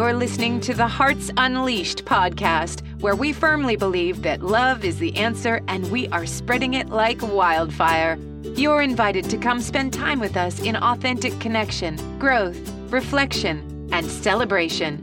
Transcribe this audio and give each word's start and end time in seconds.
You're 0.00 0.14
listening 0.14 0.62
to 0.62 0.72
the 0.72 0.88
Hearts 0.88 1.30
Unleashed 1.36 2.06
podcast, 2.06 2.80
where 3.02 3.14
we 3.14 3.34
firmly 3.34 3.76
believe 3.76 4.22
that 4.22 4.42
love 4.42 4.82
is 4.82 4.98
the 4.98 5.14
answer 5.14 5.60
and 5.68 5.90
we 5.90 6.08
are 6.08 6.24
spreading 6.24 6.72
it 6.72 6.88
like 6.88 7.20
wildfire. 7.20 8.18
You're 8.56 8.80
invited 8.80 9.28
to 9.28 9.36
come 9.36 9.60
spend 9.60 9.92
time 9.92 10.18
with 10.18 10.38
us 10.38 10.58
in 10.60 10.74
authentic 10.76 11.38
connection, 11.38 11.98
growth, 12.18 12.58
reflection, 12.88 13.90
and 13.92 14.06
celebration. 14.06 15.02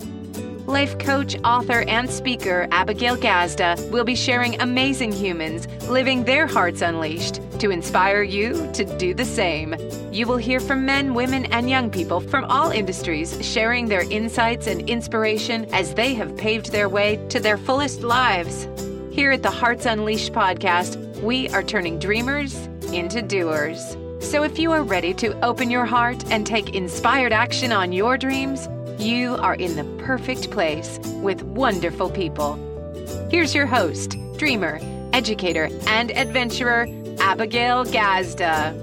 Life 0.67 0.99
coach, 0.99 1.37
author, 1.45 1.85
and 1.87 2.09
speaker 2.09 2.67
Abigail 2.71 3.15
Gazda 3.15 3.77
will 3.89 4.03
be 4.03 4.15
sharing 4.15 4.59
amazing 4.59 5.13
humans 5.13 5.65
living 5.87 6.25
their 6.25 6.45
hearts 6.45 6.81
unleashed 6.81 7.39
to 7.61 7.69
inspire 7.69 8.21
you 8.21 8.69
to 8.73 8.83
do 8.97 9.13
the 9.13 9.23
same. 9.23 9.77
You 10.11 10.27
will 10.27 10.35
hear 10.35 10.59
from 10.59 10.85
men, 10.85 11.13
women, 11.13 11.45
and 11.53 11.69
young 11.69 11.89
people 11.89 12.19
from 12.19 12.43
all 12.45 12.71
industries 12.71 13.37
sharing 13.41 13.87
their 13.87 14.03
insights 14.11 14.67
and 14.67 14.89
inspiration 14.89 15.73
as 15.73 15.93
they 15.93 16.13
have 16.15 16.35
paved 16.35 16.73
their 16.73 16.89
way 16.89 17.25
to 17.29 17.39
their 17.39 17.57
fullest 17.57 18.01
lives. 18.01 18.67
Here 19.09 19.31
at 19.31 19.43
the 19.43 19.49
Hearts 19.49 19.85
Unleashed 19.85 20.33
podcast, 20.33 20.97
we 21.21 21.47
are 21.51 21.63
turning 21.63 21.97
dreamers 21.97 22.55
into 22.91 23.21
doers. 23.21 23.95
So 24.19 24.43
if 24.43 24.59
you 24.59 24.73
are 24.73 24.83
ready 24.83 25.13
to 25.13 25.39
open 25.45 25.71
your 25.71 25.85
heart 25.85 26.29
and 26.29 26.45
take 26.45 26.75
inspired 26.75 27.31
action 27.31 27.71
on 27.71 27.93
your 27.93 28.17
dreams, 28.17 28.67
you 28.99 29.35
are 29.35 29.55
in 29.55 29.75
the 29.75 29.83
perfect 30.03 30.49
place 30.49 30.99
with 31.21 31.43
wonderful 31.43 32.09
people. 32.09 32.55
Here's 33.29 33.53
your 33.53 33.65
host, 33.65 34.15
dreamer, 34.37 34.79
educator, 35.13 35.69
and 35.87 36.11
adventurer, 36.11 36.87
Abigail 37.19 37.85
Gazda. 37.85 38.75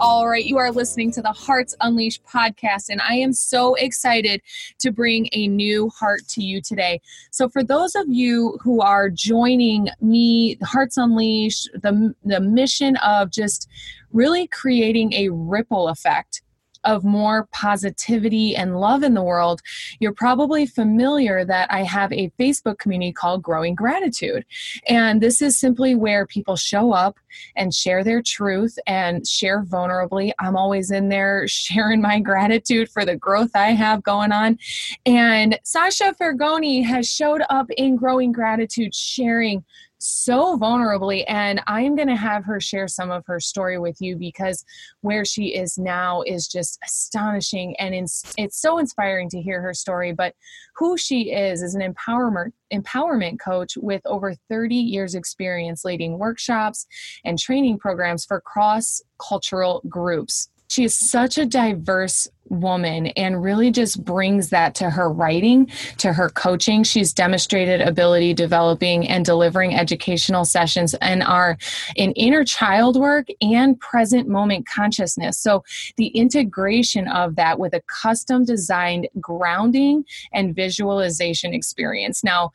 All 0.00 0.28
right, 0.28 0.44
you 0.44 0.58
are 0.58 0.72
listening 0.72 1.12
to 1.12 1.22
the 1.22 1.30
Hearts 1.30 1.76
Unleashed 1.80 2.24
podcast, 2.24 2.88
and 2.88 3.00
I 3.00 3.14
am 3.14 3.32
so 3.32 3.74
excited 3.76 4.42
to 4.80 4.90
bring 4.90 5.28
a 5.32 5.46
new 5.46 5.88
heart 5.90 6.26
to 6.30 6.42
you 6.42 6.60
today. 6.60 7.00
So, 7.30 7.48
for 7.48 7.62
those 7.62 7.94
of 7.94 8.08
you 8.08 8.58
who 8.60 8.80
are 8.80 9.08
joining 9.08 9.86
me, 10.00 10.58
Hearts 10.64 10.96
Unleashed, 10.96 11.70
the, 11.74 12.12
the 12.24 12.40
mission 12.40 12.96
of 12.96 13.30
just 13.30 13.68
really 14.12 14.48
creating 14.48 15.12
a 15.12 15.28
ripple 15.28 15.86
effect 15.86 16.41
of 16.84 17.04
more 17.04 17.48
positivity 17.52 18.56
and 18.56 18.78
love 18.80 19.02
in 19.02 19.14
the 19.14 19.22
world, 19.22 19.60
you're 20.00 20.12
probably 20.12 20.66
familiar 20.66 21.44
that 21.44 21.72
I 21.72 21.82
have 21.82 22.12
a 22.12 22.30
Facebook 22.38 22.78
community 22.78 23.12
called 23.12 23.42
Growing 23.42 23.74
Gratitude. 23.74 24.44
And 24.88 25.20
this 25.20 25.42
is 25.42 25.58
simply 25.58 25.94
where 25.94 26.26
people 26.26 26.56
show 26.56 26.92
up 26.92 27.18
and 27.56 27.74
share 27.74 28.04
their 28.04 28.22
truth 28.22 28.78
and 28.86 29.26
share 29.26 29.62
vulnerably. 29.62 30.32
I'm 30.38 30.56
always 30.56 30.90
in 30.90 31.08
there 31.08 31.46
sharing 31.48 32.00
my 32.00 32.20
gratitude 32.20 32.88
for 32.88 33.04
the 33.04 33.16
growth 33.16 33.50
I 33.54 33.70
have 33.70 34.02
going 34.02 34.32
on. 34.32 34.58
And 35.06 35.58
Sasha 35.64 36.14
Fergoni 36.20 36.84
has 36.84 37.08
showed 37.08 37.42
up 37.50 37.70
in 37.76 37.96
Growing 37.96 38.32
Gratitude 38.32 38.94
sharing 38.94 39.64
so 40.02 40.58
vulnerably. 40.58 41.24
And 41.28 41.60
I 41.66 41.82
am 41.82 41.94
going 41.94 42.08
to 42.08 42.16
have 42.16 42.44
her 42.44 42.60
share 42.60 42.88
some 42.88 43.10
of 43.10 43.24
her 43.26 43.40
story 43.40 43.78
with 43.78 44.00
you 44.00 44.16
because 44.16 44.64
where 45.00 45.24
she 45.24 45.54
is 45.54 45.78
now 45.78 46.22
is 46.22 46.48
just 46.48 46.78
astonishing. 46.84 47.76
And 47.78 47.94
it's, 47.94 48.34
so 48.50 48.78
inspiring 48.78 49.28
to 49.30 49.40
hear 49.40 49.60
her 49.62 49.74
story. 49.74 50.12
But 50.12 50.34
who 50.76 50.96
she 50.96 51.32
is 51.32 51.62
is 51.62 51.74
an 51.74 51.82
empowerment, 51.82 52.52
empowerment 52.72 53.38
coach 53.40 53.76
with 53.76 54.02
over 54.04 54.34
30 54.48 54.74
years' 54.74 55.14
experience 55.14 55.84
leading 55.84 56.18
workshops 56.18 56.86
and 57.24 57.38
training 57.38 57.78
programs 57.78 58.24
for 58.24 58.40
cross 58.40 59.02
cultural 59.18 59.82
groups 59.88 60.48
she 60.72 60.84
is 60.84 60.94
such 60.94 61.36
a 61.36 61.44
diverse 61.44 62.26
woman 62.48 63.08
and 63.08 63.42
really 63.42 63.70
just 63.70 64.02
brings 64.02 64.48
that 64.48 64.74
to 64.76 64.88
her 64.88 65.10
writing, 65.10 65.66
to 65.98 66.14
her 66.14 66.30
coaching. 66.30 66.82
She's 66.82 67.12
demonstrated 67.12 67.82
ability 67.82 68.32
developing 68.32 69.06
and 69.06 69.22
delivering 69.22 69.74
educational 69.74 70.46
sessions 70.46 70.94
and 70.94 71.22
are 71.22 71.58
in 71.94 72.12
inner 72.12 72.42
child 72.42 72.98
work 72.98 73.26
and 73.42 73.78
present 73.80 74.28
moment 74.28 74.66
consciousness. 74.66 75.38
So 75.38 75.62
the 75.98 76.06
integration 76.08 77.06
of 77.06 77.36
that 77.36 77.58
with 77.58 77.74
a 77.74 77.82
custom 77.82 78.46
designed 78.46 79.08
grounding 79.20 80.06
and 80.32 80.56
visualization 80.56 81.52
experience. 81.52 82.24
Now, 82.24 82.50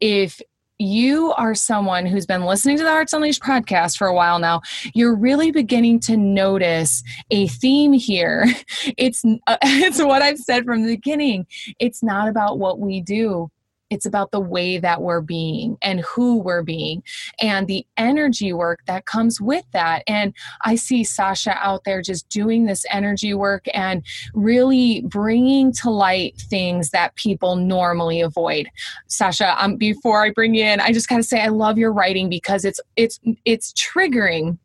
if 0.00 0.40
you 0.82 1.32
are 1.34 1.54
someone 1.54 2.06
who's 2.06 2.26
been 2.26 2.44
listening 2.44 2.76
to 2.76 2.82
the 2.82 2.90
Hearts 2.90 3.12
Unleashed 3.12 3.42
podcast 3.42 3.96
for 3.96 4.08
a 4.08 4.14
while 4.14 4.38
now, 4.38 4.60
you're 4.94 5.14
really 5.14 5.50
beginning 5.50 6.00
to 6.00 6.16
notice 6.16 7.02
a 7.30 7.48
theme 7.48 7.92
here. 7.92 8.46
It's 8.98 9.24
uh, 9.24 9.56
it's 9.62 10.02
what 10.02 10.22
I've 10.22 10.38
said 10.38 10.64
from 10.64 10.82
the 10.82 10.96
beginning. 10.96 11.46
It's 11.78 12.02
not 12.02 12.28
about 12.28 12.58
what 12.58 12.78
we 12.80 13.00
do. 13.00 13.50
It's 13.92 14.06
about 14.06 14.30
the 14.30 14.40
way 14.40 14.78
that 14.78 15.02
we're 15.02 15.20
being 15.20 15.76
and 15.82 16.00
who 16.00 16.38
we're 16.38 16.62
being 16.62 17.02
and 17.40 17.66
the 17.66 17.86
energy 17.98 18.54
work 18.54 18.80
that 18.86 19.04
comes 19.04 19.38
with 19.38 19.66
that. 19.72 20.02
And 20.06 20.34
I 20.62 20.76
see 20.76 21.04
Sasha 21.04 21.54
out 21.62 21.84
there 21.84 22.00
just 22.00 22.26
doing 22.30 22.64
this 22.64 22.86
energy 22.90 23.34
work 23.34 23.66
and 23.74 24.02
really 24.32 25.02
bringing 25.02 25.72
to 25.74 25.90
light 25.90 26.36
things 26.38 26.88
that 26.90 27.14
people 27.16 27.56
normally 27.56 28.22
avoid. 28.22 28.70
Sasha, 29.08 29.62
um, 29.62 29.76
before 29.76 30.24
I 30.24 30.30
bring 30.30 30.54
you 30.54 30.64
in, 30.64 30.80
I 30.80 30.92
just 30.92 31.08
got 31.08 31.18
to 31.18 31.22
say 31.22 31.42
I 31.42 31.48
love 31.48 31.76
your 31.76 31.92
writing 31.92 32.30
because 32.30 32.64
it's 32.64 32.80
it's 32.96 33.20
it's 33.44 33.74
triggering 33.74 34.56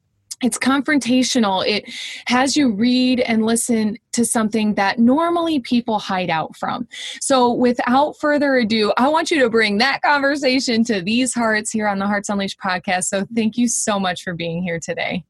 it's 0.42 0.58
confrontational. 0.58 1.66
It 1.66 1.90
has 2.28 2.56
you 2.56 2.72
read 2.72 3.22
and 3.22 3.46
listen 3.46 3.98
to 4.12 4.24
something 4.24 4.76
that 4.76 5.00
normally 5.00 5.60
people 5.60 5.98
hide 5.98 6.30
out 6.30 6.56
from. 6.56 6.88
So, 7.22 7.52
without 7.52 8.18
further 8.20 8.56
ado, 8.58 8.94
I 8.98 9.08
want 9.08 9.32
you 9.32 9.40
to 9.42 9.50
bring 9.50 9.80
that 9.80 10.02
conversation 10.02 10.84
to 10.86 11.02
these 11.02 11.34
hearts 11.34 11.72
here 11.72 11.88
on 11.88 11.98
the 11.98 12.06
Hearts 12.06 12.30
Unleashed 12.30 12.60
podcast. 12.60 13.06
So, 13.06 13.26
thank 13.36 13.58
you 13.58 13.68
so 13.68 14.00
much 14.00 14.24
for 14.24 14.34
being 14.34 14.62
here 14.62 14.80
today. 14.80 15.24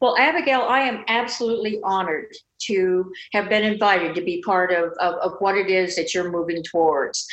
Well, 0.00 0.16
Abigail, 0.18 0.62
I 0.62 0.80
am 0.80 1.04
absolutely 1.08 1.80
honored 1.82 2.32
to 2.62 3.10
have 3.32 3.48
been 3.48 3.64
invited 3.64 4.14
to 4.14 4.22
be 4.22 4.42
part 4.42 4.72
of, 4.72 4.92
of, 5.00 5.14
of 5.16 5.32
what 5.40 5.56
it 5.56 5.70
is 5.70 5.96
that 5.96 6.14
you're 6.14 6.30
moving 6.30 6.62
towards. 6.62 7.26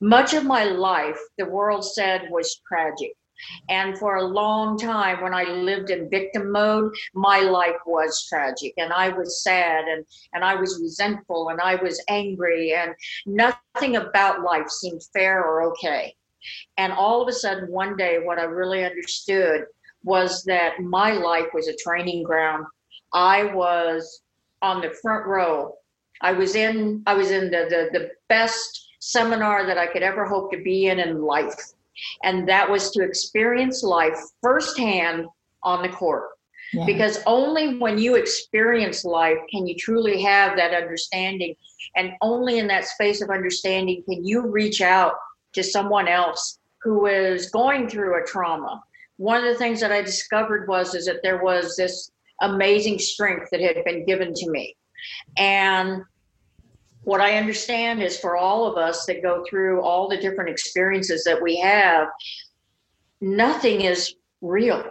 Much 0.00 0.34
of 0.34 0.44
my 0.44 0.64
life, 0.64 1.18
the 1.38 1.46
world 1.46 1.84
said 1.84 2.28
was 2.30 2.60
tragic 2.68 3.12
and 3.68 3.98
for 3.98 4.16
a 4.16 4.24
long 4.24 4.78
time, 4.78 5.22
when 5.22 5.34
I 5.34 5.44
lived 5.44 5.90
in 5.90 6.10
victim 6.10 6.50
mode, 6.50 6.92
my 7.14 7.40
life 7.40 7.76
was 7.86 8.26
tragic 8.28 8.74
and 8.76 8.92
I 8.92 9.08
was 9.08 9.42
sad 9.42 9.86
and, 9.86 10.04
and 10.32 10.44
I 10.44 10.54
was 10.54 10.80
resentful 10.80 11.48
and 11.48 11.60
I 11.60 11.76
was 11.76 12.02
angry 12.08 12.74
and 12.74 12.94
nothing 13.26 13.96
about 13.96 14.42
life 14.42 14.68
seemed 14.68 15.02
fair 15.12 15.44
or 15.44 15.62
okay. 15.70 16.14
And 16.76 16.92
all 16.92 17.22
of 17.22 17.28
a 17.28 17.32
sudden, 17.32 17.70
one 17.70 17.96
day, 17.96 18.18
what 18.22 18.38
I 18.38 18.44
really 18.44 18.84
understood 18.84 19.64
was 20.04 20.44
that 20.44 20.80
my 20.80 21.12
life 21.12 21.48
was 21.52 21.66
a 21.66 21.76
training 21.76 22.22
ground. 22.22 22.66
I 23.12 23.52
was 23.52 24.22
on 24.62 24.80
the 24.80 24.94
front 25.02 25.26
row. 25.26 25.74
I 26.20 26.32
was 26.32 26.54
in 26.54 27.02
I 27.06 27.14
was 27.14 27.30
in 27.30 27.50
the, 27.50 27.66
the, 27.68 27.98
the 27.98 28.10
best 28.28 28.88
seminar 29.00 29.66
that 29.66 29.76
I 29.76 29.86
could 29.86 30.02
ever 30.02 30.24
hope 30.24 30.50
to 30.52 30.62
be 30.62 30.86
in 30.86 30.98
in 30.98 31.22
life 31.22 31.74
and 32.22 32.48
that 32.48 32.70
was 32.70 32.90
to 32.92 33.02
experience 33.02 33.82
life 33.82 34.18
firsthand 34.42 35.26
on 35.62 35.82
the 35.82 35.88
court. 35.88 36.28
Yeah. 36.72 36.84
Because 36.84 37.22
only 37.26 37.78
when 37.78 37.98
you 37.98 38.16
experience 38.16 39.04
life 39.04 39.38
can 39.50 39.66
you 39.66 39.74
truly 39.76 40.20
have 40.22 40.56
that 40.56 40.74
understanding. 40.74 41.54
And 41.94 42.12
only 42.20 42.58
in 42.58 42.66
that 42.68 42.86
space 42.86 43.22
of 43.22 43.30
understanding 43.30 44.02
can 44.04 44.24
you 44.24 44.46
reach 44.46 44.80
out 44.80 45.14
to 45.52 45.62
someone 45.62 46.08
else 46.08 46.58
who 46.82 47.06
is 47.06 47.50
going 47.50 47.88
through 47.88 48.20
a 48.20 48.26
trauma. 48.26 48.82
One 49.16 49.38
of 49.38 49.44
the 49.44 49.58
things 49.58 49.80
that 49.80 49.92
I 49.92 50.02
discovered 50.02 50.68
was 50.68 50.94
is 50.94 51.06
that 51.06 51.22
there 51.22 51.42
was 51.42 51.76
this 51.76 52.10
amazing 52.42 52.98
strength 52.98 53.48
that 53.50 53.60
had 53.60 53.82
been 53.84 54.04
given 54.04 54.34
to 54.34 54.50
me. 54.50 54.76
And 55.38 56.02
what 57.06 57.20
I 57.20 57.36
understand 57.36 58.02
is 58.02 58.18
for 58.18 58.36
all 58.36 58.66
of 58.66 58.76
us 58.76 59.06
that 59.06 59.22
go 59.22 59.44
through 59.48 59.80
all 59.80 60.08
the 60.08 60.16
different 60.16 60.50
experiences 60.50 61.22
that 61.22 61.40
we 61.40 61.56
have, 61.60 62.08
nothing 63.20 63.82
is 63.82 64.16
real. 64.40 64.82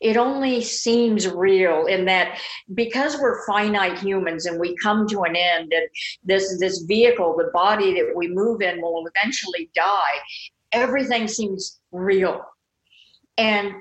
It 0.00 0.16
only 0.16 0.62
seems 0.62 1.28
real 1.28 1.84
in 1.84 2.06
that 2.06 2.40
because 2.72 3.18
we're 3.18 3.44
finite 3.46 3.98
humans 3.98 4.46
and 4.46 4.58
we 4.58 4.74
come 4.82 5.06
to 5.08 5.24
an 5.24 5.36
end, 5.36 5.74
and 5.74 5.86
this 6.24 6.58
this 6.58 6.84
vehicle, 6.88 7.36
the 7.36 7.50
body 7.52 7.92
that 7.92 8.14
we 8.16 8.26
move 8.28 8.62
in, 8.62 8.80
will 8.80 9.04
eventually 9.14 9.68
die. 9.74 10.16
Everything 10.72 11.28
seems 11.28 11.80
real, 11.92 12.40
and 13.36 13.74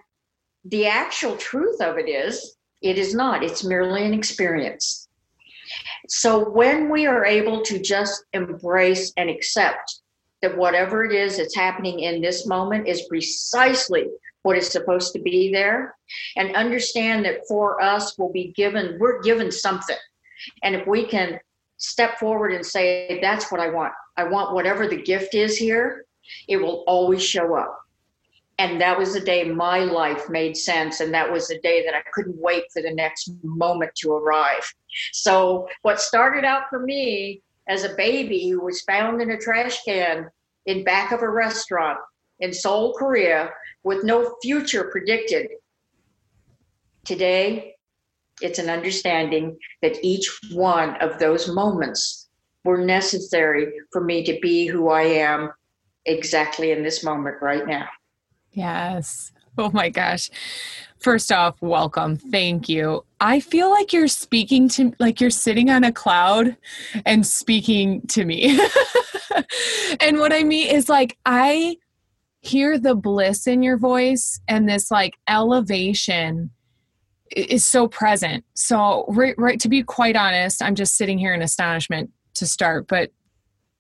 the 0.66 0.88
actual 0.88 1.38
truth 1.38 1.80
of 1.80 1.98
it 1.98 2.10
is, 2.10 2.58
it 2.82 2.98
is 2.98 3.16
not. 3.16 3.46
It's 3.46 3.64
merely 3.64 4.04
an 4.04 4.14
experience. 4.14 5.09
So 6.10 6.50
when 6.50 6.90
we 6.90 7.06
are 7.06 7.26
able 7.26 7.62
to 7.64 7.80
just 7.80 8.24
embrace 8.34 9.14
and 9.18 9.30
accept 9.30 10.00
that 10.42 10.58
whatever 10.58 11.06
it 11.06 11.14
is 11.14 11.38
that's 11.38 11.56
happening 11.56 12.00
in 12.00 12.22
this 12.22 12.48
moment 12.48 12.88
is 12.88 13.08
precisely 13.08 14.08
what 14.44 14.58
is 14.58 14.70
supposed 14.70 15.14
to 15.14 15.20
be 15.20 15.52
there 15.52 15.96
and 16.38 16.56
understand 16.56 17.26
that 17.26 17.46
for 17.48 17.82
us 17.82 18.18
will 18.18 18.32
be 18.32 18.54
given 18.56 18.98
we're 19.00 19.22
given 19.22 19.52
something 19.52 19.98
and 20.64 20.76
if 20.76 20.88
we 20.88 21.06
can 21.06 21.40
step 21.78 22.20
forward 22.20 22.54
and 22.54 22.66
say, 22.66 23.20
That's 23.22 23.52
what 23.52 23.62
I 23.62 23.70
want. 23.70 23.94
I 24.18 24.26
want 24.26 24.54
whatever 24.54 24.88
the 24.88 25.02
gift 25.02 25.34
is 25.34 25.58
here, 25.58 26.06
it 26.48 26.58
will 26.58 26.84
always 26.88 27.24
show 27.24 27.56
up. 27.56 27.80
And 28.60 28.80
that 28.82 28.98
was 29.00 29.14
the 29.14 29.22
day 29.22 29.46
my 29.46 29.80
life 29.80 30.30
made 30.30 30.56
sense. 30.56 31.00
And 31.00 31.14
that 31.14 31.32
was 31.32 31.48
the 31.48 31.60
day 31.60 31.84
that 31.86 31.96
I 31.96 32.04
couldn't 32.14 32.38
wait 32.38 32.66
for 32.74 32.82
the 32.82 32.94
next 32.94 33.32
moment 33.42 33.92
to 34.02 34.12
arrive. 34.12 34.72
So, 35.14 35.68
what 35.82 36.02
started 36.02 36.44
out 36.44 36.64
for 36.70 36.80
me 36.80 37.42
as 37.70 37.86
a 37.86 37.96
baby 37.96 38.50
who 38.50 38.62
was 38.62 38.82
found 38.82 39.22
in 39.22 39.32
a 39.32 39.38
trash 39.38 39.82
can 39.84 40.30
in 40.66 40.84
back 40.84 41.14
of 41.14 41.22
a 41.22 41.30
restaurant 41.30 42.00
in 42.40 42.54
Seoul, 42.54 42.94
Korea, 42.94 43.50
with 43.84 44.04
no 44.04 44.36
future 44.42 44.86
predicted. 44.86 45.48
Today, 47.06 47.76
it's 48.42 48.60
an 48.60 48.70
understanding 48.70 49.58
that 49.82 50.04
each 50.04 50.30
one 50.52 50.96
of 50.98 51.20
those 51.20 51.48
moments 51.48 52.30
were 52.64 52.78
necessary 52.78 53.72
for 53.92 54.04
me 54.04 54.24
to 54.26 54.38
be 54.42 54.68
who 54.68 54.90
I 54.90 55.04
am 55.04 55.52
exactly 56.06 56.72
in 56.72 56.84
this 56.84 57.04
moment 57.04 57.38
right 57.42 57.66
now. 57.66 57.88
Yes. 58.52 59.32
Oh 59.58 59.72
my 59.72 59.90
gosh. 59.90 60.30
First 61.00 61.32
off, 61.32 61.62
welcome. 61.62 62.18
Thank 62.18 62.70
you. 62.70 63.04
I 63.20 63.40
feel 63.40 63.70
like 63.70 63.94
you're 63.94 64.08
speaking 64.08 64.70
to 64.70 64.94
like 65.00 65.22
you're 65.22 65.30
sitting 65.30 65.70
on 65.70 65.84
a 65.84 65.92
cloud 65.92 66.56
and 67.06 67.26
speaking 67.26 68.02
to 68.08 68.26
me. 68.26 68.60
and 70.02 70.20
what 70.20 70.34
I 70.34 70.44
mean 70.44 70.68
is 70.70 70.90
like 70.90 71.18
I 71.26 71.78
hear 72.42 72.78
the 72.78 72.96
bliss 72.96 73.48
in 73.48 73.64
your 73.64 73.78
voice 73.78 74.40
and 74.48 74.68
this 74.68 74.92
like 74.92 75.16
elevation 75.28 76.52
is 77.32 77.66
so 77.66 77.88
present. 77.88 78.44
So 78.54 79.06
right, 79.10 79.36
right 79.38 79.60
to 79.60 79.70
be 79.70 79.84
quite 79.84 80.16
honest, 80.16 80.62
I'm 80.62 80.76
just 80.76 80.96
sitting 80.96 81.18
here 81.18 81.34
in 81.34 81.42
astonishment 81.42 82.12
to 82.36 82.48
start, 82.48 82.88
but 82.88 83.12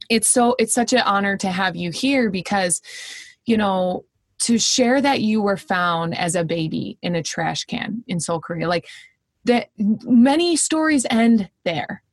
it's 0.09 0.27
so 0.27 0.55
it's 0.59 0.73
such 0.73 0.93
an 0.93 1.01
honor 1.01 1.37
to 1.37 1.49
have 1.49 1.75
you 1.75 1.91
here 1.91 2.29
because 2.29 2.81
you 3.45 3.57
know 3.57 4.05
to 4.39 4.57
share 4.57 5.01
that 5.01 5.21
you 5.21 5.41
were 5.41 5.57
found 5.57 6.17
as 6.17 6.35
a 6.35 6.43
baby 6.43 6.97
in 7.01 7.15
a 7.15 7.23
trash 7.23 7.65
can 7.65 8.03
in 8.07 8.19
Seoul, 8.19 8.39
Korea. 8.39 8.67
Like 8.67 8.87
that 9.45 9.69
many 9.77 10.55
stories 10.55 11.05
end 11.09 11.49
there. 11.65 12.03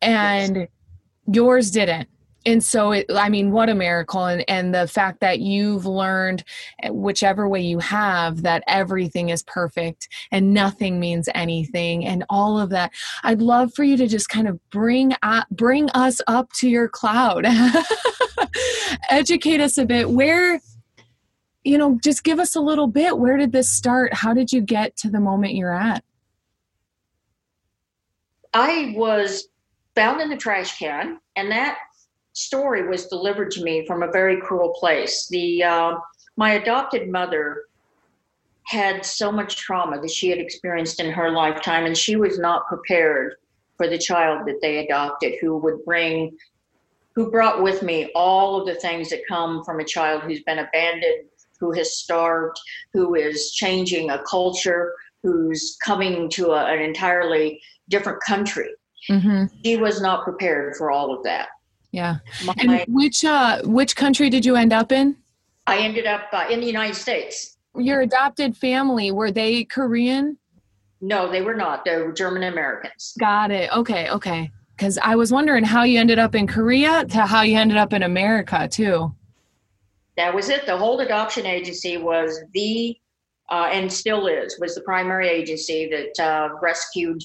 And 0.00 0.56
yes. 0.56 0.68
yours 1.26 1.70
didn't. 1.70 2.08
And 2.46 2.62
so 2.62 2.92
it, 2.92 3.06
I 3.12 3.28
mean, 3.28 3.50
what 3.50 3.68
a 3.68 3.74
miracle. 3.74 4.24
And, 4.24 4.44
and 4.48 4.72
the 4.72 4.86
fact 4.86 5.18
that 5.20 5.40
you've 5.40 5.84
learned 5.84 6.44
eh, 6.82 6.90
whichever 6.90 7.48
way 7.48 7.60
you 7.60 7.80
have 7.80 8.42
that 8.42 8.62
everything 8.68 9.30
is 9.30 9.42
perfect 9.42 10.08
and 10.30 10.54
nothing 10.54 11.00
means 11.00 11.28
anything 11.34 12.06
and 12.06 12.24
all 12.30 12.60
of 12.60 12.70
that. 12.70 12.92
I'd 13.24 13.42
love 13.42 13.74
for 13.74 13.82
you 13.82 13.96
to 13.96 14.06
just 14.06 14.28
kind 14.28 14.46
of 14.46 14.60
bring, 14.70 15.12
bring 15.50 15.90
us 15.90 16.20
up 16.28 16.52
to 16.60 16.68
your 16.68 16.88
cloud, 16.88 17.46
educate 19.10 19.60
us 19.60 19.76
a 19.76 19.84
bit. 19.84 20.10
Where, 20.10 20.60
you 21.66 21.78
know, 21.78 21.98
just 22.00 22.22
give 22.22 22.38
us 22.38 22.54
a 22.54 22.60
little 22.60 22.86
bit. 22.86 23.18
Where 23.18 23.36
did 23.36 23.50
this 23.50 23.68
start? 23.68 24.14
How 24.14 24.32
did 24.32 24.52
you 24.52 24.60
get 24.60 24.96
to 24.98 25.10
the 25.10 25.18
moment 25.18 25.56
you're 25.56 25.74
at? 25.74 26.04
I 28.54 28.94
was 28.96 29.48
found 29.96 30.20
in 30.20 30.30
the 30.30 30.36
trash 30.36 30.78
can, 30.78 31.18
and 31.34 31.50
that 31.50 31.78
story 32.34 32.86
was 32.86 33.08
delivered 33.08 33.50
to 33.50 33.64
me 33.64 33.84
from 33.84 34.04
a 34.04 34.12
very 34.12 34.40
cruel 34.40 34.74
place. 34.78 35.26
The 35.28 35.64
uh, 35.64 35.96
my 36.36 36.52
adopted 36.52 37.10
mother 37.10 37.64
had 38.62 39.04
so 39.04 39.32
much 39.32 39.56
trauma 39.56 40.00
that 40.00 40.10
she 40.10 40.28
had 40.28 40.38
experienced 40.38 41.00
in 41.00 41.10
her 41.10 41.30
lifetime, 41.30 41.84
and 41.84 41.96
she 41.96 42.14
was 42.14 42.38
not 42.38 42.68
prepared 42.68 43.34
for 43.76 43.88
the 43.88 43.98
child 43.98 44.46
that 44.46 44.60
they 44.62 44.84
adopted, 44.84 45.34
who 45.40 45.56
would 45.58 45.84
bring, 45.84 46.36
who 47.16 47.28
brought 47.28 47.60
with 47.60 47.82
me 47.82 48.10
all 48.14 48.60
of 48.60 48.66
the 48.66 48.74
things 48.76 49.10
that 49.10 49.26
come 49.28 49.64
from 49.64 49.80
a 49.80 49.84
child 49.84 50.22
who's 50.22 50.42
been 50.44 50.60
abandoned, 50.60 51.28
who 51.60 51.72
has 51.72 51.96
starved, 51.96 52.56
who 52.92 53.14
is 53.14 53.52
changing 53.52 54.10
a 54.10 54.22
culture, 54.28 54.92
who's 55.22 55.76
coming 55.82 56.28
to 56.30 56.52
a, 56.52 56.66
an 56.66 56.80
entirely 56.80 57.60
different 57.88 58.20
country. 58.26 58.68
Mm-hmm. 59.10 59.44
She 59.64 59.76
was 59.76 60.00
not 60.00 60.24
prepared 60.24 60.76
for 60.76 60.90
all 60.90 61.16
of 61.16 61.22
that. 61.24 61.48
Yeah. 61.92 62.16
My, 62.44 62.54
and 62.58 62.84
which 62.88 63.24
uh, 63.24 63.62
which 63.62 63.96
country 63.96 64.28
did 64.28 64.44
you 64.44 64.56
end 64.56 64.72
up 64.72 64.92
in? 64.92 65.16
I 65.66 65.78
ended 65.78 66.06
up 66.06 66.28
uh, 66.32 66.46
in 66.50 66.60
the 66.60 66.66
United 66.66 66.94
States. 66.94 67.56
Your 67.76 68.00
adopted 68.02 68.56
family 68.56 69.10
were 69.10 69.30
they 69.30 69.64
Korean? 69.64 70.38
No, 71.00 71.30
they 71.30 71.42
were 71.42 71.54
not. 71.54 71.84
They 71.84 71.96
were 71.96 72.12
German 72.12 72.44
Americans. 72.44 73.14
Got 73.18 73.50
it. 73.50 73.70
Okay. 73.74 74.08
Okay. 74.10 74.50
Because 74.76 74.98
I 74.98 75.16
was 75.16 75.32
wondering 75.32 75.64
how 75.64 75.84
you 75.84 75.98
ended 75.98 76.18
up 76.18 76.34
in 76.34 76.46
Korea 76.46 77.04
to 77.06 77.26
how 77.26 77.42
you 77.42 77.56
ended 77.58 77.76
up 77.76 77.92
in 77.92 78.02
America 78.02 78.68
too 78.68 79.14
that 80.16 80.34
was 80.34 80.48
it. 80.48 80.66
The 80.66 80.76
Holt 80.76 81.00
Adoption 81.00 81.46
Agency 81.46 81.96
was 81.96 82.40
the, 82.52 82.96
uh, 83.50 83.68
and 83.72 83.92
still 83.92 84.26
is, 84.26 84.58
was 84.60 84.74
the 84.74 84.80
primary 84.82 85.28
agency 85.28 85.88
that 85.90 86.24
uh, 86.24 86.48
rescued 86.60 87.22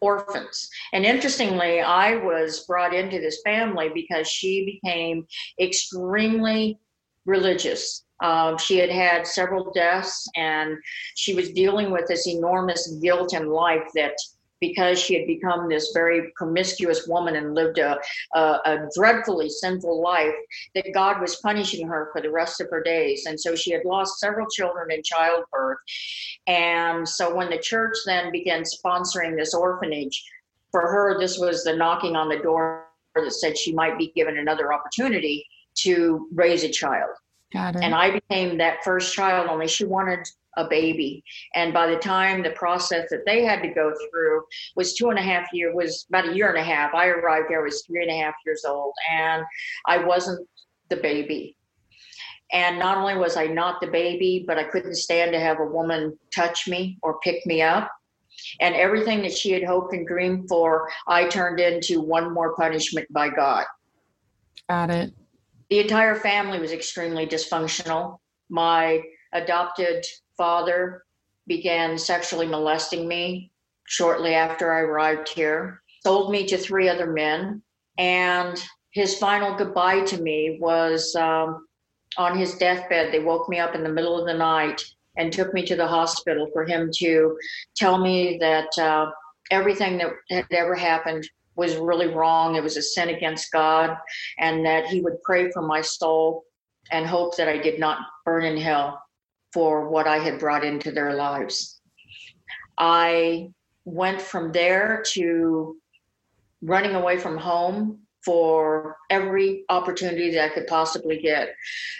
orphans. 0.00 0.68
And 0.92 1.04
interestingly, 1.04 1.80
I 1.80 2.16
was 2.16 2.66
brought 2.66 2.92
into 2.92 3.20
this 3.20 3.40
family 3.44 3.90
because 3.94 4.28
she 4.28 4.78
became 4.82 5.26
extremely 5.60 6.78
religious. 7.24 8.04
Um, 8.22 8.58
she 8.58 8.78
had 8.78 8.90
had 8.90 9.26
several 9.26 9.72
deaths 9.72 10.28
and 10.36 10.76
she 11.16 11.34
was 11.34 11.52
dealing 11.52 11.90
with 11.90 12.06
this 12.08 12.26
enormous 12.26 12.86
guilt 13.02 13.34
in 13.34 13.48
life 13.48 13.88
that 13.94 14.14
because 14.62 14.96
she 14.96 15.14
had 15.14 15.26
become 15.26 15.68
this 15.68 15.90
very 15.92 16.32
promiscuous 16.36 17.08
woman 17.08 17.34
and 17.34 17.52
lived 17.52 17.78
a, 17.78 17.98
a, 18.32 18.40
a, 18.40 18.88
dreadfully 18.96 19.50
sinful 19.50 20.00
life, 20.00 20.32
that 20.76 20.94
God 20.94 21.20
was 21.20 21.36
punishing 21.36 21.86
her 21.88 22.10
for 22.12 22.22
the 22.22 22.30
rest 22.30 22.60
of 22.60 22.70
her 22.70 22.80
days. 22.80 23.26
And 23.26 23.38
so 23.38 23.56
she 23.56 23.72
had 23.72 23.84
lost 23.84 24.20
several 24.20 24.46
children 24.48 24.92
in 24.92 25.02
childbirth. 25.02 25.78
And 26.46 27.06
so 27.06 27.34
when 27.34 27.50
the 27.50 27.58
church 27.58 27.96
then 28.06 28.30
began 28.30 28.62
sponsoring 28.62 29.36
this 29.36 29.52
orphanage, 29.52 30.24
for 30.70 30.82
her, 30.82 31.18
this 31.18 31.38
was 31.38 31.64
the 31.64 31.74
knocking 31.74 32.14
on 32.14 32.28
the 32.28 32.38
door 32.38 32.86
that 33.16 33.32
said 33.32 33.58
she 33.58 33.74
might 33.74 33.98
be 33.98 34.12
given 34.14 34.38
another 34.38 34.72
opportunity 34.72 35.44
to 35.74 36.28
raise 36.32 36.62
a 36.62 36.68
child. 36.68 37.10
And 37.82 37.94
I 37.94 38.12
became 38.12 38.58
that 38.58 38.82
first 38.84 39.12
child, 39.12 39.50
only 39.50 39.68
she 39.68 39.84
wanted 39.84 40.26
a 40.56 40.68
baby. 40.68 41.24
And 41.54 41.72
by 41.72 41.86
the 41.86 41.96
time 41.96 42.42
the 42.42 42.50
process 42.50 43.08
that 43.10 43.24
they 43.26 43.44
had 43.44 43.62
to 43.62 43.68
go 43.68 43.92
through 44.10 44.42
was 44.76 44.94
two 44.94 45.10
and 45.10 45.18
a 45.18 45.22
half 45.22 45.52
year 45.52 45.74
was 45.74 46.06
about 46.08 46.28
a 46.28 46.34
year 46.34 46.48
and 46.48 46.58
a 46.58 46.62
half. 46.62 46.94
I 46.94 47.06
arrived 47.06 47.46
there, 47.48 47.60
I 47.60 47.64
was 47.64 47.84
three 47.86 48.02
and 48.02 48.10
a 48.10 48.22
half 48.22 48.34
years 48.44 48.64
old, 48.66 48.94
and 49.10 49.42
I 49.86 49.98
wasn't 49.98 50.46
the 50.88 50.96
baby. 50.96 51.56
And 52.52 52.78
not 52.78 52.98
only 52.98 53.16
was 53.16 53.36
I 53.36 53.46
not 53.46 53.80
the 53.80 53.86
baby, 53.86 54.44
but 54.46 54.58
I 54.58 54.64
couldn't 54.64 54.96
stand 54.96 55.32
to 55.32 55.40
have 55.40 55.58
a 55.58 55.64
woman 55.64 56.18
touch 56.34 56.68
me 56.68 56.98
or 57.02 57.18
pick 57.20 57.46
me 57.46 57.62
up. 57.62 57.90
And 58.60 58.74
everything 58.74 59.22
that 59.22 59.32
she 59.32 59.52
had 59.52 59.64
hoped 59.64 59.94
and 59.94 60.06
dreamed 60.06 60.48
for, 60.48 60.90
I 61.06 61.28
turned 61.28 61.60
into 61.60 62.00
one 62.00 62.32
more 62.32 62.54
punishment 62.54 63.10
by 63.10 63.30
God. 63.30 63.64
Got 64.68 64.90
it. 64.90 65.14
The 65.70 65.80
entire 65.80 66.16
family 66.16 66.58
was 66.58 66.72
extremely 66.72 67.26
dysfunctional. 67.26 68.18
My 68.50 69.02
adopted 69.32 70.04
father 70.36 71.04
began 71.46 71.98
sexually 71.98 72.46
molesting 72.46 73.06
me 73.08 73.50
shortly 73.84 74.34
after 74.34 74.72
I 74.72 74.80
arrived 74.80 75.28
here, 75.28 75.82
sold 76.04 76.30
me 76.30 76.46
to 76.46 76.56
three 76.56 76.88
other 76.88 77.06
men, 77.06 77.62
and 77.98 78.62
his 78.90 79.18
final 79.18 79.56
goodbye 79.56 80.00
to 80.04 80.20
me 80.20 80.58
was 80.60 81.14
um, 81.16 81.66
on 82.16 82.36
his 82.38 82.56
deathbed. 82.56 83.12
They 83.12 83.20
woke 83.20 83.48
me 83.48 83.58
up 83.58 83.74
in 83.74 83.82
the 83.82 83.92
middle 83.92 84.18
of 84.18 84.26
the 84.26 84.34
night 84.34 84.82
and 85.16 85.32
took 85.32 85.52
me 85.52 85.64
to 85.66 85.76
the 85.76 85.86
hospital 85.86 86.48
for 86.52 86.64
him 86.64 86.90
to 86.96 87.36
tell 87.76 87.98
me 87.98 88.38
that 88.38 88.78
uh, 88.78 89.10
everything 89.50 89.98
that 89.98 90.12
had 90.30 90.46
ever 90.50 90.74
happened 90.74 91.28
was 91.54 91.76
really 91.76 92.08
wrong. 92.08 92.56
It 92.56 92.62
was 92.62 92.76
a 92.76 92.82
sin 92.82 93.10
against 93.10 93.52
God, 93.52 93.96
and 94.38 94.64
that 94.64 94.86
he 94.86 95.02
would 95.02 95.22
pray 95.22 95.50
for 95.50 95.62
my 95.62 95.82
soul 95.82 96.44
and 96.90 97.06
hope 97.06 97.36
that 97.36 97.48
I 97.48 97.58
did 97.58 97.78
not 97.78 97.98
burn 98.24 98.44
in 98.44 98.56
hell 98.56 99.02
for 99.52 99.88
what 99.88 100.06
I 100.06 100.18
had 100.18 100.38
brought 100.38 100.64
into 100.64 100.92
their 100.92 101.14
lives. 101.14 101.80
I 102.78 103.50
went 103.84 104.20
from 104.20 104.52
there 104.52 105.02
to 105.12 105.76
running 106.62 106.94
away 106.94 107.18
from 107.18 107.36
home 107.36 107.98
for 108.24 108.96
every 109.10 109.64
opportunity 109.68 110.30
that 110.30 110.44
I 110.44 110.54
could 110.54 110.66
possibly 110.68 111.20
get. 111.20 111.54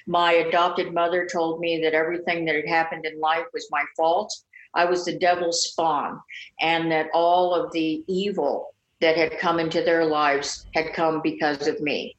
My 0.07 0.33
adopted 0.35 0.95
mother 0.95 1.27
told 1.31 1.61
me 1.61 1.81
that 1.83 1.95
everything 1.95 2.45
that 2.45 2.55
had 2.55 2.69
happened 2.69 3.05
in 3.05 3.19
life 3.19 3.47
was 3.53 3.69
my 3.71 3.83
fault. 3.97 4.33
I 4.75 4.85
was 4.85 5.05
the 5.05 5.19
devil's 5.19 5.65
spawn, 5.65 6.21
and 6.61 6.91
that 6.91 7.11
all 7.13 7.55
of 7.55 7.73
the 7.73 8.03
evil 8.07 8.75
that 9.01 9.17
had 9.17 9.39
come 9.39 9.59
into 9.59 9.83
their 9.83 10.05
lives 10.05 10.67
had 10.75 10.95
come 10.95 11.21
because 11.23 11.67
of 11.67 11.81
me. 11.81 12.17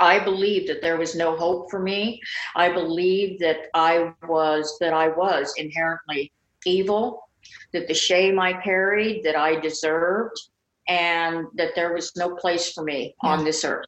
I 0.00 0.18
believed 0.18 0.68
that 0.68 0.80
there 0.80 0.96
was 0.98 1.14
no 1.14 1.36
hope 1.36 1.70
for 1.70 1.78
me. 1.78 2.20
I 2.56 2.72
believed 2.72 3.40
that 3.40 3.66
I 3.74 4.12
was 4.26 4.76
that 4.80 4.94
I 4.94 5.08
was 5.08 5.52
inherently 5.56 6.32
evil, 6.64 7.28
that 7.72 7.86
the 7.86 7.94
shame 7.94 8.40
I 8.40 8.54
carried 8.54 9.22
that 9.24 9.36
I 9.36 9.60
deserved, 9.60 10.40
and 10.88 11.46
that 11.54 11.74
there 11.76 11.92
was 11.92 12.16
no 12.16 12.34
place 12.34 12.72
for 12.72 12.82
me 12.82 13.14
yeah. 13.22 13.30
on 13.30 13.44
this 13.44 13.64
earth. 13.64 13.86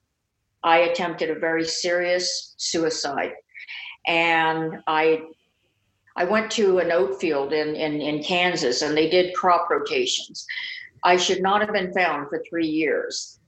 I 0.63 0.79
attempted 0.81 1.31
a 1.31 1.39
very 1.39 1.65
serious 1.65 2.55
suicide, 2.59 3.33
and 4.07 4.83
I 4.87 5.23
I 6.15 6.25
went 6.25 6.51
to 6.53 6.79
an 6.79 6.93
oat 6.93 7.21
field 7.21 7.53
in, 7.53 7.75
in, 7.75 8.01
in 8.01 8.23
Kansas 8.23 8.83
and 8.83 8.97
they 8.97 9.09
did 9.09 9.35
crop 9.35 9.71
rotations. 9.71 10.47
I 11.05 11.17
should 11.17 11.41
not 11.41 11.63
have 11.63 11.73
been 11.73 11.93
found 11.95 12.29
for 12.29 12.43
three 12.49 12.67
years. 12.67 13.41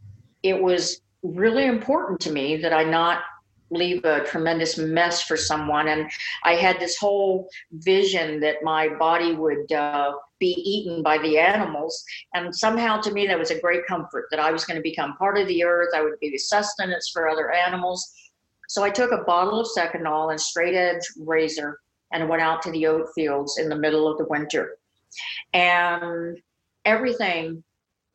It 0.42 0.60
was 0.60 1.02
really 1.24 1.66
important 1.66 2.20
to 2.20 2.30
me 2.30 2.56
that 2.58 2.72
I 2.72 2.84
not 2.84 3.22
leave 3.70 4.04
a 4.04 4.24
tremendous 4.24 4.78
mess 4.78 5.22
for 5.22 5.36
someone. 5.36 5.88
And 5.88 6.10
I 6.44 6.54
had 6.54 6.78
this 6.78 6.96
whole 6.96 7.48
vision 7.72 8.38
that 8.40 8.62
my 8.62 8.88
body 8.88 9.34
would 9.34 9.72
uh, 9.72 10.12
be 10.38 10.52
eaten 10.64 11.02
by 11.02 11.18
the 11.18 11.38
animals. 11.38 12.04
And 12.34 12.54
somehow 12.54 13.00
to 13.00 13.10
me, 13.12 13.26
that 13.26 13.38
was 13.38 13.50
a 13.50 13.60
great 13.60 13.86
comfort 13.86 14.26
that 14.30 14.38
I 14.38 14.52
was 14.52 14.64
going 14.64 14.76
to 14.76 14.82
become 14.82 15.16
part 15.16 15.38
of 15.38 15.48
the 15.48 15.64
earth. 15.64 15.94
I 15.94 16.02
would 16.02 16.20
be 16.20 16.30
the 16.30 16.38
sustenance 16.38 17.10
for 17.12 17.28
other 17.28 17.50
animals. 17.50 18.12
So 18.68 18.84
I 18.84 18.90
took 18.90 19.12
a 19.12 19.24
bottle 19.24 19.60
of 19.60 19.66
Seconal 19.66 20.30
and 20.30 20.40
straight 20.40 20.74
edge 20.74 21.02
razor 21.18 21.80
and 22.12 22.28
went 22.28 22.42
out 22.42 22.62
to 22.62 22.70
the 22.70 22.86
oat 22.86 23.08
fields 23.14 23.58
in 23.58 23.68
the 23.68 23.76
middle 23.76 24.10
of 24.10 24.18
the 24.18 24.26
winter. 24.26 24.76
And 25.52 26.38
everything 26.84 27.64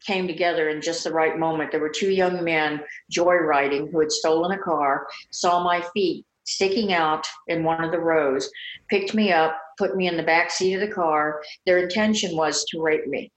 came 0.05 0.27
together 0.27 0.69
in 0.69 0.81
just 0.81 1.03
the 1.03 1.11
right 1.11 1.37
moment. 1.37 1.71
There 1.71 1.79
were 1.79 1.89
two 1.89 2.11
young 2.11 2.43
men 2.43 2.81
joyriding 3.11 3.91
who 3.91 3.99
had 3.99 4.11
stolen 4.11 4.51
a 4.51 4.57
car, 4.57 5.07
saw 5.31 5.63
my 5.63 5.83
feet 5.93 6.25
sticking 6.45 6.93
out 6.93 7.27
in 7.47 7.63
one 7.63 7.83
of 7.83 7.91
the 7.91 7.99
rows, 7.99 8.49
picked 8.89 9.13
me 9.13 9.31
up, 9.31 9.59
put 9.77 9.95
me 9.95 10.07
in 10.07 10.17
the 10.17 10.23
back 10.23 10.49
seat 10.51 10.73
of 10.73 10.81
the 10.81 10.93
car. 10.93 11.41
Their 11.65 11.77
intention 11.77 12.35
was 12.35 12.65
to 12.65 12.81
rape 12.81 13.07
me. 13.07 13.31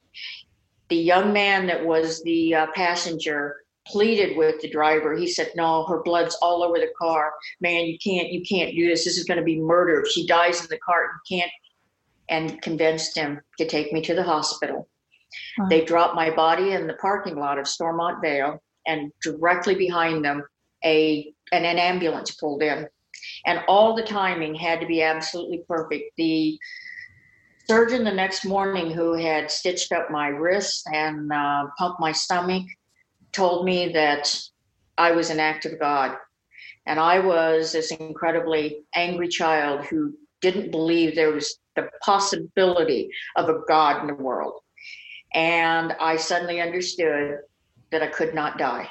The 0.89 0.97
young 0.97 1.33
man 1.33 1.67
that 1.67 1.85
was 1.85 2.23
the 2.23 2.55
uh, 2.55 2.67
passenger 2.75 3.57
pleaded 3.87 4.37
with 4.37 4.61
the 4.61 4.71
driver. 4.71 5.17
He 5.17 5.27
said, 5.29 5.51
"No, 5.57 5.85
her 5.87 6.03
blood's 6.03 6.37
all 6.37 6.63
over 6.63 6.79
the 6.79 6.93
car. 6.99 7.33
Man, 7.61 7.87
you 7.87 7.99
can't 7.99 8.31
you 8.31 8.43
can't 8.43 8.75
do 8.75 8.89
this. 8.89 9.05
This 9.05 9.19
is 9.19 9.25
going 9.25 9.39
to 9.39 9.45
be 9.45 9.59
murder. 9.59 10.01
If 10.01 10.09
she 10.09 10.27
dies 10.27 10.61
in 10.61 10.69
the 10.69 10.79
car, 10.79 11.03
you 11.03 11.39
can't." 11.39 11.53
And 12.29 12.63
convinced 12.63 13.17
him 13.17 13.41
to 13.59 13.67
take 13.67 13.93
me 13.93 14.01
to 14.03 14.15
the 14.15 14.23
hospital. 14.23 14.89
They 15.69 15.85
dropped 15.85 16.15
my 16.15 16.31
body 16.31 16.73
in 16.73 16.87
the 16.87 16.95
parking 16.95 17.37
lot 17.37 17.59
of 17.59 17.69
Stormont 17.69 18.21
Vail, 18.23 18.63
and 18.87 19.13
directly 19.23 19.75
behind 19.75 20.25
them, 20.25 20.45
a 20.85 21.33
and 21.53 21.67
an 21.67 21.79
ambulance 21.79 22.33
pulled 22.33 22.63
in, 22.63 22.89
and 23.47 23.63
all 23.69 23.95
the 23.95 24.03
timing 24.03 24.55
had 24.55 24.81
to 24.81 24.87
be 24.87 25.03
absolutely 25.03 25.63
perfect. 25.69 26.13
The 26.17 26.59
surgeon 27.69 28.05
the 28.05 28.13
next 28.13 28.45
morning, 28.45 28.91
who 28.91 29.15
had 29.15 29.51
stitched 29.51 29.93
up 29.93 30.11
my 30.11 30.29
wrist 30.29 30.87
and 30.93 31.33
uh, 31.33 31.67
pumped 31.79 32.01
my 32.01 32.13
stomach, 32.13 32.65
told 33.33 33.65
me 33.65 33.93
that 33.93 34.35
I 34.99 35.13
was 35.13 35.31
an 35.31 35.41
act 35.41 35.67
of 35.67 35.79
God. 35.79 36.17
And 36.87 36.99
I 36.99 37.21
was 37.21 37.73
this 37.73 37.93
incredibly 37.93 38.83
angry 38.95 39.29
child 39.29 39.85
who 39.85 40.15
didn't 40.41 40.71
believe 40.71 41.15
there 41.15 41.31
was 41.31 41.57
the 41.77 41.89
possibility 42.05 43.09
of 43.37 43.49
a 43.49 43.61
God 43.69 44.03
in 44.03 44.09
the 44.09 44.23
world. 44.23 44.61
And 45.35 45.93
I 46.01 46.17
suddenly 46.17 46.61
understood 46.61 47.39
that 47.91 48.03
I 48.03 48.09
could 48.09 48.35
not 48.35 48.59
die 48.59 48.89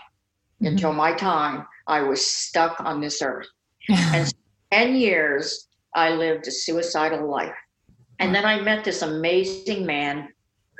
mm-hmm. 0.61 0.67
until 0.67 0.93
my 0.93 1.13
time. 1.13 1.67
I 1.87 2.01
was 2.01 2.25
stuck 2.25 2.79
on 2.79 3.01
this 3.01 3.21
earth. 3.21 3.47
and 3.89 4.33
10 4.71 4.95
years, 4.95 5.67
I 5.93 6.11
lived 6.11 6.47
a 6.47 6.51
suicidal 6.51 7.29
life. 7.29 7.55
And 8.19 8.33
then 8.33 8.45
I 8.45 8.61
met 8.61 8.83
this 8.83 9.01
amazing 9.01 9.85
man 9.85 10.29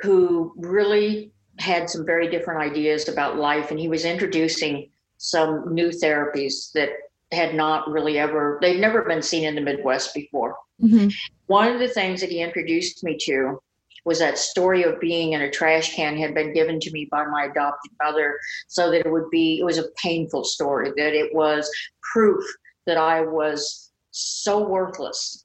who 0.00 0.54
really 0.56 1.32
had 1.58 1.90
some 1.90 2.06
very 2.06 2.28
different 2.28 2.60
ideas 2.60 3.08
about 3.08 3.36
life. 3.36 3.70
And 3.70 3.78
he 3.78 3.88
was 3.88 4.04
introducing 4.04 4.88
some 5.18 5.74
new 5.74 5.88
therapies 5.88 6.72
that 6.72 6.90
had 7.30 7.54
not 7.54 7.88
really 7.88 8.18
ever, 8.18 8.58
they'd 8.60 8.80
never 8.80 9.02
been 9.02 9.22
seen 9.22 9.44
in 9.44 9.54
the 9.54 9.60
Midwest 9.60 10.14
before. 10.14 10.56
Mm-hmm. 10.82 11.08
One 11.46 11.72
of 11.72 11.78
the 11.78 11.88
things 11.88 12.20
that 12.20 12.30
he 12.30 12.40
introduced 12.40 13.04
me 13.04 13.16
to 13.22 13.60
was 14.04 14.18
that 14.18 14.38
story 14.38 14.82
of 14.82 15.00
being 15.00 15.32
in 15.32 15.42
a 15.42 15.50
trash 15.50 15.94
can 15.94 16.16
had 16.16 16.34
been 16.34 16.52
given 16.52 16.80
to 16.80 16.90
me 16.92 17.08
by 17.10 17.24
my 17.24 17.44
adopted 17.44 17.92
mother 18.02 18.38
so 18.68 18.90
that 18.90 19.06
it 19.06 19.10
would 19.10 19.30
be 19.30 19.58
it 19.60 19.64
was 19.64 19.78
a 19.78 19.90
painful 19.96 20.44
story 20.44 20.90
that 20.96 21.14
it 21.14 21.34
was 21.34 21.70
proof 22.12 22.44
that 22.86 22.96
i 22.96 23.20
was 23.20 23.92
so 24.10 24.66
worthless 24.66 25.44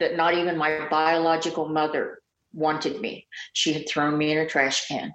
that 0.00 0.16
not 0.16 0.34
even 0.34 0.56
my 0.56 0.86
biological 0.90 1.68
mother 1.68 2.18
wanted 2.52 3.00
me. 3.00 3.26
She 3.52 3.72
had 3.72 3.88
thrown 3.88 4.16
me 4.16 4.32
in 4.32 4.38
a 4.38 4.48
trash 4.48 4.86
can. 4.88 5.12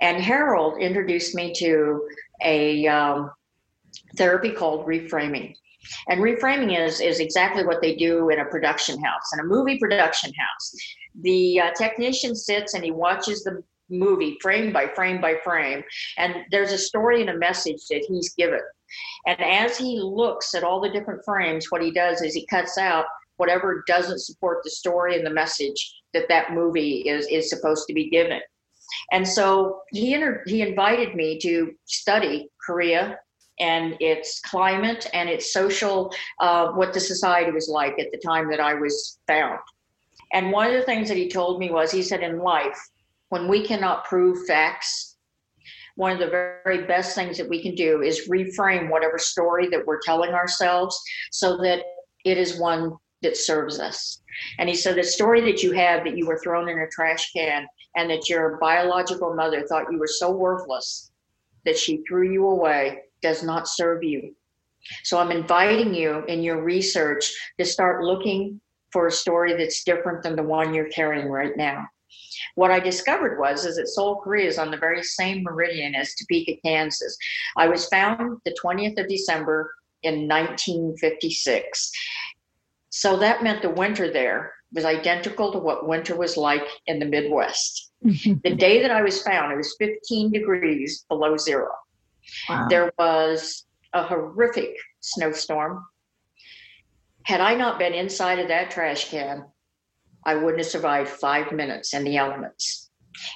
And 0.00 0.22
harold 0.22 0.80
introduced 0.80 1.34
me 1.34 1.52
to 1.58 2.08
a 2.42 2.86
um, 2.86 3.30
therapy 4.16 4.50
called 4.50 4.86
reframing 4.86 5.54
and 6.08 6.20
reframing 6.20 6.78
is 6.78 7.00
is 7.00 7.20
exactly 7.20 7.64
what 7.64 7.80
they 7.80 7.94
do 7.96 8.30
in 8.30 8.40
a 8.40 8.44
production 8.46 9.02
house 9.02 9.32
in 9.32 9.40
a 9.40 9.44
movie 9.44 9.78
production 9.78 10.32
house. 10.34 10.74
The 11.20 11.60
uh, 11.60 11.70
technician 11.72 12.34
sits 12.34 12.74
and 12.74 12.84
he 12.84 12.90
watches 12.90 13.42
the 13.44 13.62
movie 13.90 14.38
frame 14.40 14.72
by 14.72 14.86
frame 14.88 15.20
by 15.20 15.34
frame 15.44 15.82
and 16.16 16.36
there's 16.50 16.72
a 16.72 16.78
story 16.78 17.20
and 17.20 17.30
a 17.30 17.36
message 17.36 17.82
that 17.90 18.04
he's 18.08 18.32
given. 18.34 18.60
And 19.26 19.40
as 19.40 19.76
he 19.76 20.00
looks 20.00 20.54
at 20.54 20.64
all 20.64 20.80
the 20.80 20.90
different 20.90 21.24
frames 21.24 21.66
what 21.70 21.82
he 21.82 21.90
does 21.90 22.22
is 22.22 22.34
he 22.34 22.46
cuts 22.46 22.78
out 22.78 23.06
whatever 23.36 23.82
doesn't 23.86 24.20
support 24.20 24.58
the 24.64 24.70
story 24.70 25.16
and 25.16 25.26
the 25.26 25.30
message 25.30 25.94
that 26.14 26.28
that 26.28 26.52
movie 26.52 27.08
is 27.08 27.26
is 27.28 27.50
supposed 27.50 27.86
to 27.88 27.94
be 27.94 28.08
given. 28.10 28.40
And 29.10 29.26
so 29.26 29.80
he 29.90 30.14
inter- 30.14 30.42
he 30.46 30.62
invited 30.62 31.14
me 31.14 31.38
to 31.40 31.72
study 31.86 32.48
korea 32.64 33.18
and 33.60 33.96
its 34.00 34.40
climate 34.40 35.06
and 35.12 35.28
its 35.28 35.52
social 35.52 36.12
uh, 36.40 36.68
what 36.72 36.92
the 36.92 37.00
society 37.00 37.50
was 37.50 37.68
like 37.68 37.98
at 37.98 38.10
the 38.12 38.18
time 38.18 38.50
that 38.50 38.60
i 38.60 38.74
was 38.74 39.18
found 39.26 39.58
and 40.32 40.50
one 40.50 40.66
of 40.66 40.72
the 40.72 40.82
things 40.82 41.08
that 41.08 41.16
he 41.16 41.28
told 41.28 41.60
me 41.60 41.70
was 41.70 41.90
he 41.90 42.02
said, 42.02 42.22
in 42.22 42.38
life, 42.38 42.78
when 43.28 43.48
we 43.48 43.64
cannot 43.64 44.04
prove 44.06 44.46
facts, 44.46 45.16
one 45.96 46.12
of 46.12 46.18
the 46.18 46.28
very 46.64 46.86
best 46.86 47.14
things 47.14 47.36
that 47.36 47.48
we 47.48 47.62
can 47.62 47.74
do 47.74 48.00
is 48.00 48.28
reframe 48.28 48.90
whatever 48.90 49.18
story 49.18 49.68
that 49.68 49.86
we're 49.86 50.00
telling 50.00 50.32
ourselves 50.32 50.98
so 51.30 51.58
that 51.58 51.84
it 52.24 52.38
is 52.38 52.58
one 52.58 52.96
that 53.20 53.36
serves 53.36 53.78
us. 53.78 54.22
And 54.58 54.68
he 54.68 54.74
said, 54.74 54.96
the 54.96 55.04
story 55.04 55.42
that 55.42 55.62
you 55.62 55.72
have 55.72 56.04
that 56.04 56.16
you 56.16 56.26
were 56.26 56.40
thrown 56.42 56.68
in 56.68 56.78
a 56.78 56.88
trash 56.88 57.30
can 57.32 57.66
and 57.94 58.10
that 58.10 58.28
your 58.28 58.56
biological 58.58 59.34
mother 59.34 59.66
thought 59.66 59.92
you 59.92 59.98
were 59.98 60.06
so 60.06 60.30
worthless 60.30 61.12
that 61.66 61.76
she 61.76 62.02
threw 62.08 62.32
you 62.32 62.46
away 62.48 63.02
does 63.22 63.42
not 63.42 63.68
serve 63.68 64.02
you. 64.02 64.34
So 65.04 65.18
I'm 65.18 65.30
inviting 65.30 65.94
you 65.94 66.24
in 66.26 66.42
your 66.42 66.62
research 66.62 67.32
to 67.58 67.64
start 67.64 68.04
looking 68.04 68.60
for 68.92 69.06
a 69.06 69.12
story 69.12 69.54
that's 69.56 69.84
different 69.84 70.22
than 70.22 70.36
the 70.36 70.42
one 70.42 70.74
you're 70.74 70.88
carrying 70.88 71.28
right 71.28 71.56
now. 71.56 71.86
What 72.56 72.70
I 72.70 72.80
discovered 72.80 73.38
was 73.38 73.64
is 73.64 73.76
that 73.76 73.88
Seoul, 73.88 74.16
Korea 74.16 74.46
is 74.46 74.58
on 74.58 74.70
the 74.70 74.76
very 74.76 75.02
same 75.02 75.42
meridian 75.42 75.94
as 75.94 76.14
Topeka, 76.14 76.60
Kansas. 76.64 77.16
I 77.56 77.68
was 77.68 77.86
found 77.86 78.38
the 78.44 78.54
20th 78.62 79.00
of 79.00 79.08
December 79.08 79.72
in 80.02 80.28
1956. 80.28 81.92
So 82.90 83.16
that 83.16 83.42
meant 83.42 83.62
the 83.62 83.70
winter 83.70 84.12
there 84.12 84.52
was 84.72 84.84
identical 84.84 85.52
to 85.52 85.58
what 85.58 85.86
winter 85.86 86.16
was 86.16 86.36
like 86.36 86.66
in 86.86 86.98
the 86.98 87.06
Midwest. 87.06 87.90
the 88.02 88.56
day 88.56 88.82
that 88.82 88.90
I 88.90 89.02
was 89.02 89.22
found, 89.22 89.52
it 89.52 89.56
was 89.56 89.76
15 89.78 90.32
degrees 90.32 91.04
below 91.08 91.36
zero. 91.36 91.70
Wow. 92.48 92.66
There 92.68 92.92
was 92.98 93.66
a 93.92 94.02
horrific 94.02 94.76
snowstorm 95.00 95.84
had 97.24 97.40
I 97.40 97.54
not 97.54 97.78
been 97.78 97.94
inside 97.94 98.38
of 98.38 98.48
that 98.48 98.70
trash 98.70 99.10
can, 99.10 99.44
I 100.24 100.34
wouldn't 100.34 100.58
have 100.58 100.66
survived 100.66 101.08
five 101.08 101.52
minutes 101.52 101.94
in 101.94 102.04
the 102.04 102.16
elements. 102.16 102.90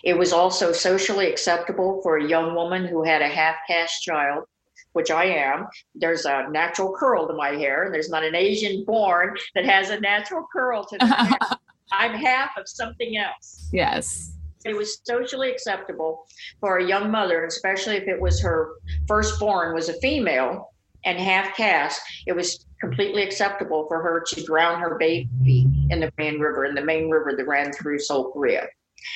It 0.04 0.16
was 0.16 0.32
also 0.32 0.72
socially 0.72 1.30
acceptable 1.30 2.00
for 2.02 2.16
a 2.16 2.28
young 2.28 2.54
woman 2.54 2.86
who 2.86 3.04
had 3.04 3.22
a 3.22 3.28
half 3.28 3.56
caste 3.68 4.02
child, 4.02 4.44
which 4.92 5.10
I 5.10 5.24
am. 5.24 5.66
There's 5.94 6.24
a 6.24 6.48
natural 6.50 6.94
curl 6.96 7.28
to 7.28 7.34
my 7.34 7.50
hair, 7.50 7.84
and 7.84 7.94
there's 7.94 8.08
not 8.08 8.24
an 8.24 8.34
Asian 8.34 8.84
born 8.84 9.36
that 9.54 9.64
has 9.64 9.90
a 9.90 10.00
natural 10.00 10.46
curl 10.52 10.84
to 10.86 10.98
their 10.98 11.08
hair. 11.08 11.38
I'm 11.92 12.14
half 12.14 12.56
of 12.56 12.68
something 12.68 13.16
else. 13.16 13.68
Yes. 13.72 14.32
It 14.66 14.76
was 14.76 14.98
socially 15.04 15.50
acceptable 15.50 16.26
for 16.60 16.78
a 16.78 16.86
young 16.86 17.10
mother, 17.10 17.44
especially 17.44 17.96
if 17.96 18.08
it 18.08 18.20
was 18.20 18.40
her 18.42 18.74
firstborn 19.06 19.74
was 19.74 19.88
a 19.88 19.98
female 20.00 20.72
and 21.04 21.18
half 21.18 21.56
caste. 21.56 22.00
It 22.26 22.34
was 22.34 22.66
completely 22.80 23.22
acceptable 23.22 23.86
for 23.88 24.02
her 24.02 24.24
to 24.28 24.44
drown 24.44 24.80
her 24.80 24.96
baby 24.98 25.66
in 25.90 26.00
the 26.00 26.12
main 26.18 26.40
river, 26.40 26.64
in 26.64 26.74
the 26.74 26.84
main 26.84 27.08
river 27.08 27.34
that 27.36 27.46
ran 27.46 27.72
through 27.72 28.00
Seoul, 28.00 28.32
Korea. 28.32 28.66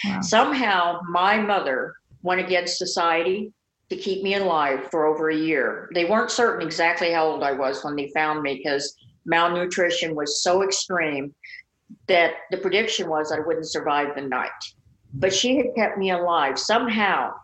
Wow. 0.04 0.20
Somehow, 0.20 1.00
my 1.08 1.36
mother 1.36 1.94
went 2.22 2.40
against 2.40 2.78
society 2.78 3.52
to 3.88 3.96
keep 3.96 4.22
me 4.22 4.34
alive 4.34 4.88
for 4.90 5.06
over 5.06 5.30
a 5.30 5.36
year. 5.36 5.90
They 5.94 6.04
weren't 6.04 6.30
certain 6.30 6.64
exactly 6.64 7.10
how 7.10 7.26
old 7.26 7.42
I 7.42 7.52
was 7.52 7.84
when 7.84 7.96
they 7.96 8.08
found 8.14 8.42
me 8.42 8.56
because 8.62 8.96
malnutrition 9.24 10.14
was 10.14 10.42
so 10.42 10.62
extreme 10.62 11.34
that 12.06 12.34
the 12.52 12.58
prediction 12.58 13.08
was 13.08 13.32
I 13.32 13.40
wouldn't 13.40 13.68
survive 13.68 14.14
the 14.14 14.22
night. 14.22 14.50
But 15.14 15.32
she 15.32 15.56
had 15.56 15.74
kept 15.74 15.98
me 15.98 16.10
alive. 16.10 16.58
Somehow, 16.58 17.34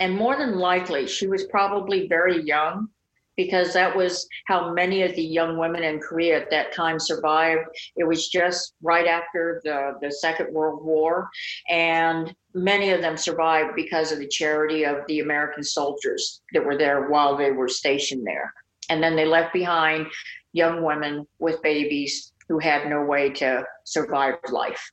And 0.00 0.16
more 0.16 0.36
than 0.36 0.58
likely, 0.58 1.06
she 1.06 1.26
was 1.26 1.44
probably 1.44 2.08
very 2.08 2.42
young 2.42 2.88
because 3.36 3.72
that 3.72 3.96
was 3.96 4.26
how 4.46 4.72
many 4.72 5.02
of 5.02 5.14
the 5.14 5.22
young 5.22 5.56
women 5.56 5.82
in 5.82 6.00
Korea 6.00 6.40
at 6.40 6.50
that 6.50 6.72
time 6.72 6.98
survived. 6.98 7.62
It 7.96 8.04
was 8.04 8.28
just 8.28 8.74
right 8.82 9.06
after 9.06 9.60
the, 9.64 9.94
the 10.00 10.10
Second 10.10 10.52
World 10.52 10.84
War, 10.84 11.28
and 11.68 12.34
many 12.54 12.90
of 12.90 13.00
them 13.00 13.16
survived 13.16 13.74
because 13.74 14.12
of 14.12 14.18
the 14.18 14.28
charity 14.28 14.84
of 14.84 14.98
the 15.08 15.20
American 15.20 15.62
soldiers 15.62 16.42
that 16.52 16.64
were 16.64 16.76
there 16.76 17.08
while 17.08 17.36
they 17.36 17.52
were 17.52 17.68
stationed 17.68 18.26
there. 18.26 18.52
And 18.90 19.02
then 19.02 19.16
they 19.16 19.24
left 19.24 19.52
behind 19.52 20.06
young 20.52 20.82
women 20.82 21.26
with 21.38 21.62
babies 21.62 22.32
who 22.48 22.58
had 22.58 22.88
no 22.88 23.02
way 23.02 23.30
to 23.30 23.64
survive 23.84 24.34
life. 24.50 24.90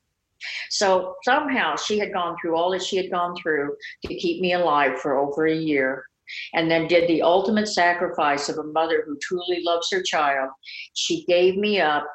So 0.69 1.15
somehow 1.24 1.75
she 1.75 2.00
had 2.00 2.13
gone 2.13 2.36
through 2.39 2.55
all 2.55 2.72
that 2.72 2.84
she 2.84 2.98
had 2.98 3.12
gone 3.12 3.36
through 3.36 3.75
to 4.05 4.15
keep 4.15 4.41
me 4.41 4.53
alive 4.53 5.00
for 5.00 5.17
over 5.17 5.48
a 5.48 5.55
year 5.55 6.05
and 6.53 6.69
then 6.69 6.88
did 6.88 7.08
the 7.08 7.22
ultimate 7.22 7.67
sacrifice 7.67 8.50
of 8.50 8.58
a 8.58 8.63
mother 8.63 9.03
who 9.05 9.17
truly 9.17 9.62
loves 9.63 9.89
her 9.91 10.01
child. 10.03 10.50
She 10.93 11.25
gave 11.25 11.58
me 11.58 11.81
up 11.81 12.05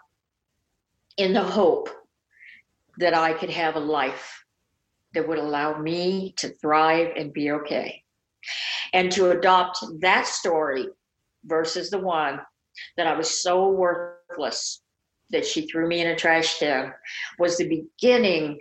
in 1.17 1.33
the 1.33 1.43
hope 1.43 1.91
that 2.99 3.15
I 3.15 3.33
could 3.33 3.51
have 3.51 3.77
a 3.77 3.81
life 3.81 4.45
that 5.15 5.27
would 5.27 5.39
allow 5.39 5.79
me 5.79 6.35
to 6.39 6.49
thrive 6.49 7.13
and 7.17 7.33
be 7.33 7.51
okay. 7.51 8.03
And 8.93 9.11
to 9.13 9.31
adopt 9.31 9.79
that 10.01 10.27
story 10.27 10.87
versus 11.45 11.91
the 11.91 11.99
one 11.99 12.41
that 12.97 13.07
I 13.07 13.17
was 13.17 13.43
so 13.43 13.71
worthless 13.71 14.84
that 15.35 15.45
she 15.45 15.67
threw 15.67 15.87
me 15.87 16.01
in 16.01 16.07
a 16.07 16.17
trash 16.17 16.59
can 16.59 16.95
was 17.39 17.59
the 17.59 17.69
beginning 17.69 18.61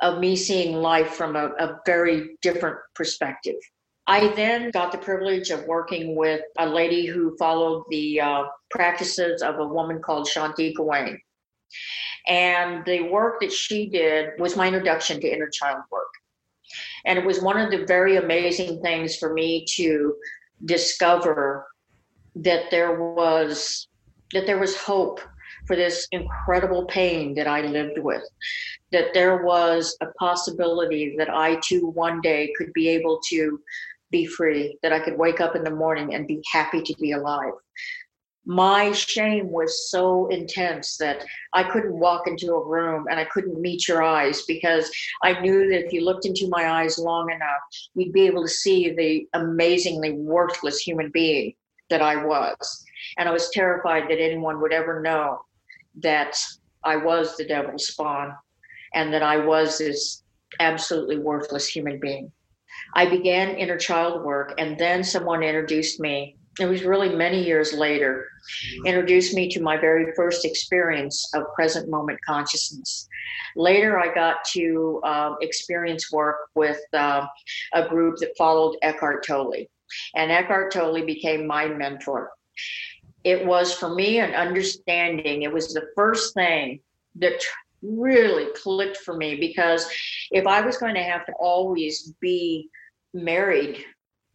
of 0.00 0.18
me 0.18 0.36
seeing 0.36 0.74
life 0.76 1.12
from 1.12 1.36
a, 1.36 1.46
a 1.58 1.78
very 1.86 2.36
different 2.42 2.76
perspective. 2.94 3.56
I 4.06 4.28
then 4.34 4.70
got 4.72 4.90
the 4.90 4.98
privilege 4.98 5.50
of 5.50 5.64
working 5.66 6.16
with 6.16 6.40
a 6.58 6.66
lady 6.66 7.06
who 7.06 7.36
followed 7.38 7.84
the 7.90 8.20
uh, 8.20 8.42
practices 8.70 9.40
of 9.40 9.58
a 9.60 9.66
woman 9.66 10.02
called 10.02 10.26
Shakti 10.26 10.74
Gawain. 10.74 11.20
And 12.26 12.84
the 12.84 13.02
work 13.02 13.40
that 13.40 13.52
she 13.52 13.88
did 13.88 14.30
was 14.38 14.56
my 14.56 14.66
introduction 14.66 15.20
to 15.20 15.32
inner 15.32 15.48
child 15.48 15.82
work. 15.92 16.08
And 17.04 17.18
it 17.18 17.24
was 17.24 17.40
one 17.40 17.58
of 17.58 17.70
the 17.70 17.86
very 17.86 18.16
amazing 18.16 18.82
things 18.82 19.16
for 19.16 19.32
me 19.32 19.64
to 19.76 20.14
discover 20.64 21.66
that 22.36 22.70
there 22.70 23.00
was 23.00 23.88
that 24.32 24.46
there 24.46 24.58
was 24.58 24.76
hope 24.76 25.20
for 25.70 25.76
this 25.76 26.08
incredible 26.10 26.84
pain 26.86 27.32
that 27.36 27.46
I 27.46 27.60
lived 27.60 28.00
with, 28.00 28.24
that 28.90 29.14
there 29.14 29.44
was 29.44 29.96
a 30.00 30.06
possibility 30.18 31.14
that 31.16 31.30
I 31.30 31.60
too 31.64 31.86
one 31.94 32.20
day 32.20 32.52
could 32.58 32.72
be 32.72 32.88
able 32.88 33.20
to 33.28 33.60
be 34.10 34.26
free, 34.26 34.76
that 34.82 34.92
I 34.92 34.98
could 34.98 35.16
wake 35.16 35.40
up 35.40 35.54
in 35.54 35.62
the 35.62 35.70
morning 35.70 36.12
and 36.12 36.26
be 36.26 36.42
happy 36.52 36.82
to 36.82 36.94
be 36.98 37.12
alive. 37.12 37.52
My 38.44 38.90
shame 38.90 39.48
was 39.48 39.88
so 39.92 40.26
intense 40.26 40.96
that 40.96 41.24
I 41.52 41.62
couldn't 41.62 41.96
walk 41.96 42.26
into 42.26 42.52
a 42.52 42.66
room 42.66 43.06
and 43.08 43.20
I 43.20 43.26
couldn't 43.26 43.60
meet 43.60 43.86
your 43.86 44.02
eyes 44.02 44.42
because 44.48 44.90
I 45.22 45.40
knew 45.40 45.68
that 45.68 45.86
if 45.86 45.92
you 45.92 46.04
looked 46.04 46.26
into 46.26 46.48
my 46.48 46.68
eyes 46.68 46.98
long 46.98 47.30
enough, 47.30 47.60
you'd 47.94 48.12
be 48.12 48.26
able 48.26 48.42
to 48.42 48.48
see 48.48 48.90
the 48.90 49.28
amazingly 49.38 50.10
worthless 50.10 50.80
human 50.80 51.12
being 51.12 51.54
that 51.90 52.02
I 52.02 52.24
was. 52.24 52.84
And 53.18 53.28
I 53.28 53.32
was 53.32 53.50
terrified 53.50 54.08
that 54.08 54.20
anyone 54.20 54.60
would 54.60 54.72
ever 54.72 55.00
know 55.00 55.42
that 55.98 56.36
I 56.84 56.96
was 56.96 57.36
the 57.36 57.44
devil's 57.44 57.88
spawn 57.88 58.34
and 58.94 59.12
that 59.12 59.22
I 59.22 59.36
was 59.36 59.78
this 59.78 60.22
absolutely 60.58 61.18
worthless 61.18 61.66
human 61.68 62.00
being. 62.00 62.32
I 62.94 63.06
began 63.06 63.56
inner 63.56 63.78
child 63.78 64.24
work, 64.24 64.54
and 64.58 64.78
then 64.78 65.04
someone 65.04 65.42
introduced 65.42 66.00
me. 66.00 66.36
It 66.58 66.66
was 66.66 66.82
really 66.82 67.14
many 67.14 67.44
years 67.44 67.72
later, 67.72 68.26
introduced 68.84 69.34
me 69.34 69.48
to 69.50 69.62
my 69.62 69.76
very 69.76 70.12
first 70.16 70.44
experience 70.44 71.30
of 71.34 71.44
present 71.54 71.88
moment 71.88 72.18
consciousness. 72.26 73.08
Later, 73.54 73.98
I 73.98 74.12
got 74.12 74.44
to 74.52 75.00
uh, 75.04 75.34
experience 75.40 76.10
work 76.12 76.48
with 76.54 76.80
uh, 76.92 77.26
a 77.74 77.88
group 77.88 78.18
that 78.18 78.36
followed 78.36 78.76
Eckhart 78.82 79.24
Tolle, 79.26 79.66
and 80.16 80.32
Eckhart 80.32 80.72
Tolle 80.72 81.04
became 81.04 81.46
my 81.46 81.66
mentor. 81.66 82.30
It 83.24 83.44
was 83.44 83.72
for 83.72 83.94
me 83.94 84.18
an 84.18 84.34
understanding. 84.34 85.42
It 85.42 85.52
was 85.52 85.72
the 85.72 85.88
first 85.94 86.34
thing 86.34 86.80
that 87.16 87.42
really 87.82 88.46
clicked 88.54 88.98
for 88.98 89.16
me 89.16 89.36
because 89.36 89.86
if 90.30 90.46
I 90.46 90.60
was 90.60 90.78
going 90.78 90.94
to 90.94 91.02
have 91.02 91.26
to 91.26 91.32
always 91.32 92.12
be 92.20 92.68
married 93.12 93.84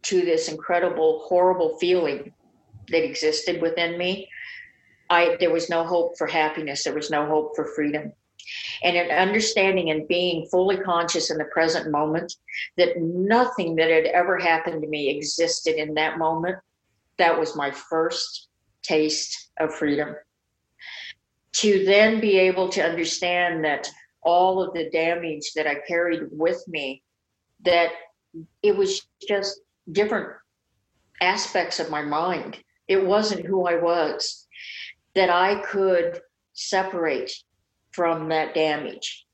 to 0.02 0.20
this 0.20 0.48
incredible, 0.48 1.24
horrible 1.26 1.76
feeling 1.78 2.32
that 2.88 3.04
existed 3.04 3.60
within 3.60 3.98
me, 3.98 4.28
I 5.10 5.36
there 5.38 5.52
was 5.52 5.70
no 5.70 5.84
hope 5.84 6.16
for 6.18 6.26
happiness. 6.26 6.84
There 6.84 6.94
was 6.94 7.10
no 7.10 7.26
hope 7.26 7.56
for 7.56 7.72
freedom. 7.74 8.12
And 8.82 8.96
an 8.96 9.10
understanding 9.10 9.90
and 9.90 10.06
being 10.06 10.46
fully 10.46 10.76
conscious 10.76 11.30
in 11.30 11.38
the 11.38 11.46
present 11.46 11.90
moment 11.90 12.34
that 12.76 13.00
nothing 13.00 13.76
that 13.76 13.90
had 13.90 14.04
ever 14.04 14.38
happened 14.38 14.82
to 14.82 14.88
me 14.88 15.08
existed 15.08 15.76
in 15.76 15.94
that 15.94 16.18
moment, 16.18 16.58
that 17.18 17.38
was 17.38 17.56
my 17.56 17.70
first 17.70 18.48
taste 18.86 19.50
of 19.58 19.74
freedom. 19.74 20.14
To 21.56 21.84
then 21.84 22.20
be 22.20 22.38
able 22.38 22.68
to 22.70 22.84
understand 22.84 23.64
that 23.64 23.90
all 24.22 24.62
of 24.62 24.74
the 24.74 24.90
damage 24.90 25.52
that 25.54 25.66
I 25.66 25.76
carried 25.86 26.24
with 26.32 26.62
me, 26.68 27.02
that 27.64 27.90
it 28.62 28.76
was 28.76 29.06
just 29.26 29.60
different 29.92 30.28
aspects 31.20 31.80
of 31.80 31.90
my 31.90 32.02
mind. 32.02 32.58
It 32.88 33.04
wasn't 33.04 33.46
who 33.46 33.66
I 33.66 33.76
was, 33.76 34.46
that 35.14 35.30
I 35.30 35.62
could 35.62 36.20
separate 36.52 37.32
from 37.92 38.28
that 38.28 38.54
damage. 38.54 39.26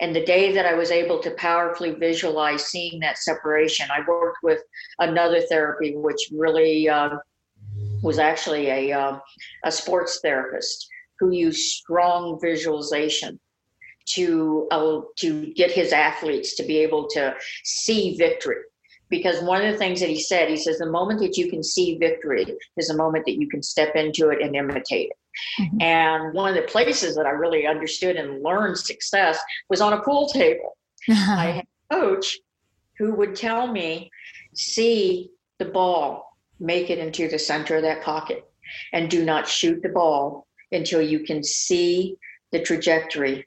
And 0.00 0.14
the 0.14 0.24
day 0.24 0.52
that 0.52 0.64
I 0.64 0.74
was 0.74 0.90
able 0.90 1.20
to 1.20 1.32
powerfully 1.32 1.90
visualize 1.90 2.66
seeing 2.66 3.00
that 3.00 3.18
separation, 3.18 3.88
I 3.90 4.00
worked 4.08 4.38
with 4.42 4.62
another 5.00 5.40
therapy, 5.42 5.96
which 5.96 6.30
really 6.32 6.88
uh, 6.88 7.10
was 8.02 8.18
actually 8.18 8.68
a, 8.68 8.92
uh, 8.92 9.18
a 9.64 9.72
sports 9.72 10.20
therapist 10.22 10.88
who 11.18 11.30
used 11.30 11.60
strong 11.60 12.38
visualization 12.40 13.38
to 14.14 14.66
uh, 14.70 15.00
to 15.16 15.52
get 15.54 15.70
his 15.70 15.92
athletes 15.92 16.54
to 16.56 16.62
be 16.62 16.78
able 16.78 17.06
to 17.08 17.34
see 17.64 18.16
victory. 18.16 18.56
Because 19.10 19.42
one 19.42 19.64
of 19.64 19.72
the 19.72 19.78
things 19.78 20.00
that 20.00 20.08
he 20.08 20.20
said 20.20 20.48
he 20.48 20.56
says 20.56 20.78
the 20.78 20.86
moment 20.86 21.20
that 21.20 21.36
you 21.36 21.50
can 21.50 21.62
see 21.62 21.96
victory 21.98 22.46
is 22.76 22.88
the 22.88 22.96
moment 22.96 23.24
that 23.26 23.40
you 23.40 23.48
can 23.48 23.62
step 23.62 23.94
into 23.96 24.30
it 24.30 24.42
and 24.42 24.54
imitate 24.56 25.10
it. 25.10 25.16
Mm-hmm. 25.60 25.80
and 25.80 26.34
one 26.34 26.48
of 26.48 26.56
the 26.56 26.68
places 26.68 27.14
that 27.14 27.24
i 27.24 27.30
really 27.30 27.64
understood 27.64 28.16
and 28.16 28.42
learned 28.42 28.76
success 28.76 29.38
was 29.70 29.80
on 29.80 29.92
a 29.92 30.02
pool 30.02 30.28
table. 30.28 30.76
I 31.08 31.62
had 31.62 31.66
a 31.90 31.94
coach 31.94 32.38
who 32.98 33.14
would 33.14 33.36
tell 33.36 33.68
me 33.68 34.10
see 34.54 35.30
the 35.58 35.66
ball 35.66 36.27
make 36.60 36.90
it 36.90 36.98
into 36.98 37.28
the 37.28 37.38
center 37.38 37.76
of 37.76 37.82
that 37.82 38.02
pocket 38.02 38.44
and 38.92 39.10
do 39.10 39.24
not 39.24 39.48
shoot 39.48 39.82
the 39.82 39.88
ball 39.88 40.46
until 40.72 41.00
you 41.00 41.20
can 41.20 41.42
see 41.42 42.16
the 42.52 42.60
trajectory 42.60 43.46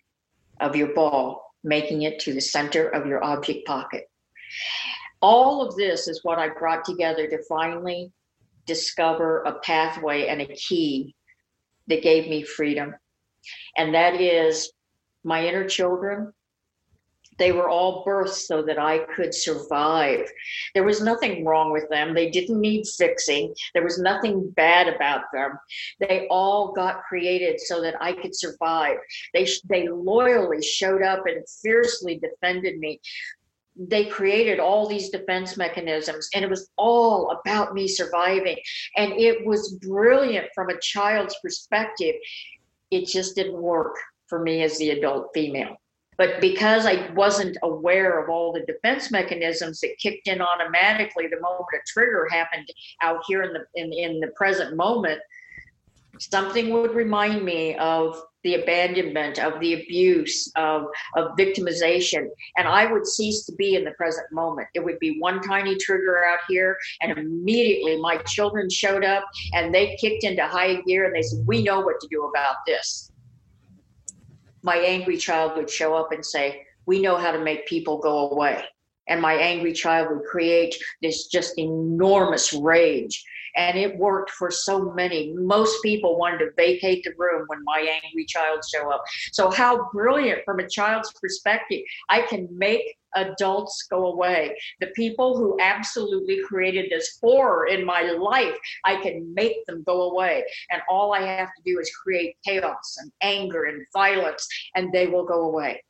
of 0.60 0.76
your 0.76 0.94
ball, 0.94 1.54
making 1.64 2.04
it 2.04 2.20
to 2.20 2.34
the 2.34 2.42
center 2.42 2.88
of 2.88 3.06
your 3.06 3.24
object 3.24 3.66
pocket. 3.68 4.10
All 5.22 5.66
of 5.66 5.76
this 5.76 6.08
is 6.08 6.24
what 6.24 6.40
I 6.40 6.50
brought 6.50 6.86
together 6.86 7.28
to 7.28 7.44
finally 7.48 8.12
discover 8.66 9.42
a 9.42 9.60
pathway 9.60 10.28
and 10.28 10.42
a 10.42 10.48
key 10.48 11.16
that 11.88 12.04
gave 12.04 12.28
me 12.28 12.44
freedom. 12.44 12.96
And 13.78 13.94
that 13.94 14.20
is 14.20 14.72
my 15.24 15.46
inner 15.46 15.68
children 15.68 16.34
they 17.42 17.52
were 17.52 17.68
all 17.68 18.06
birthed 18.06 18.30
so 18.30 18.62
that 18.62 18.78
I 18.78 19.00
could 19.16 19.34
survive. 19.34 20.32
There 20.76 20.84
was 20.84 21.02
nothing 21.02 21.44
wrong 21.44 21.72
with 21.72 21.90
them. 21.90 22.14
They 22.14 22.30
didn't 22.30 22.62
need 22.62 22.86
fixing. 22.86 23.56
There 23.74 23.84
was 23.84 23.98
nothing 23.98 24.52
bad 24.52 24.88
about 24.88 25.24
them. 25.34 25.58
They 26.00 26.28
all 26.30 26.72
got 26.72 27.02
created 27.02 27.60
so 27.60 27.82
that 27.82 27.96
I 28.00 28.14
could 28.14 28.36
survive. 28.36 28.98
They 29.34 29.48
they 29.68 29.88
loyally 29.88 30.62
showed 30.62 31.02
up 31.02 31.26
and 31.26 31.44
fiercely 31.64 32.20
defended 32.20 32.78
me. 32.78 33.02
They 33.76 34.06
created 34.06 34.60
all 34.60 34.88
these 34.88 35.10
defense 35.10 35.58
mechanisms, 35.58 36.30
and 36.36 36.46
it 36.46 36.50
was 36.50 36.70
all 36.78 37.32
about 37.32 37.74
me 37.74 37.88
surviving. 37.88 38.58
And 38.98 39.14
it 39.14 39.44
was 39.48 39.80
brilliant 39.82 40.48
from 40.54 40.70
a 40.70 40.80
child's 40.80 41.36
perspective. 41.42 42.14
It 42.92 43.08
just 43.08 43.36
didn't 43.36 43.60
work 43.60 43.96
for 44.28 44.44
me 44.44 44.62
as 44.62 44.78
the 44.78 44.92
adult 44.92 45.30
female. 45.34 45.81
But 46.22 46.40
because 46.40 46.86
I 46.86 47.10
wasn't 47.14 47.58
aware 47.64 48.22
of 48.22 48.30
all 48.30 48.54
the 48.54 48.64
defense 48.72 49.10
mechanisms 49.10 49.80
that 49.80 49.98
kicked 49.98 50.28
in 50.28 50.40
automatically 50.40 51.26
the 51.26 51.42
moment 51.42 51.66
a 51.74 51.80
trigger 51.88 52.28
happened 52.30 52.68
out 53.02 53.24
here 53.28 53.42
in 53.42 53.54
the 53.54 53.66
in, 53.74 53.92
in 53.92 54.20
the 54.20 54.28
present 54.36 54.78
moment, 54.78 55.20
something 56.20 56.70
would 56.70 56.94
remind 56.94 57.44
me 57.44 57.76
of 57.78 58.22
the 58.44 58.54
abandonment, 58.54 59.40
of 59.40 59.60
the 59.62 59.82
abuse, 59.82 60.52
of, 60.56 60.86
of 61.16 61.36
victimization, 61.38 62.28
and 62.56 62.68
I 62.68 62.86
would 62.86 63.08
cease 63.08 63.44
to 63.46 63.56
be 63.56 63.76
in 63.76 63.84
the 63.84 63.92
present 63.92 64.32
moment. 64.32 64.68
It 64.76 64.84
would 64.86 65.00
be 65.00 65.18
one 65.20 65.42
tiny 65.42 65.76
trigger 65.78 66.24
out 66.24 66.42
here, 66.48 66.78
and 67.02 67.18
immediately 67.18 68.00
my 68.00 68.18
children 68.28 68.70
showed 68.70 69.04
up 69.04 69.26
and 69.54 69.74
they 69.74 69.96
kicked 70.00 70.24
into 70.24 70.46
high 70.46 70.82
gear 70.82 71.06
and 71.06 71.16
they 71.16 71.24
said, 71.24 71.48
We 71.48 71.64
know 71.64 71.80
what 71.80 72.00
to 72.00 72.08
do 72.12 72.26
about 72.26 72.58
this. 72.68 73.11
My 74.64 74.78
angry 74.78 75.18
child 75.18 75.58
would 75.58 75.70
show 75.70 75.96
up 75.96 76.12
and 76.12 76.26
say, 76.26 76.66
We 76.86 77.02
know 77.02 77.18
how 77.18 77.32
to 77.32 77.40
make 77.40 77.68
people 77.68 77.98
go 77.98 78.30
away. 78.30 78.64
And 79.08 79.22
my 79.22 79.34
angry 79.34 79.74
child 79.74 80.10
would 80.10 80.26
create 80.26 80.76
this 81.02 81.28
just 81.28 81.58
enormous 81.58 82.54
rage 82.54 83.24
and 83.56 83.78
it 83.78 83.98
worked 83.98 84.32
for 84.32 84.50
so 84.50 84.92
many. 84.94 85.34
Most 85.34 85.82
people 85.84 86.18
wanted 86.18 86.40
to 86.40 86.52
vacate 86.56 87.04
the 87.04 87.14
room 87.18 87.46
when 87.48 87.64
my 87.64 88.00
angry 88.04 88.26
child 88.26 88.62
show 88.74 88.92
up. 88.92 89.04
So 89.32 89.50
how 89.50 89.90
brilliant 89.92 90.42
from 90.46 90.60
a 90.60 90.70
child's 90.70 91.12
perspective, 91.20 91.82
I 92.10 92.22
can 92.22 92.48
make 92.52 92.98
adults 93.16 93.88
go 93.90 94.08
away. 94.08 94.58
The 94.80 94.88
people 94.88 95.38
who 95.38 95.58
absolutely 95.60 96.42
created 96.44 96.90
this 96.90 97.18
horror 97.22 97.68
in 97.68 97.86
my 97.86 98.02
life, 98.12 98.58
I 98.86 98.98
can 98.98 99.34
make 99.34 99.66
them 99.66 99.84
go 99.84 100.12
away. 100.12 100.44
And 100.70 100.82
all 100.90 101.14
I 101.14 101.22
have 101.22 101.50
to 101.56 101.64
do 101.66 101.80
is 101.80 101.92
create 102.04 102.36
chaos 102.46 102.98
and 103.00 103.12
anger 103.22 103.66
and 103.66 103.86
violence, 103.94 104.48
and 104.76 104.92
they 104.92 105.08
will 105.08 105.26
go 105.26 105.44
away. 105.44 105.84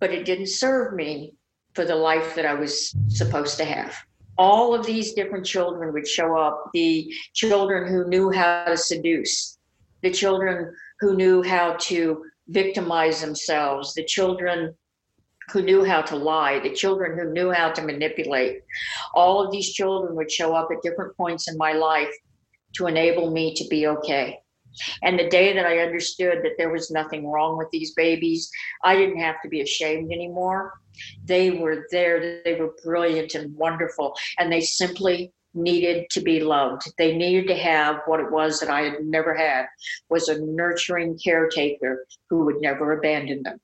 But 0.00 0.10
it 0.10 0.24
didn't 0.24 0.48
serve 0.48 0.94
me 0.94 1.34
for 1.74 1.84
the 1.84 1.96
life 1.96 2.34
that 2.36 2.46
I 2.46 2.54
was 2.54 2.94
supposed 3.08 3.56
to 3.58 3.64
have 3.64 3.96
all 4.36 4.74
of 4.74 4.84
these 4.84 5.12
different 5.12 5.46
children 5.46 5.92
would 5.92 6.08
show 6.08 6.36
up 6.36 6.70
the 6.72 7.12
children 7.34 7.90
who 7.90 8.08
knew 8.08 8.30
how 8.30 8.64
to 8.64 8.76
seduce, 8.76 9.58
the 10.02 10.10
children 10.10 10.74
who 11.00 11.16
knew 11.16 11.42
how 11.42 11.76
to 11.78 12.24
victimize 12.48 13.20
themselves, 13.20 13.94
the 13.94 14.04
children 14.04 14.74
who 15.50 15.62
knew 15.62 15.84
how 15.84 16.02
to 16.02 16.16
lie, 16.16 16.58
the 16.58 16.72
children 16.74 17.18
who 17.18 17.32
knew 17.32 17.50
how 17.50 17.70
to 17.70 17.82
manipulate. 17.82 18.62
All 19.14 19.44
of 19.44 19.52
these 19.52 19.72
children 19.72 20.16
would 20.16 20.30
show 20.30 20.54
up 20.54 20.68
at 20.70 20.82
different 20.82 21.16
points 21.16 21.48
in 21.48 21.56
my 21.56 21.72
life 21.72 22.14
to 22.76 22.86
enable 22.86 23.30
me 23.30 23.54
to 23.54 23.66
be 23.68 23.86
okay. 23.86 24.38
And 25.02 25.18
the 25.18 25.28
day 25.28 25.52
that 25.52 25.66
I 25.66 25.78
understood 25.78 26.38
that 26.42 26.54
there 26.58 26.70
was 26.70 26.90
nothing 26.90 27.28
wrong 27.28 27.56
with 27.56 27.68
these 27.70 27.94
babies, 27.94 28.50
I 28.82 28.96
didn't 28.96 29.20
have 29.20 29.40
to 29.42 29.48
be 29.48 29.60
ashamed 29.60 30.12
anymore. 30.12 30.72
They 31.24 31.52
were 31.52 31.86
there, 31.90 32.42
they 32.44 32.54
were 32.54 32.74
brilliant 32.82 33.34
and 33.34 33.54
wonderful, 33.56 34.14
and 34.38 34.50
they 34.50 34.60
simply 34.60 35.32
needed 35.54 36.06
to 36.10 36.20
be 36.20 36.40
loved. 36.40 36.82
They 36.98 37.16
needed 37.16 37.46
to 37.48 37.56
have 37.56 38.00
what 38.06 38.20
it 38.20 38.30
was 38.30 38.58
that 38.60 38.70
I 38.70 38.82
had 38.82 39.04
never 39.04 39.34
had 39.34 39.66
was 40.08 40.28
a 40.28 40.40
nurturing 40.44 41.18
caretaker 41.22 42.06
who 42.28 42.44
would 42.44 42.60
never 42.60 42.92
abandon 42.92 43.42
them. 43.44 43.60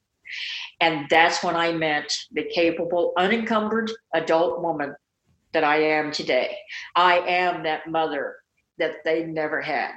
And 0.80 1.06
that's 1.08 1.42
when 1.42 1.56
I 1.56 1.72
met 1.72 2.10
the 2.32 2.44
capable, 2.44 3.12
unencumbered 3.16 3.90
adult 4.14 4.62
woman 4.62 4.94
that 5.52 5.64
I 5.64 5.76
am 5.82 6.12
today. 6.12 6.56
I 6.94 7.18
am 7.18 7.62
that 7.64 7.90
mother 7.90 8.36
that 8.78 9.04
they 9.04 9.24
never 9.24 9.60
had. 9.60 9.92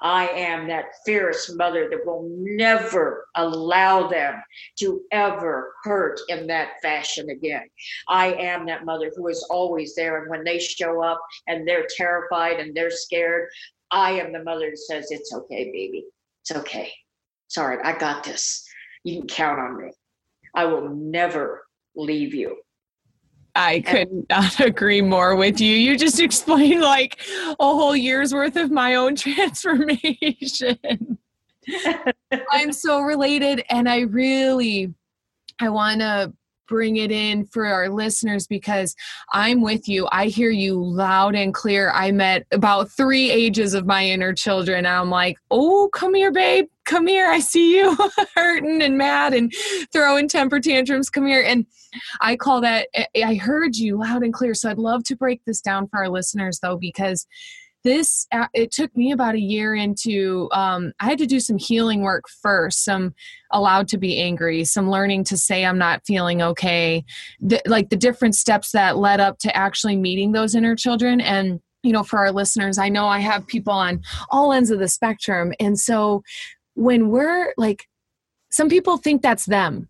I 0.00 0.28
am 0.28 0.68
that 0.68 0.86
fierce 1.04 1.52
mother 1.54 1.88
that 1.90 2.06
will 2.06 2.28
never 2.30 3.26
allow 3.34 4.06
them 4.06 4.42
to 4.78 5.02
ever 5.10 5.74
hurt 5.82 6.20
in 6.28 6.46
that 6.46 6.80
fashion 6.80 7.28
again. 7.28 7.68
I 8.08 8.32
am 8.34 8.66
that 8.66 8.84
mother 8.84 9.12
who 9.14 9.28
is 9.28 9.46
always 9.50 9.94
there. 9.94 10.22
And 10.22 10.30
when 10.30 10.44
they 10.44 10.58
show 10.58 11.02
up 11.02 11.20
and 11.48 11.66
they're 11.66 11.86
terrified 11.96 12.60
and 12.60 12.74
they're 12.74 12.90
scared, 12.90 13.48
I 13.90 14.12
am 14.12 14.32
the 14.32 14.42
mother 14.42 14.70
that 14.70 14.78
says, 14.78 15.10
It's 15.10 15.34
okay, 15.34 15.64
baby. 15.64 16.06
It's 16.42 16.52
okay. 16.52 16.92
Right. 17.56 17.78
I 17.84 17.96
got 17.96 18.24
this. 18.24 18.66
You 19.04 19.20
can 19.20 19.28
count 19.28 19.60
on 19.60 19.76
me. 19.76 19.92
I 20.54 20.64
will 20.64 20.88
never 20.88 21.64
leave 21.94 22.34
you. 22.34 22.56
I 23.54 23.80
could 23.80 24.26
not 24.28 24.58
agree 24.64 25.00
more 25.00 25.36
with 25.36 25.60
you. 25.60 25.76
You 25.76 25.96
just 25.96 26.20
explained 26.20 26.80
like 26.80 27.20
a 27.48 27.54
whole 27.58 27.94
year's 27.94 28.34
worth 28.34 28.56
of 28.56 28.70
my 28.70 28.94
own 28.94 29.16
transformation. 29.16 31.18
I'm 32.50 32.72
so 32.72 33.00
related 33.00 33.64
and 33.70 33.88
I 33.88 34.00
really 34.00 34.92
I 35.60 35.68
want 35.68 36.00
to 36.00 36.32
bring 36.66 36.96
it 36.96 37.12
in 37.12 37.46
for 37.46 37.66
our 37.66 37.88
listeners 37.88 38.46
because 38.46 38.94
I'm 39.32 39.60
with 39.60 39.88
you. 39.88 40.08
I 40.10 40.26
hear 40.26 40.50
you 40.50 40.82
loud 40.82 41.34
and 41.34 41.52
clear. 41.52 41.90
I 41.90 42.10
met 42.10 42.46
about 42.52 42.90
three 42.90 43.30
ages 43.30 43.74
of 43.74 43.86
my 43.86 44.04
inner 44.04 44.32
children. 44.32 44.86
I'm 44.86 45.10
like, 45.10 45.38
oh, 45.50 45.90
come 45.92 46.14
here, 46.14 46.32
babe. 46.32 46.66
Come 46.84 47.06
here. 47.06 47.28
I 47.28 47.40
see 47.40 47.76
you 47.76 47.96
hurting 48.34 48.82
and 48.82 48.98
mad 48.98 49.34
and 49.34 49.52
throwing 49.92 50.28
temper 50.28 50.60
tantrums. 50.60 51.10
Come 51.10 51.26
here. 51.26 51.42
And 51.42 51.66
I 52.20 52.36
call 52.36 52.60
that, 52.60 52.88
I 53.16 53.34
heard 53.34 53.76
you 53.76 53.98
loud 53.98 54.22
and 54.22 54.32
clear. 54.32 54.54
So 54.54 54.70
I'd 54.70 54.78
love 54.78 55.04
to 55.04 55.16
break 55.16 55.42
this 55.44 55.60
down 55.60 55.88
for 55.88 55.98
our 56.00 56.08
listeners 56.08 56.58
though, 56.60 56.76
because 56.76 57.26
this 57.84 58.26
uh, 58.32 58.48
it 58.54 58.72
took 58.72 58.94
me 58.96 59.12
about 59.12 59.34
a 59.34 59.40
year 59.40 59.74
into 59.74 60.48
um, 60.52 60.92
i 61.00 61.04
had 61.04 61.18
to 61.18 61.26
do 61.26 61.38
some 61.38 61.58
healing 61.58 62.00
work 62.00 62.24
first 62.28 62.82
some 62.82 63.14
allowed 63.52 63.86
to 63.86 63.98
be 63.98 64.18
angry 64.20 64.64
some 64.64 64.90
learning 64.90 65.22
to 65.22 65.36
say 65.36 65.64
i'm 65.64 65.78
not 65.78 66.02
feeling 66.06 66.42
okay 66.42 67.04
the, 67.40 67.60
like 67.66 67.90
the 67.90 67.96
different 67.96 68.34
steps 68.34 68.72
that 68.72 68.96
led 68.96 69.20
up 69.20 69.38
to 69.38 69.54
actually 69.54 69.96
meeting 69.96 70.32
those 70.32 70.54
inner 70.54 70.74
children 70.74 71.20
and 71.20 71.60
you 71.82 71.92
know 71.92 72.02
for 72.02 72.18
our 72.18 72.32
listeners 72.32 72.78
i 72.78 72.88
know 72.88 73.06
i 73.06 73.18
have 73.18 73.46
people 73.46 73.72
on 73.72 74.00
all 74.30 74.52
ends 74.52 74.70
of 74.70 74.78
the 74.78 74.88
spectrum 74.88 75.52
and 75.60 75.78
so 75.78 76.22
when 76.74 77.08
we're 77.08 77.52
like 77.56 77.88
some 78.54 78.68
people 78.68 78.96
think 78.96 79.20
that's 79.20 79.46
them. 79.46 79.88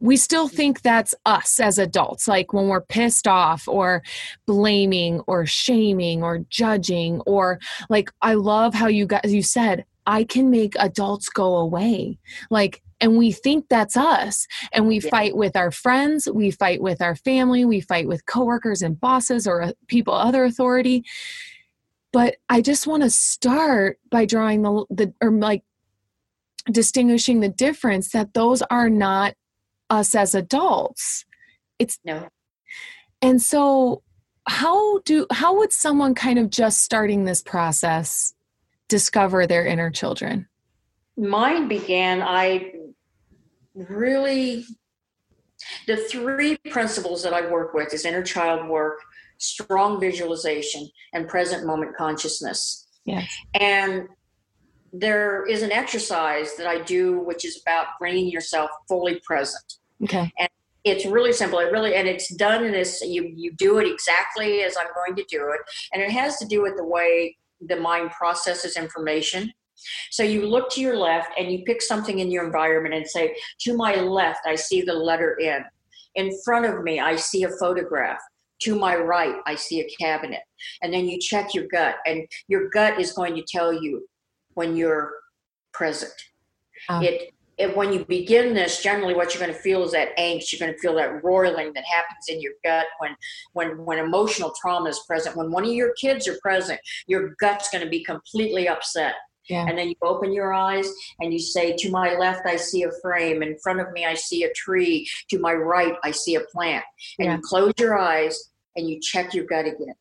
We 0.00 0.18
still 0.18 0.48
think 0.48 0.82
that's 0.82 1.14
us 1.24 1.58
as 1.58 1.78
adults 1.78 2.28
like 2.28 2.52
when 2.52 2.68
we're 2.68 2.82
pissed 2.82 3.26
off 3.26 3.66
or 3.66 4.02
blaming 4.46 5.20
or 5.20 5.46
shaming 5.46 6.22
or 6.22 6.40
judging 6.50 7.20
or 7.26 7.58
like 7.88 8.10
i 8.20 8.34
love 8.34 8.74
how 8.74 8.86
you 8.86 9.06
guys 9.06 9.32
you 9.32 9.42
said 9.42 9.84
i 10.06 10.24
can 10.24 10.50
make 10.50 10.74
adults 10.78 11.28
go 11.30 11.56
away. 11.56 12.18
Like 12.50 12.82
and 13.00 13.16
we 13.16 13.32
think 13.32 13.66
that's 13.70 13.96
us 13.96 14.46
and 14.72 14.86
we 14.86 15.00
yeah. 15.00 15.10
fight 15.10 15.36
with 15.36 15.56
our 15.56 15.70
friends 15.70 16.28
we 16.30 16.50
fight 16.50 16.82
with 16.82 17.00
our 17.00 17.16
family 17.16 17.64
we 17.64 17.80
fight 17.80 18.06
with 18.06 18.26
coworkers 18.26 18.82
and 18.82 19.00
bosses 19.00 19.46
or 19.46 19.62
uh, 19.62 19.72
people 19.86 20.12
other 20.12 20.44
authority. 20.44 21.04
But 22.12 22.36
i 22.50 22.60
just 22.60 22.86
want 22.86 23.02
to 23.04 23.10
start 23.10 23.98
by 24.10 24.26
drawing 24.26 24.60
the 24.62 24.84
the 24.90 25.14
or 25.22 25.30
like 25.30 25.62
distinguishing 26.70 27.40
the 27.40 27.48
difference 27.48 28.10
that 28.10 28.34
those 28.34 28.62
are 28.62 28.88
not 28.88 29.34
us 29.88 30.14
as 30.14 30.34
adults. 30.34 31.24
It's 31.78 31.98
no. 32.04 32.28
And 33.22 33.40
so 33.40 34.02
how 34.46 34.98
do 35.00 35.26
how 35.30 35.58
would 35.58 35.72
someone 35.72 36.14
kind 36.14 36.38
of 36.38 36.50
just 36.50 36.82
starting 36.82 37.24
this 37.24 37.42
process 37.42 38.34
discover 38.88 39.46
their 39.46 39.66
inner 39.66 39.90
children? 39.90 40.48
Mine 41.16 41.68
began 41.68 42.22
i 42.22 42.72
really 43.74 44.64
the 45.86 45.96
three 45.96 46.56
principles 46.70 47.22
that 47.22 47.32
i 47.32 47.48
work 47.50 47.74
with 47.74 47.92
is 47.94 48.04
inner 48.04 48.22
child 48.22 48.68
work 48.68 48.98
strong 49.38 50.00
visualization 50.00 50.88
and 51.12 51.28
present 51.28 51.66
moment 51.66 51.94
consciousness. 51.96 52.86
Yes 53.04 53.28
and 53.54 54.08
there 54.92 55.46
is 55.46 55.62
an 55.62 55.70
exercise 55.70 56.56
that 56.56 56.66
i 56.66 56.80
do 56.82 57.20
which 57.20 57.44
is 57.44 57.62
about 57.62 57.86
bringing 58.00 58.28
yourself 58.28 58.70
fully 58.88 59.20
present 59.24 59.78
Okay. 60.02 60.32
And 60.38 60.48
it's 60.84 61.04
really 61.04 61.32
simple. 61.32 61.58
It 61.58 61.72
really 61.72 61.94
and 61.94 62.08
it's 62.08 62.34
done 62.34 62.64
in 62.64 62.72
this 62.72 63.02
you 63.02 63.32
you 63.36 63.52
do 63.52 63.78
it 63.78 63.86
exactly 63.86 64.62
as 64.62 64.76
I'm 64.76 64.92
going 64.94 65.14
to 65.16 65.24
do 65.28 65.52
it. 65.52 65.60
And 65.92 66.02
it 66.02 66.10
has 66.10 66.38
to 66.38 66.46
do 66.46 66.62
with 66.62 66.76
the 66.76 66.84
way 66.84 67.36
the 67.60 67.76
mind 67.76 68.10
processes 68.12 68.76
information. 68.76 69.52
So 70.10 70.22
you 70.22 70.46
look 70.46 70.70
to 70.72 70.80
your 70.80 70.96
left 70.96 71.30
and 71.38 71.50
you 71.50 71.62
pick 71.64 71.82
something 71.82 72.18
in 72.18 72.30
your 72.30 72.44
environment 72.44 72.94
and 72.94 73.06
say, 73.06 73.34
to 73.60 73.76
my 73.76 73.96
left, 73.96 74.40
I 74.46 74.54
see 74.54 74.82
the 74.82 74.92
letter 74.92 75.38
N. 75.40 75.64
In 76.16 76.30
front 76.44 76.66
of 76.66 76.82
me, 76.82 77.00
I 77.00 77.16
see 77.16 77.44
a 77.44 77.50
photograph. 77.50 78.18
To 78.64 78.78
my 78.78 78.94
right, 78.94 79.36
I 79.46 79.54
see 79.54 79.80
a 79.80 79.88
cabinet. 79.98 80.42
And 80.82 80.92
then 80.92 81.06
you 81.06 81.18
check 81.18 81.54
your 81.54 81.66
gut, 81.68 81.96
and 82.04 82.26
your 82.46 82.68
gut 82.68 83.00
is 83.00 83.12
going 83.12 83.34
to 83.36 83.42
tell 83.42 83.72
you 83.72 84.06
when 84.60 84.76
you're 84.76 85.10
present. 85.72 86.12
Oh. 86.90 87.00
It 87.00 87.32
if, 87.56 87.76
when 87.76 87.92
you 87.92 88.04
begin 88.06 88.54
this, 88.54 88.82
generally 88.82 89.14
what 89.14 89.34
you're 89.34 89.42
going 89.42 89.54
to 89.54 89.62
feel 89.62 89.84
is 89.84 89.92
that 89.92 90.16
angst. 90.16 90.50
You're 90.50 90.66
going 90.66 90.72
to 90.72 90.78
feel 90.78 90.94
that 90.96 91.22
roiling 91.22 91.72
that 91.74 91.84
happens 91.84 92.24
in 92.28 92.40
your 92.40 92.52
gut 92.62 92.86
when 92.98 93.16
when 93.54 93.84
when 93.86 93.98
emotional 93.98 94.52
trauma 94.60 94.90
is 94.90 95.00
present. 95.06 95.36
When 95.36 95.50
one 95.50 95.64
of 95.64 95.72
your 95.72 95.92
kids 96.00 96.28
are 96.28 96.38
present, 96.42 96.78
your 97.06 97.34
gut's 97.40 97.70
going 97.70 97.84
to 97.84 97.90
be 97.90 98.04
completely 98.04 98.68
upset. 98.68 99.14
Yeah. 99.48 99.66
And 99.66 99.76
then 99.78 99.88
you 99.88 99.96
open 100.02 100.32
your 100.32 100.52
eyes 100.52 100.88
and 101.20 101.32
you 101.32 101.38
say, 101.38 101.74
To 101.76 101.90
my 101.90 102.14
left, 102.16 102.46
I 102.46 102.56
see 102.56 102.82
a 102.84 102.90
frame. 103.02 103.42
In 103.42 103.56
front 103.62 103.80
of 103.80 103.90
me, 103.92 104.04
I 104.04 104.14
see 104.14 104.44
a 104.44 104.52
tree. 104.52 105.08
To 105.30 105.38
my 105.38 105.54
right, 105.54 105.94
I 106.04 106.10
see 106.12 106.34
a 106.36 106.42
plant. 106.52 106.84
And 107.18 107.26
yeah. 107.26 107.36
you 107.36 107.42
close 107.42 107.72
your 107.78 107.98
eyes 107.98 108.52
and 108.76 108.88
you 108.88 109.00
check 109.00 109.34
your 109.34 109.46
gut 109.46 109.66
again. 109.66 109.94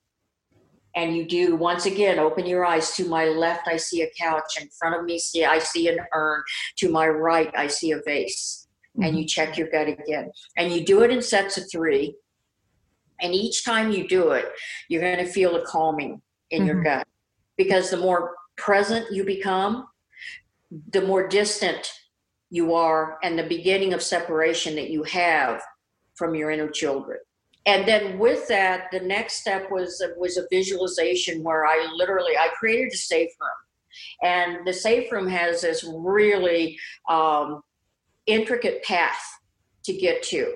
And 1.00 1.16
you 1.16 1.26
do 1.26 1.56
once 1.56 1.86
again 1.86 2.20
open 2.20 2.46
your 2.46 2.66
eyes. 2.66 2.92
To 2.96 3.08
my 3.08 3.26
left 3.26 3.68
i 3.68 3.78
see 3.78 4.02
a 4.02 4.10
couch. 4.20 4.62
In 4.62 4.68
front 4.70 5.00
of 5.00 5.06
me 5.06 5.18
see 5.18 5.46
i 5.46 5.60
see 5.60 5.88
an 5.88 6.00
urn. 6.14 6.44
To 6.78 6.90
my 6.90 7.08
right 7.08 7.52
i 7.56 7.68
see 7.68 7.92
a 7.92 8.02
vase. 8.06 8.68
Mm-hmm. 8.98 9.04
and 9.04 9.20
you 9.20 9.26
check 9.26 9.58
your 9.58 9.70
gut 9.70 9.88
again. 9.88 10.32
And 10.58 10.74
you 10.74 10.84
do 10.84 11.04
it 11.04 11.12
in 11.12 11.22
sets 11.22 11.58
of 11.60 11.72
three. 11.72 12.16
And 13.22 13.36
each 13.36 13.64
time 13.64 13.92
you 13.92 14.08
do 14.08 14.32
it 14.32 14.46
you're 14.90 15.02
going 15.02 15.26
to 15.26 15.32
feel 15.32 15.56
a 15.56 15.66
calming 15.66 16.22
in 16.52 16.62
mm-hmm. 16.62 16.68
your 16.68 16.84
gut. 16.84 17.08
Because 17.58 17.90
the 17.90 17.98
more 17.98 18.36
present 18.58 19.06
you 19.12 19.24
become 19.24 19.88
the 20.92 21.02
more 21.02 21.28
distant 21.28 21.92
you 22.52 22.74
are 22.74 23.18
and 23.24 23.38
the 23.40 23.44
beginning 23.44 23.94
of 23.94 24.02
separation 24.04 24.76
that 24.76 24.90
you 24.90 25.04
have 25.04 25.62
from 26.16 26.36
your 26.36 26.52
inner 26.52 26.70
children 26.70 27.20
and 27.66 27.88
then 27.88 28.18
with 28.18 28.48
that 28.48 28.90
the 28.92 29.00
next 29.00 29.42
step 29.42 29.70
was 29.70 30.02
was 30.18 30.38
a 30.38 30.48
visualization 30.50 31.44
where 31.44 31.66
i 31.66 31.88
literally 31.96 32.38
i 32.38 32.48
created 32.58 32.92
a 32.94 32.98
safe 32.98 33.32
room. 33.40 33.50
And 34.22 34.68
the 34.68 34.74
safe 34.74 35.12
room 35.12 35.28
has 35.28 35.62
this 35.62 35.84
really 35.84 36.78
um, 37.10 37.62
intricate 38.26 38.84
path 38.84 39.20
to 39.86 39.94
get 39.94 40.24
to. 40.24 40.54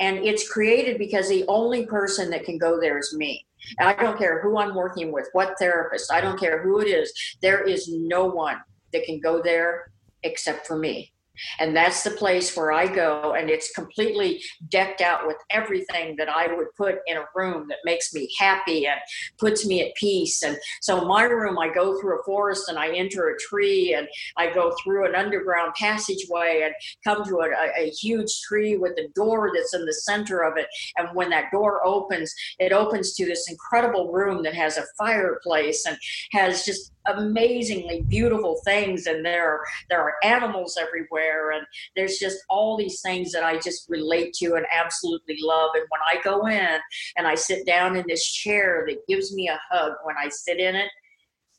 And 0.00 0.18
it's 0.18 0.48
created 0.48 0.98
because 0.98 1.28
the 1.28 1.44
only 1.48 1.86
person 1.86 2.30
that 2.30 2.44
can 2.44 2.58
go 2.58 2.80
there 2.80 2.98
is 2.98 3.14
me. 3.16 3.46
I 3.80 3.94
don't 3.94 4.16
care 4.16 4.40
who 4.40 4.56
i'm 4.56 4.74
working 4.74 5.12
with 5.12 5.28
what 5.32 5.58
therapist 5.58 6.12
i 6.12 6.20
don't 6.20 6.38
care 6.38 6.62
who 6.62 6.80
it 6.80 6.86
is 6.86 7.12
there 7.42 7.62
is 7.62 7.88
no 7.88 8.24
one 8.24 8.56
that 8.92 9.04
can 9.04 9.18
go 9.18 9.42
there 9.42 9.90
except 10.22 10.66
for 10.66 10.76
me 10.76 11.12
and 11.58 11.76
that's 11.76 12.02
the 12.02 12.10
place 12.10 12.56
where 12.56 12.72
I 12.72 12.86
go, 12.86 13.34
and 13.34 13.50
it's 13.50 13.70
completely 13.72 14.42
decked 14.68 15.00
out 15.00 15.26
with 15.26 15.36
everything 15.50 16.16
that 16.16 16.28
I 16.28 16.52
would 16.52 16.68
put 16.76 16.96
in 17.06 17.16
a 17.16 17.24
room 17.34 17.66
that 17.68 17.78
makes 17.84 18.12
me 18.14 18.28
happy 18.38 18.86
and 18.86 19.00
puts 19.38 19.66
me 19.66 19.82
at 19.82 19.94
peace. 19.94 20.42
And 20.42 20.56
so, 20.80 21.04
my 21.04 21.24
room, 21.24 21.58
I 21.58 21.72
go 21.72 22.00
through 22.00 22.20
a 22.20 22.22
forest 22.24 22.68
and 22.68 22.78
I 22.78 22.94
enter 22.94 23.28
a 23.28 23.38
tree, 23.38 23.94
and 23.94 24.08
I 24.36 24.52
go 24.52 24.74
through 24.82 25.06
an 25.06 25.14
underground 25.14 25.74
passageway 25.74 26.62
and 26.64 26.74
come 27.04 27.24
to 27.24 27.40
a, 27.40 27.48
a, 27.76 27.90
huge 27.90 28.40
tree 28.42 28.76
with 28.76 28.92
a 28.98 29.08
door 29.14 29.50
that's 29.54 29.74
in 29.74 29.84
the 29.84 29.92
center 29.92 30.42
of 30.42 30.56
it. 30.56 30.66
And 30.96 31.08
when 31.14 31.30
that 31.30 31.50
door 31.50 31.84
opens, 31.84 32.32
it 32.58 32.72
opens 32.72 33.14
to 33.14 33.24
this 33.24 33.50
incredible 33.50 34.12
room 34.12 34.42
that 34.42 34.54
has 34.54 34.76
a 34.76 34.84
fireplace 34.96 35.84
and 35.86 35.96
has 36.32 36.64
just 36.64 36.92
amazingly 37.08 38.02
beautiful 38.02 38.60
things 38.64 39.06
and 39.06 39.24
there 39.24 39.48
are 39.48 39.60
there 39.88 40.00
are 40.00 40.14
animals 40.22 40.78
everywhere 40.80 41.52
and 41.52 41.66
there's 41.96 42.18
just 42.18 42.38
all 42.48 42.76
these 42.76 43.00
things 43.00 43.32
that 43.32 43.44
I 43.44 43.58
just 43.58 43.88
relate 43.88 44.32
to 44.34 44.54
and 44.54 44.66
absolutely 44.72 45.38
love. 45.40 45.70
And 45.74 45.84
when 45.88 46.00
I 46.10 46.22
go 46.22 46.46
in 46.46 46.78
and 47.16 47.26
I 47.26 47.34
sit 47.34 47.66
down 47.66 47.96
in 47.96 48.04
this 48.08 48.26
chair 48.26 48.84
that 48.88 49.06
gives 49.08 49.34
me 49.34 49.48
a 49.48 49.60
hug 49.70 49.92
when 50.04 50.16
I 50.22 50.28
sit 50.28 50.58
in 50.58 50.74
it 50.76 50.90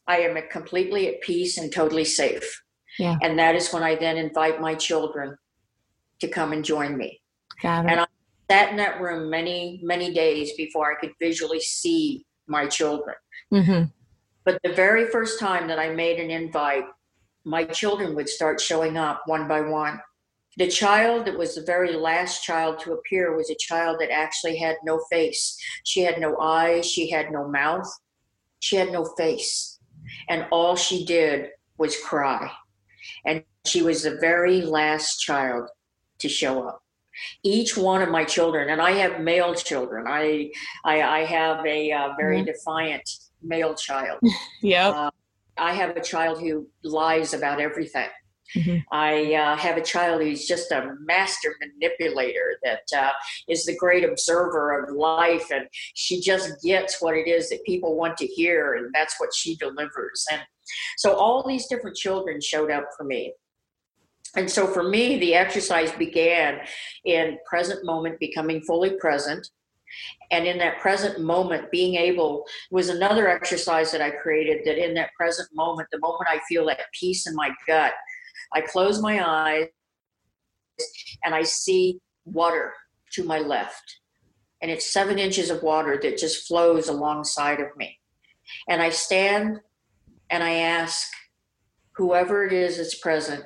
I 0.07 0.21
am 0.21 0.35
completely 0.49 1.07
at 1.07 1.21
peace 1.21 1.59
and 1.59 1.71
totally 1.71 2.05
safe. 2.05 2.63
Yeah. 2.97 3.17
and 3.21 3.37
that 3.39 3.55
is 3.55 3.71
when 3.71 3.83
I 3.83 3.95
then 3.95 4.17
invite 4.17 4.59
my 4.59 4.73
children 4.73 5.37
to 6.19 6.27
come 6.27 6.51
and 6.51 6.65
join 6.65 6.97
me. 6.97 7.21
Got 7.61 7.85
it. 7.85 7.91
and 7.91 7.99
I 8.01 8.05
sat 8.51 8.71
in 8.71 8.77
that 8.77 8.99
room 8.99 9.29
many 9.29 9.79
many 9.83 10.13
days 10.13 10.51
before 10.57 10.91
I 10.91 10.99
could 10.99 11.13
visually 11.19 11.61
see 11.61 12.25
my 12.47 12.65
children. 12.67 13.15
Mm-hmm 13.53 13.83
but 14.49 14.59
the 14.63 14.73
very 14.73 15.05
first 15.05 15.39
time 15.39 15.67
that 15.67 15.77
I 15.77 15.93
made 15.93 16.19
an 16.19 16.31
invite, 16.31 16.85
my 17.45 17.65
children 17.65 18.15
would 18.15 18.27
start 18.27 18.59
showing 18.59 18.97
up 18.97 19.21
one 19.27 19.47
by 19.47 19.61
one. 19.61 20.01
The 20.57 20.67
child 20.67 21.27
that 21.27 21.37
was 21.37 21.53
the 21.53 21.61
very 21.61 21.93
last 21.93 22.43
child 22.43 22.79
to 22.79 22.93
appear 22.93 23.37
was 23.37 23.51
a 23.51 23.55
child 23.59 23.97
that 23.99 24.09
actually 24.09 24.57
had 24.57 24.77
no 24.83 24.99
face. 25.11 25.55
She 25.83 26.01
had 26.01 26.19
no 26.19 26.35
eyes, 26.39 26.87
she 26.87 27.11
had 27.11 27.31
no 27.31 27.47
mouth, 27.47 27.87
she 28.59 28.75
had 28.75 28.91
no 28.91 29.05
face. 29.19 29.77
And 30.29 30.47
all 30.51 30.75
she 30.75 31.05
did 31.05 31.49
was 31.77 31.95
cry. 32.01 32.51
And 33.27 33.43
she 33.67 33.83
was 33.83 34.01
the 34.01 34.17
very 34.19 34.63
last 34.63 35.19
child 35.19 35.69
to 36.17 36.27
show 36.27 36.67
up 36.67 36.81
each 37.43 37.75
one 37.75 38.01
of 38.01 38.07
my 38.07 38.23
children 38.23 38.69
and 38.69 38.81
i 38.81 38.91
have 38.91 39.19
male 39.19 39.53
children 39.53 40.05
i 40.07 40.49
i, 40.85 41.01
I 41.01 41.25
have 41.25 41.65
a 41.65 41.91
uh, 41.91 42.09
very 42.17 42.37
mm-hmm. 42.37 42.45
defiant 42.45 43.09
male 43.41 43.75
child. 43.75 44.19
yeah. 44.61 44.89
Uh, 44.89 45.11
I 45.57 45.73
have 45.73 45.95
a 45.97 46.01
child 46.01 46.39
who 46.39 46.67
lies 46.83 47.33
about 47.33 47.59
everything. 47.59 48.07
Mm-hmm. 48.55 48.77
I 48.91 49.35
uh, 49.35 49.55
have 49.57 49.77
a 49.77 49.83
child 49.83 50.23
who's 50.23 50.47
just 50.47 50.71
a 50.71 50.95
master 51.01 51.55
manipulator 51.61 52.57
that 52.63 52.81
uh, 52.97 53.11
is 53.47 53.65
the 53.65 53.75
great 53.75 54.03
observer 54.03 54.83
of 54.83 54.95
life, 54.95 55.51
and 55.51 55.67
she 55.93 56.19
just 56.19 56.61
gets 56.63 57.01
what 57.01 57.15
it 57.15 57.27
is 57.27 57.49
that 57.49 57.63
people 57.63 57.95
want 57.95 58.17
to 58.17 58.25
hear, 58.25 58.73
and 58.75 58.91
that's 58.93 59.19
what 59.19 59.33
she 59.35 59.55
delivers. 59.57 60.25
And 60.31 60.41
so 60.97 61.13
all 61.13 61.47
these 61.47 61.67
different 61.67 61.95
children 61.95 62.41
showed 62.41 62.71
up 62.71 62.85
for 62.97 63.03
me. 63.03 63.33
And 64.35 64.49
so 64.49 64.67
for 64.67 64.83
me, 64.83 65.17
the 65.17 65.33
exercise 65.33 65.91
began 65.91 66.59
in 67.03 67.37
present 67.47 67.83
moment, 67.83 68.19
becoming 68.19 68.61
fully 68.61 68.91
present, 68.91 69.49
and 70.31 70.45
in 70.45 70.57
that 70.57 70.79
present 70.79 71.19
moment 71.19 71.71
being 71.71 71.95
able 71.95 72.45
was 72.71 72.89
another 72.89 73.27
exercise 73.27 73.91
that 73.91 74.01
i 74.01 74.09
created 74.09 74.65
that 74.65 74.83
in 74.83 74.93
that 74.93 75.13
present 75.17 75.47
moment 75.53 75.87
the 75.91 75.99
moment 75.99 76.27
i 76.29 76.39
feel 76.47 76.65
that 76.65 76.79
peace 76.99 77.27
in 77.27 77.35
my 77.35 77.49
gut 77.67 77.93
i 78.53 78.61
close 78.61 79.01
my 79.01 79.25
eyes 79.25 79.67
and 81.23 81.33
i 81.35 81.43
see 81.43 81.99
water 82.25 82.73
to 83.11 83.23
my 83.23 83.39
left. 83.39 83.99
And 84.61 84.69
it's 84.69 84.91
seven 84.91 85.17
inches 85.19 85.49
of 85.49 85.63
water 85.63 85.97
that 86.01 86.17
just 86.17 86.47
flows 86.47 86.89
alongside 86.89 87.59
of 87.59 87.75
me. 87.77 87.97
And 88.67 88.81
i 88.81 88.89
stand 88.89 89.59
and 90.29 90.43
i 90.43 90.53
ask 90.53 91.07
whoever 91.95 92.45
it 92.45 92.53
is 92.53 92.77
that's 92.77 92.95
present 92.95 93.43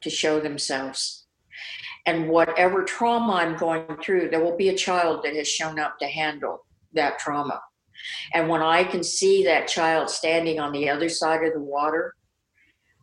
to 0.00 0.10
show 0.10 0.40
themselves 0.40 1.23
and 2.06 2.28
whatever 2.28 2.84
trauma 2.84 3.34
I'm 3.34 3.56
going 3.56 3.96
through, 4.02 4.30
there 4.30 4.44
will 4.44 4.56
be 4.56 4.68
a 4.68 4.76
child 4.76 5.22
that 5.24 5.34
has 5.34 5.48
shown 5.48 5.78
up 5.78 5.98
to 5.98 6.06
handle 6.06 6.66
that 6.92 7.18
trauma. 7.18 7.60
And 8.34 8.48
when 8.48 8.62
I 8.62 8.84
can 8.84 9.02
see 9.02 9.44
that 9.44 9.68
child 9.68 10.10
standing 10.10 10.60
on 10.60 10.72
the 10.72 10.88
other 10.88 11.08
side 11.08 11.44
of 11.44 11.54
the 11.54 11.60
water, 11.60 12.14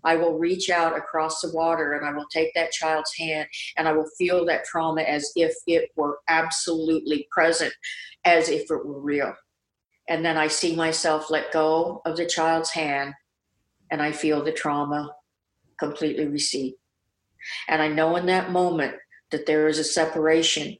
I 0.03 0.15
will 0.15 0.37
reach 0.37 0.69
out 0.69 0.97
across 0.97 1.41
the 1.41 1.51
water 1.53 1.93
and 1.93 2.05
I 2.05 2.11
will 2.11 2.25
take 2.31 2.53
that 2.55 2.71
child's 2.71 3.13
hand 3.17 3.47
and 3.77 3.87
I 3.87 3.93
will 3.93 4.09
feel 4.17 4.45
that 4.45 4.65
trauma 4.65 5.01
as 5.01 5.31
if 5.35 5.53
it 5.67 5.89
were 5.95 6.19
absolutely 6.27 7.27
present, 7.31 7.73
as 8.25 8.49
if 8.49 8.63
it 8.63 8.85
were 8.85 8.99
real. 8.99 9.33
And 10.09 10.25
then 10.25 10.37
I 10.37 10.47
see 10.47 10.75
myself 10.75 11.29
let 11.29 11.51
go 11.51 12.01
of 12.05 12.17
the 12.17 12.25
child's 12.25 12.71
hand 12.71 13.13
and 13.91 14.01
I 14.01 14.11
feel 14.11 14.43
the 14.43 14.51
trauma 14.51 15.11
completely 15.79 16.27
recede. 16.27 16.73
And 17.67 17.81
I 17.81 17.87
know 17.87 18.15
in 18.15 18.25
that 18.27 18.51
moment 18.51 18.95
that 19.31 19.45
there 19.45 19.67
is 19.67 19.79
a 19.79 19.83
separation 19.83 20.77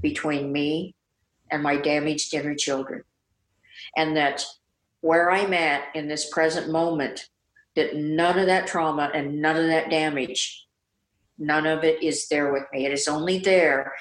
between 0.00 0.52
me 0.52 0.94
and 1.50 1.62
my 1.62 1.76
damaged 1.76 2.32
inner 2.34 2.54
children. 2.54 3.02
And 3.96 4.16
that 4.16 4.44
where 5.00 5.30
I'm 5.30 5.52
at 5.52 5.84
in 5.94 6.08
this 6.08 6.28
present 6.30 6.70
moment, 6.70 7.28
that 7.76 7.96
none 7.96 8.38
of 8.38 8.46
that 8.46 8.66
trauma 8.66 9.10
and 9.14 9.40
none 9.40 9.56
of 9.56 9.66
that 9.66 9.90
damage, 9.90 10.66
none 11.38 11.66
of 11.66 11.84
it 11.84 12.02
is 12.02 12.28
there 12.28 12.52
with 12.52 12.64
me. 12.72 12.86
It 12.86 12.92
is 12.92 13.08
only 13.08 13.38
there 13.38 13.92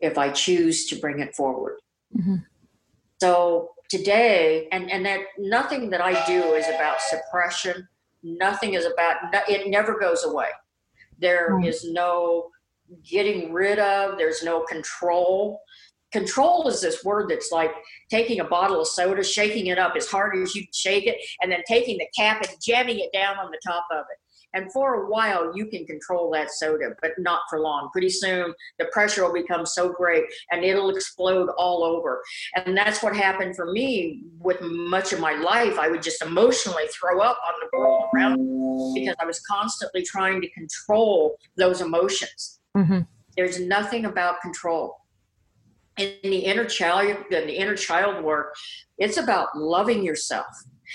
if 0.00 0.18
I 0.18 0.30
choose 0.30 0.86
to 0.86 0.96
bring 0.96 1.20
it 1.20 1.34
forward. 1.34 1.78
Mm-hmm. 2.16 2.36
So 3.20 3.70
today, 3.88 4.68
and, 4.72 4.90
and 4.90 5.04
that 5.06 5.20
nothing 5.38 5.90
that 5.90 6.00
I 6.00 6.24
do 6.26 6.54
is 6.54 6.66
about 6.68 7.00
suppression. 7.00 7.86
Nothing 8.22 8.74
is 8.74 8.86
about, 8.86 9.16
it 9.48 9.68
never 9.68 9.98
goes 9.98 10.24
away. 10.24 10.48
There 11.22 11.54
right. 11.54 11.66
is 11.66 11.90
no 11.90 12.50
getting 13.08 13.52
rid 13.52 13.78
of, 13.78 14.18
there's 14.18 14.42
no 14.42 14.64
control. 14.64 15.60
Control 16.12 16.68
is 16.68 16.82
this 16.82 17.02
word 17.04 17.30
that's 17.30 17.50
like 17.50 17.70
taking 18.10 18.40
a 18.40 18.44
bottle 18.44 18.82
of 18.82 18.86
soda, 18.86 19.24
shaking 19.24 19.68
it 19.68 19.78
up 19.78 19.94
as 19.96 20.08
hard 20.08 20.36
as 20.36 20.54
you 20.54 20.62
can 20.62 20.72
shake 20.74 21.06
it, 21.06 21.16
and 21.40 21.50
then 21.50 21.62
taking 21.66 21.96
the 21.96 22.06
cap 22.14 22.42
and 22.46 22.54
jamming 22.60 22.98
it 22.98 23.10
down 23.14 23.38
on 23.38 23.50
the 23.50 23.60
top 23.66 23.86
of 23.90 24.00
it. 24.00 24.18
And 24.54 24.72
for 24.72 25.04
a 25.04 25.10
while, 25.10 25.52
you 25.56 25.66
can 25.66 25.86
control 25.86 26.30
that 26.32 26.50
soda, 26.50 26.94
but 27.00 27.12
not 27.18 27.42
for 27.48 27.60
long. 27.60 27.90
Pretty 27.92 28.10
soon, 28.10 28.52
the 28.78 28.86
pressure 28.86 29.24
will 29.24 29.32
become 29.32 29.64
so 29.64 29.90
great 29.90 30.24
and 30.50 30.64
it'll 30.64 30.90
explode 30.90 31.48
all 31.56 31.84
over. 31.84 32.22
And 32.54 32.76
that's 32.76 33.02
what 33.02 33.16
happened 33.16 33.56
for 33.56 33.72
me 33.72 34.22
with 34.38 34.60
much 34.60 35.12
of 35.12 35.20
my 35.20 35.34
life. 35.34 35.78
I 35.78 35.88
would 35.88 36.02
just 36.02 36.22
emotionally 36.22 36.84
throw 36.88 37.20
up 37.20 37.38
on 37.46 37.54
the 37.60 37.78
world 37.78 38.04
around 38.14 38.36
me 38.36 39.00
because 39.00 39.16
I 39.18 39.24
was 39.24 39.40
constantly 39.40 40.02
trying 40.02 40.40
to 40.42 40.50
control 40.50 41.36
those 41.56 41.80
emotions. 41.80 42.60
Mm-hmm. 42.76 43.00
There's 43.36 43.60
nothing 43.60 44.04
about 44.04 44.40
control. 44.42 44.96
In 45.98 46.16
the 46.22 46.38
inner 46.38 46.64
child, 46.64 47.16
in 47.30 47.46
the 47.46 47.54
inner 47.54 47.76
child 47.76 48.24
work, 48.24 48.54
it's 48.98 49.18
about 49.18 49.48
loving 49.54 50.02
yourself. 50.02 50.46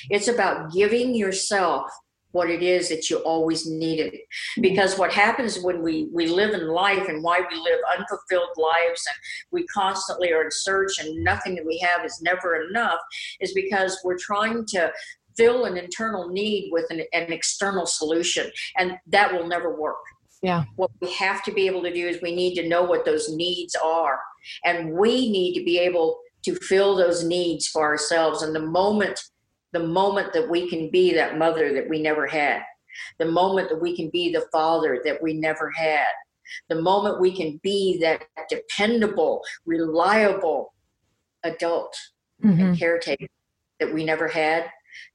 It's 0.10 0.28
about 0.28 0.72
giving 0.72 1.16
yourself 1.16 1.92
what 2.32 2.50
it 2.50 2.62
is 2.62 2.90
that 2.90 3.10
you 3.10 3.18
always 3.20 3.66
needed. 3.66 4.16
Because 4.62 4.98
what 4.98 5.14
happens 5.14 5.60
when 5.60 5.82
we 5.82 6.10
we 6.14 6.28
live 6.28 6.54
in 6.54 6.68
life 6.68 7.08
and 7.08 7.24
why 7.24 7.40
we 7.40 7.58
live 7.58 7.80
unfulfilled 7.98 8.58
lives 8.58 9.06
and 9.08 9.18
we 9.52 9.66
constantly 9.68 10.32
are 10.32 10.44
in 10.44 10.52
search 10.52 11.00
and 11.00 11.24
nothing 11.24 11.56
that 11.56 11.66
we 11.66 11.78
have 11.80 12.06
is 12.06 12.22
never 12.22 12.68
enough 12.70 13.00
is 13.40 13.54
because 13.54 14.00
we're 14.04 14.18
trying 14.18 14.66
to 14.68 14.92
fill 15.36 15.66
an 15.66 15.78
internal 15.78 16.30
need 16.30 16.70
with 16.72 16.86
an, 16.90 17.02
an 17.14 17.32
external 17.32 17.86
solution 17.86 18.50
and 18.78 18.98
that 19.06 19.32
will 19.32 19.48
never 19.48 19.80
work. 19.80 19.98
Yeah. 20.42 20.66
What 20.76 20.92
we 21.02 21.12
have 21.14 21.44
to 21.44 21.52
be 21.52 21.68
able 21.68 21.84
to 21.84 21.94
do 21.94 22.08
is 22.08 22.22
we 22.22 22.36
need 22.36 22.56
to 22.56 22.68
know 22.68 22.84
what 22.84 23.06
those 23.06 23.30
needs 23.30 23.76
are 23.76 24.20
and 24.66 24.92
we 24.92 25.30
need 25.30 25.54
to 25.56 25.64
be 25.64 25.80
able 25.80 26.20
to 26.46 26.56
fill 26.56 26.96
those 26.96 27.24
needs 27.24 27.68
for 27.68 27.84
ourselves. 27.84 28.42
And 28.42 28.56
the 28.56 28.62
moment 28.62 29.20
the 29.74 29.80
moment 29.80 30.34
that 30.34 30.50
we 30.50 30.70
can 30.70 30.90
be 30.90 31.14
that 31.14 31.38
mother 31.38 31.74
that 31.74 31.90
we 31.90 32.02
never 32.02 32.26
had, 32.28 32.62
the 33.20 33.26
moment 33.26 33.70
that 33.70 33.82
we 33.82 33.96
can 33.96 34.10
be 34.10 34.32
the 34.32 34.46
father 34.52 35.02
that 35.04 35.22
we 35.22 35.34
never 35.34 35.72
had, 35.72 36.08
the 36.70 36.82
moment 36.82 37.20
we 37.20 37.36
can 37.36 37.60
be 37.64 37.98
that 38.02 38.24
dependable, 38.50 39.42
reliable 39.66 40.74
adult 41.44 41.96
mm-hmm. 42.44 42.60
and 42.60 42.80
caretaker 42.80 43.28
that 43.80 43.94
we 43.94 44.04
never 44.04 44.28
had, 44.28 44.66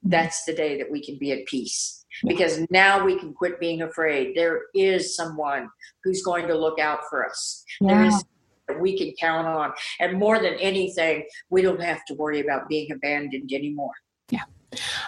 that's 0.02 0.44
the 0.44 0.54
day 0.54 0.78
that 0.78 0.90
we 0.90 1.04
can 1.04 1.18
be 1.18 1.32
at 1.32 1.46
peace. 1.46 2.04
Because 2.26 2.60
now 2.70 3.02
we 3.04 3.18
can 3.18 3.32
quit 3.32 3.58
being 3.58 3.82
afraid. 3.82 4.36
There 4.36 4.64
is 4.74 5.16
someone 5.16 5.70
who's 6.04 6.22
going 6.22 6.46
to 6.46 6.54
look 6.54 6.78
out 6.78 7.00
for 7.08 7.26
us. 7.26 7.64
Yeah. 7.80 7.88
There 7.88 8.04
is 8.04 8.24
we 8.80 8.96
can 8.96 9.12
count 9.18 9.46
on. 9.46 9.72
And 10.00 10.18
more 10.18 10.38
than 10.38 10.54
anything, 10.54 11.26
we 11.50 11.62
don't 11.62 11.82
have 11.82 12.04
to 12.06 12.14
worry 12.14 12.40
about 12.40 12.68
being 12.68 12.90
abandoned 12.92 13.50
anymore. 13.52 13.92
Yeah. 14.32 14.44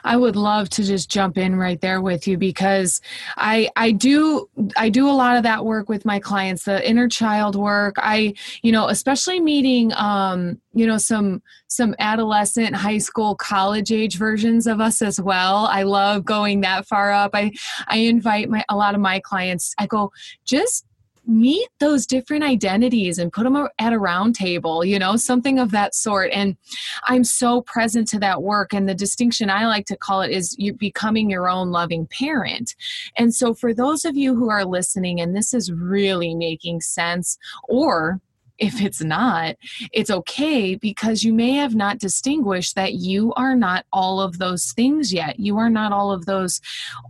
I 0.05 0.19
would 0.19 0.37
love 0.37 0.69
to 0.71 0.85
just 0.85 1.11
jump 1.11 1.39
in 1.39 1.57
right 1.57 1.81
there 1.81 2.03
with 2.03 2.29
you 2.29 2.37
because 2.37 3.01
I 3.39 3.71
I 3.75 3.93
do 3.93 4.47
I 4.77 4.91
do 4.91 5.09
a 5.09 5.13
lot 5.13 5.39
of 5.39 5.43
that 5.45 5.65
work 5.65 5.89
with 5.89 6.05
my 6.05 6.19
clients 6.19 6.65
the 6.65 6.87
inner 6.87 7.09
child 7.09 7.57
work. 7.57 7.95
I 7.99 8.35
you 8.63 8.71
know 8.71 8.89
especially 8.89 9.41
meeting 9.41 9.91
um 9.95 10.61
you 10.75 10.87
know 10.87 10.99
some 10.99 11.43
some 11.69 11.95
adolescent 11.99 12.77
high 12.77 12.99
school 12.99 13.35
college 13.35 13.91
age 13.91 14.19
versions 14.19 14.67
of 14.67 14.83
us 14.83 15.01
as 15.01 15.19
well. 15.19 15.65
I 15.71 15.85
love 15.85 16.27
going 16.27 16.61
that 16.61 16.87
far 16.87 17.11
up. 17.11 17.31
I 17.33 17.51
I 17.87 17.97
invite 17.97 18.51
my 18.51 18.63
a 18.69 18.77
lot 18.77 18.95
of 18.95 19.01
my 19.01 19.19
clients 19.21 19.75
I 19.79 19.87
go 19.87 20.13
just 20.45 20.85
meet 21.27 21.69
those 21.81 22.07
different 22.07 22.45
identities 22.45 23.19
and 23.19 23.33
put 23.33 23.45
them 23.45 23.69
at 23.79 23.93
a 23.93 23.99
round 23.99 24.35
table, 24.35 24.85
you 24.85 24.99
know, 24.99 25.17
something 25.17 25.59
of 25.59 25.71
that 25.71 25.95
sort. 25.95 26.31
And 26.33 26.57
I'm 27.05 27.25
so 27.25 27.63
present 27.63 28.09
to 28.09 28.19
that 28.21 28.43
work. 28.43 28.73
And 28.73 28.89
the 28.89 28.95
distinction 28.95 29.51
I 29.51 29.67
like 29.67 29.87
to 29.87 29.97
call 29.97 30.23
it 30.23 30.31
is 30.31 30.55
you 30.59 30.73
becoming 30.73 31.31
your 31.31 31.49
own 31.49 31.71
loving 31.71 32.07
parent. 32.07 32.75
And 33.17 33.35
so 33.35 33.55
for 33.55 33.73
those 33.73 34.05
of 34.05 34.17
you 34.17 34.35
who 34.35 34.51
are 34.51 34.65
listening 34.65 35.21
and 35.21 35.37
this 35.37 35.55
is 35.55 35.73
really 35.73 36.35
making 36.35 36.81
sense, 36.83 37.39
or 37.69 38.21
if 38.59 38.81
it's 38.81 39.03
not, 39.03 39.57
it's 39.93 40.11
okay 40.11 40.77
because 40.77 41.25
you 41.25 41.33
may 41.33 41.53
have 41.53 41.75
not 41.75 41.99
distinguished 41.99 42.77
that 42.77 42.95
you 42.95 43.33
are 43.35 43.57
not 43.57 43.85
all 43.93 44.21
of 44.21 44.39
those 44.39 44.73
things 44.73 45.13
yet. 45.13 45.41
You 45.41 45.59
are 45.59 45.71
not 45.71 45.93
all 45.93 46.13
of 46.13 46.27
those 46.27 46.61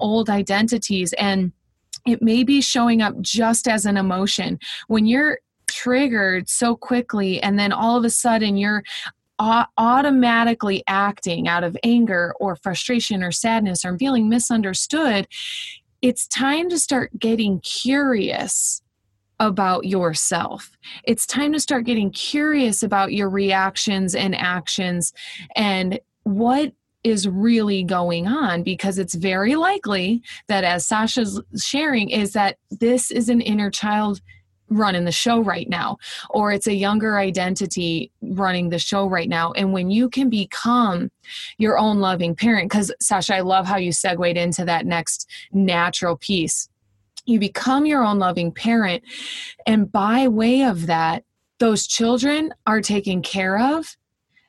old 0.01 0.31
identities. 0.31 1.13
And 1.15 1.53
it 2.07 2.23
may 2.23 2.45
be 2.45 2.61
showing 2.61 3.03
up 3.03 3.21
just 3.21 3.67
as 3.67 3.87
an 3.87 3.97
emotion. 3.97 4.59
When 4.89 5.07
you're 5.07 5.39
triggered 5.67 6.49
so 6.49 6.77
quickly 6.77 7.43
and 7.43 7.59
then 7.59 7.73
all 7.73 7.97
of 7.97 8.05
a 8.05 8.11
sudden 8.11 8.57
you're 8.57 8.83
automatically 9.39 10.85
acting 10.87 11.49
out 11.49 11.65
of 11.65 11.77
anger 11.83 12.35
or 12.39 12.55
frustration 12.57 13.23
or 13.23 13.33
sadness 13.33 13.85
or 13.85 13.99
feeling 13.99 14.29
misunderstood, 14.29 15.27
it's 16.03 16.29
time 16.29 16.69
to 16.69 16.79
start 16.79 17.11
getting 17.19 17.61
curious 17.61 18.81
about 19.41 19.85
yourself. 19.87 20.71
It's 21.03 21.27
time 21.27 21.53
to 21.55 21.61
start 21.61 21.85
getting 21.85 22.13
curious 22.13 22.83
about 22.85 23.13
your 23.13 23.29
reactions 23.29 24.15
and 24.15 24.35
actions 24.35 25.13
and 25.57 25.99
what 26.23 26.73
is 27.05 27.29
really 27.29 27.85
going 27.85 28.27
on 28.27 28.63
because 28.63 28.99
it's 28.99 29.15
very 29.15 29.55
likely 29.55 30.23
that 30.49 30.65
as 30.65 30.87
Sasha's 30.87 31.41
sharing 31.63 32.09
is 32.09 32.33
that 32.33 32.57
this 32.71 33.11
is 33.11 33.29
an 33.29 33.43
inner 33.43 33.71
child 33.71 34.21
running 34.71 35.05
the 35.05 35.13
show 35.13 35.41
right 35.41 35.69
now 35.69 35.99
or 36.31 36.51
it's 36.51 36.67
a 36.67 36.75
younger 36.75 37.19
identity 37.19 38.11
running 38.23 38.71
the 38.71 38.79
show 38.79 39.07
right 39.07 39.29
now. 39.29 39.53
And 39.53 39.73
when 39.73 39.91
you 39.91 40.09
can 40.09 40.31
become 40.31 41.11
your 41.59 41.79
own 41.79 42.01
loving 42.01 42.35
parent 42.35 42.71
because 42.71 42.91
Sasha 43.01 43.37
I 43.37 43.41
love 43.41 43.67
how 43.67 43.77
you 43.77 43.93
segued 43.93 44.39
into 44.39 44.65
that 44.65 44.87
next 44.87 45.29
natural 45.53 46.17
piece. 46.17 46.69
You 47.27 47.39
become 47.39 47.87
your 47.87 48.03
own 48.03 48.19
loving 48.19 48.53
parent 48.53 49.05
and 49.67 49.93
by 49.93 50.29
way 50.29 50.65
of 50.65 50.87
that 50.87 51.25
those 51.59 51.87
children 51.87 52.53
are 52.67 52.81
taken 52.81 53.23
care 53.23 53.59
of 53.59 53.97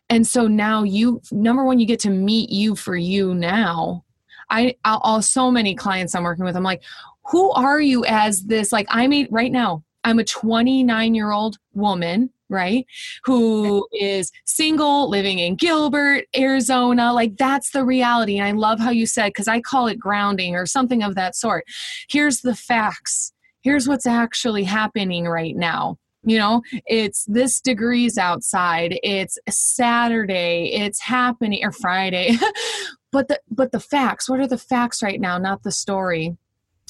and 0.09 0.25
so 0.25 0.47
now 0.47 0.83
you 0.83 1.21
number 1.31 1.63
one 1.63 1.79
you 1.79 1.85
get 1.85 1.99
to 2.01 2.09
meet 2.09 2.49
you 2.49 2.75
for 2.75 2.95
you 2.95 3.33
now. 3.33 4.03
I 4.49 4.75
all 4.83 5.23
so 5.23 5.49
many 5.49 5.73
clients 5.73 6.13
i'm 6.13 6.23
working 6.23 6.45
with 6.45 6.55
i'm 6.55 6.61
like 6.61 6.83
who 7.25 7.51
are 7.53 7.81
you 7.81 8.05
as 8.05 8.43
this 8.43 8.71
like 8.71 8.85
i'm 8.89 9.11
right 9.31 9.51
now 9.51 9.83
i'm 10.03 10.19
a 10.19 10.23
29 10.23 11.15
year 11.15 11.31
old 11.31 11.57
woman 11.73 12.29
right 12.47 12.85
who 13.23 13.87
is 13.91 14.31
single 14.45 15.09
living 15.09 15.39
in 15.39 15.55
gilbert 15.55 16.25
arizona 16.35 17.11
like 17.11 17.35
that's 17.37 17.71
the 17.71 17.83
reality. 17.83 18.37
And 18.37 18.47
i 18.47 18.51
love 18.51 18.79
how 18.79 18.91
you 18.91 19.07
said 19.07 19.29
because 19.29 19.47
i 19.47 19.59
call 19.59 19.87
it 19.87 19.97
grounding 19.97 20.55
or 20.55 20.67
something 20.67 21.01
of 21.01 21.15
that 21.15 21.35
sort. 21.35 21.65
Here's 22.07 22.41
the 22.41 22.55
facts. 22.55 23.33
Here's 23.61 23.87
what's 23.87 24.05
actually 24.05 24.63
happening 24.63 25.27
right 25.27 25.55
now 25.55 25.97
you 26.25 26.37
know 26.37 26.61
it's 26.85 27.25
this 27.25 27.61
degrees 27.61 28.17
outside 28.17 28.99
it's 29.03 29.37
saturday 29.47 30.71
it's 30.73 30.99
happening 31.01 31.63
or 31.63 31.71
friday 31.71 32.35
but 33.11 33.27
the 33.27 33.39
but 33.49 33.71
the 33.71 33.79
facts 33.79 34.29
what 34.29 34.39
are 34.39 34.47
the 34.47 34.57
facts 34.57 35.01
right 35.01 35.21
now 35.21 35.37
not 35.37 35.63
the 35.63 35.71
story 35.71 36.35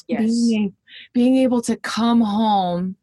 yes 0.07 0.29
being, 0.29 0.73
being 1.13 1.35
able 1.37 1.61
to 1.61 1.75
come 1.77 2.21
home 2.21 2.95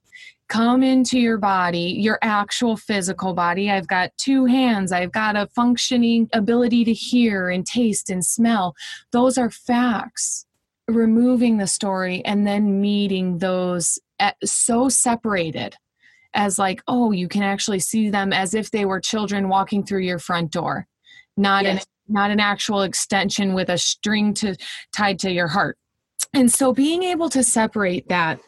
come 0.53 0.83
into 0.83 1.19
your 1.19 1.39
body, 1.39 1.97
your 1.99 2.19
actual 2.21 2.77
physical 2.77 3.33
body. 3.33 3.71
I've 3.71 3.87
got 3.87 4.11
two 4.19 4.45
hands, 4.45 4.93
I've 4.93 5.11
got 5.11 5.35
a 5.35 5.47
functioning 5.55 6.29
ability 6.35 6.85
to 6.85 6.93
hear 6.93 7.49
and 7.49 7.65
taste 7.65 8.11
and 8.11 8.23
smell. 8.23 8.75
Those 9.13 9.39
are 9.39 9.51
facts. 9.51 10.45
Removing 10.89 11.57
the 11.57 11.69
story 11.69 12.23
and 12.27 12.47
then 12.47 12.83
meeting 12.83 13.39
those 13.39 13.99
at, 14.19 14.37
so 14.45 14.91
separated 14.91 15.75
as 16.35 16.59
like 16.59 16.83
oh 16.89 17.13
you 17.13 17.29
can 17.29 17.43
actually 17.43 17.81
see 17.81 18.11
them 18.11 18.33
as 18.33 18.55
if 18.55 18.71
they 18.71 18.85
were 18.85 19.01
children 19.01 19.49
walking 19.49 19.85
through 19.85 20.03
your 20.03 20.19
front 20.19 20.51
door. 20.51 20.87
Not 21.37 21.65
yes. 21.65 21.83
an 21.83 22.15
not 22.15 22.31
an 22.31 22.41
actual 22.41 22.83
extension 22.83 23.55
with 23.55 23.69
a 23.69 23.79
string 23.79 24.35
to 24.35 24.57
tied 24.95 25.19
to 25.21 25.31
your 25.31 25.49
heart. 25.49 25.79
And 26.35 26.51
so 26.51 26.73
being 26.73 27.03
able 27.03 27.29
to 27.31 27.43
separate 27.45 28.09
that 28.09 28.41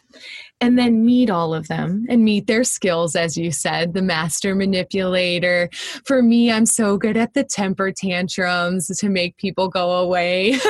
and 0.61 0.79
then 0.79 1.05
meet 1.05 1.29
all 1.29 1.53
of 1.53 1.69
them 1.69 2.07
and 2.09 2.25
meet 2.25 2.47
their 2.47 2.65
skills 2.65 3.15
as 3.15 3.37
you 3.37 3.51
said 3.51 3.93
the 3.93 4.03
master 4.03 4.55
manipulator. 4.55 5.69
For 6.07 6.23
me 6.23 6.51
i'm 6.51 6.67
so 6.67 6.97
good 6.97 7.17
at 7.17 7.35
the 7.35 7.45
temper 7.45 7.93
tantrums 7.93 8.87
to 8.87 9.09
make 9.09 9.37
people 9.37 9.69
go 9.69 9.93
away. 9.93 10.59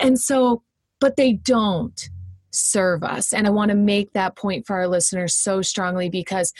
And 0.00 0.18
so 0.18 0.62
but 1.00 1.16
they 1.16 1.34
don't 1.34 2.08
serve 2.58 3.02
us. 3.02 3.32
And 3.32 3.46
I 3.46 3.50
want 3.50 3.70
to 3.70 3.76
make 3.76 4.12
that 4.12 4.36
point 4.36 4.66
for 4.66 4.76
our 4.76 4.88
listeners 4.88 5.34
so 5.34 5.62
strongly 5.62 6.08
because 6.08 6.52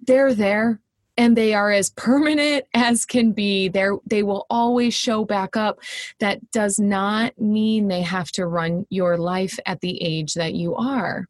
they're 0.00 0.34
there 0.34 0.80
and 1.16 1.36
they 1.36 1.54
are 1.54 1.70
as 1.70 1.90
permanent 1.96 2.64
as 2.74 3.04
can 3.04 3.32
be. 3.32 3.68
There 3.68 3.96
they 4.06 4.22
will 4.22 4.46
always 4.50 4.94
show 4.94 5.24
back 5.24 5.56
up. 5.56 5.78
That 6.20 6.50
does 6.50 6.78
not 6.78 7.38
mean 7.40 7.88
they 7.88 8.02
have 8.02 8.30
to 8.32 8.46
run 8.46 8.86
your 8.90 9.16
life 9.16 9.58
at 9.66 9.80
the 9.80 10.02
age 10.02 10.34
that 10.34 10.54
you 10.54 10.74
are. 10.76 11.26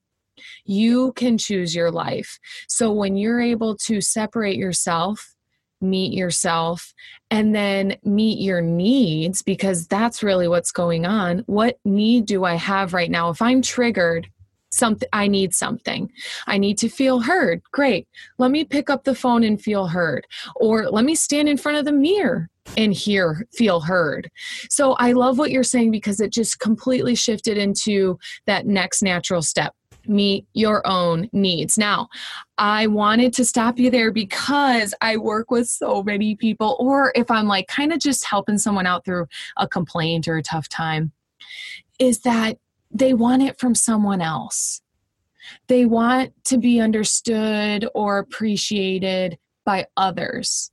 You 0.64 1.12
can 1.12 1.38
choose 1.38 1.74
your 1.74 1.90
life. 1.90 2.38
So 2.68 2.92
when 2.92 3.16
you're 3.16 3.40
able 3.40 3.76
to 3.86 4.00
separate 4.00 4.56
yourself 4.56 5.35
meet 5.80 6.12
yourself 6.12 6.94
and 7.30 7.54
then 7.54 7.96
meet 8.04 8.38
your 8.38 8.60
needs 8.60 9.42
because 9.42 9.86
that's 9.86 10.22
really 10.22 10.48
what's 10.48 10.72
going 10.72 11.06
on. 11.06 11.40
What 11.46 11.78
need 11.84 12.26
do 12.26 12.44
I 12.44 12.54
have 12.54 12.94
right 12.94 13.10
now? 13.10 13.30
If 13.30 13.42
I'm 13.42 13.62
triggered, 13.62 14.28
something 14.70 15.08
I 15.12 15.26
need 15.26 15.54
something. 15.54 16.10
I 16.46 16.58
need 16.58 16.78
to 16.78 16.88
feel 16.88 17.20
heard. 17.20 17.62
Great. 17.72 18.08
Let 18.38 18.50
me 18.50 18.64
pick 18.64 18.90
up 18.90 19.04
the 19.04 19.14
phone 19.14 19.42
and 19.42 19.60
feel 19.60 19.86
heard. 19.86 20.26
Or 20.56 20.88
let 20.90 21.04
me 21.04 21.14
stand 21.14 21.48
in 21.48 21.56
front 21.56 21.78
of 21.78 21.84
the 21.84 21.92
mirror 21.92 22.48
and 22.76 22.92
hear 22.92 23.46
feel 23.54 23.80
heard. 23.80 24.30
So 24.68 24.92
I 24.94 25.12
love 25.12 25.38
what 25.38 25.50
you're 25.50 25.62
saying 25.62 25.92
because 25.92 26.20
it 26.20 26.32
just 26.32 26.58
completely 26.58 27.14
shifted 27.14 27.56
into 27.56 28.18
that 28.46 28.66
next 28.66 29.02
natural 29.02 29.42
step 29.42 29.74
meet 30.08 30.46
your 30.54 30.86
own 30.86 31.28
needs. 31.32 31.76
Now, 31.78 32.08
I 32.58 32.86
wanted 32.86 33.32
to 33.34 33.44
stop 33.44 33.78
you 33.78 33.90
there 33.90 34.10
because 34.10 34.94
I 35.00 35.16
work 35.16 35.50
with 35.50 35.68
so 35.68 36.02
many 36.02 36.36
people, 36.36 36.76
or 36.78 37.12
if 37.14 37.30
I'm 37.30 37.46
like 37.46 37.66
kind 37.68 37.92
of 37.92 37.98
just 37.98 38.24
helping 38.24 38.58
someone 38.58 38.86
out 38.86 39.04
through 39.04 39.26
a 39.56 39.68
complaint 39.68 40.28
or 40.28 40.36
a 40.36 40.42
tough 40.42 40.68
time, 40.68 41.12
is 41.98 42.20
that 42.20 42.58
they 42.90 43.14
want 43.14 43.42
it 43.42 43.58
from 43.58 43.74
someone 43.74 44.20
else. 44.20 44.80
They 45.68 45.84
want 45.84 46.32
to 46.44 46.58
be 46.58 46.80
understood 46.80 47.88
or 47.94 48.18
appreciated 48.18 49.38
by 49.64 49.86
others 49.96 50.70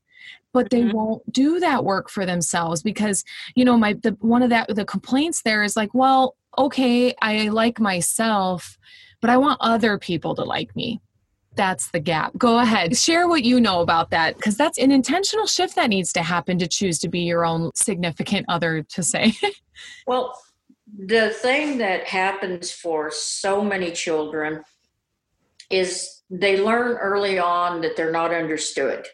but 0.53 0.69
they 0.69 0.83
mm-hmm. 0.83 0.95
won't 0.95 1.33
do 1.33 1.59
that 1.59 1.83
work 1.83 2.09
for 2.09 2.25
themselves 2.25 2.81
because 2.81 3.23
you 3.55 3.65
know 3.65 3.77
my 3.77 3.93
the 3.93 4.15
one 4.21 4.43
of 4.43 4.49
that 4.49 4.73
the 4.73 4.85
complaints 4.85 5.41
there 5.41 5.63
is 5.63 5.75
like 5.75 5.93
well 5.93 6.35
okay 6.57 7.13
i 7.21 7.49
like 7.49 7.79
myself 7.79 8.77
but 9.23 9.29
i 9.31 9.37
want 9.37 9.57
other 9.61 9.97
people 9.97 10.35
to 10.35 10.43
like 10.43 10.75
me 10.75 10.99
that's 11.55 11.89
the 11.91 11.99
gap 11.99 12.37
go 12.37 12.59
ahead 12.59 12.95
share 12.97 13.27
what 13.27 13.43
you 13.43 13.59
know 13.59 13.81
about 13.81 14.09
that 14.09 14.35
because 14.35 14.57
that's 14.57 14.77
an 14.77 14.91
intentional 14.91 15.47
shift 15.47 15.75
that 15.75 15.89
needs 15.89 16.11
to 16.11 16.21
happen 16.21 16.59
to 16.59 16.67
choose 16.67 16.99
to 16.99 17.07
be 17.07 17.21
your 17.21 17.45
own 17.45 17.71
significant 17.73 18.45
other 18.49 18.83
to 18.83 19.01
say 19.01 19.33
well 20.07 20.37
the 20.95 21.29
thing 21.29 21.77
that 21.79 22.07
happens 22.07 22.71
for 22.71 23.09
so 23.11 23.63
many 23.63 23.91
children 23.91 24.63
is 25.69 26.21
they 26.29 26.61
learn 26.61 26.97
early 26.97 27.39
on 27.39 27.81
that 27.81 27.95
they're 27.95 28.11
not 28.11 28.33
understood, 28.33 29.07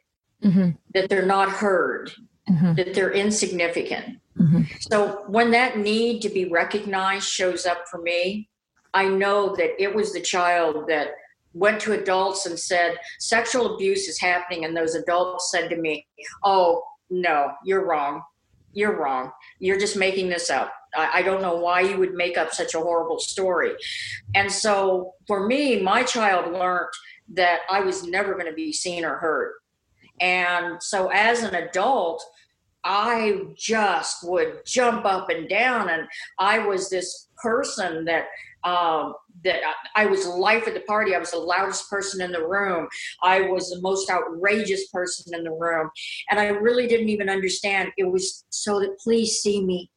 mm-hmm. 0.44 0.72
that 0.94 1.10
they're 1.10 1.26
not 1.26 1.50
heard, 1.50 2.12
mm-hmm. 2.50 2.74
that 2.76 2.94
they're 2.94 3.12
insignificant. 3.12 4.20
Mm-hmm. 4.38 4.62
So 4.80 5.24
when 5.28 5.52
that 5.52 5.78
need 5.78 6.22
to 6.22 6.30
be 6.30 6.46
recognized 6.46 7.28
shows 7.28 7.66
up 7.66 7.88
for 7.90 8.02
me, 8.02 8.49
I 8.94 9.08
know 9.08 9.56
that 9.56 9.82
it 9.82 9.94
was 9.94 10.14
the 10.14 10.22
child 10.22 10.88
that 10.88 11.10
went 11.54 11.80
to 11.82 11.94
adults 11.94 12.46
and 12.46 12.58
said, 12.58 12.98
sexual 13.20 13.76
abuse 13.76 14.08
is 14.08 14.20
happening. 14.20 14.66
And 14.66 14.76
those 14.76 14.96
adults 14.96 15.52
said 15.52 15.70
to 15.70 15.78
me, 15.78 16.06
Oh, 16.44 16.84
no, 17.10 17.52
you're 17.66 17.86
wrong. 17.86 18.22
You're 18.74 19.00
wrong. 19.00 19.32
You're 19.60 19.80
just 19.80 19.98
making 19.98 20.30
this 20.30 20.50
up. 20.50 20.72
I, 20.96 21.10
I 21.16 21.22
don't 21.22 21.42
know 21.42 21.56
why 21.56 21.82
you 21.82 21.98
would 21.98 22.14
make 22.14 22.38
up 22.38 22.52
such 22.52 22.76
a 22.76 22.80
horrible 22.80 23.20
story. 23.20 23.72
And 24.36 24.52
so 24.52 25.14
for 25.28 25.48
me, 25.48 25.82
my 25.82 26.04
child 26.04 26.54
learned 26.54 26.90
that 27.34 27.62
I 27.70 27.82
was 27.82 28.06
never 28.06 28.34
going 28.34 28.46
to 28.46 28.54
be 28.54 28.72
seen 28.72 29.06
or 29.06 29.18
heard. 29.18 29.54
And 30.20 30.82
so 30.82 31.10
as 31.10 31.44
an 31.44 31.56
adult, 31.56 32.24
I 32.84 33.42
just 33.56 34.24
would 34.24 34.66
jump 34.66 35.06
up 35.06 35.30
and 35.30 35.50
down, 35.50 35.90
and 35.90 36.08
I 36.38 36.60
was 36.60 36.90
this 36.90 37.28
person 37.42 38.06
that 38.06 38.26
um, 38.64 39.14
that 39.44 39.62
I, 39.96 40.06
was 40.06 40.26
the 40.26 40.32
life 40.32 40.68
of 40.68 40.74
the 40.74 40.82
party. 40.82 41.16
I 41.16 41.20
was 41.20 41.32
the 41.32 41.38
loudest 41.38 41.90
person 41.90 42.22
in 42.22 42.32
the 42.32 42.46
room. 42.46 42.88
I 43.24 43.42
was 43.42 43.70
the 43.70 43.82
most 43.82 44.10
outrageous 44.10 44.88
person 44.90 45.34
in 45.34 45.44
the 45.44 45.52
room, 45.52 45.90
and 46.30 46.40
I 46.40 46.48
really 46.48 46.88
didn't 46.88 47.10
even 47.10 47.30
understand. 47.30 47.92
It 47.98 48.12
was 48.12 48.46
so 48.50 48.80
that 48.80 48.98
please 49.00 49.40
see 49.40 49.64
me, 49.64 49.90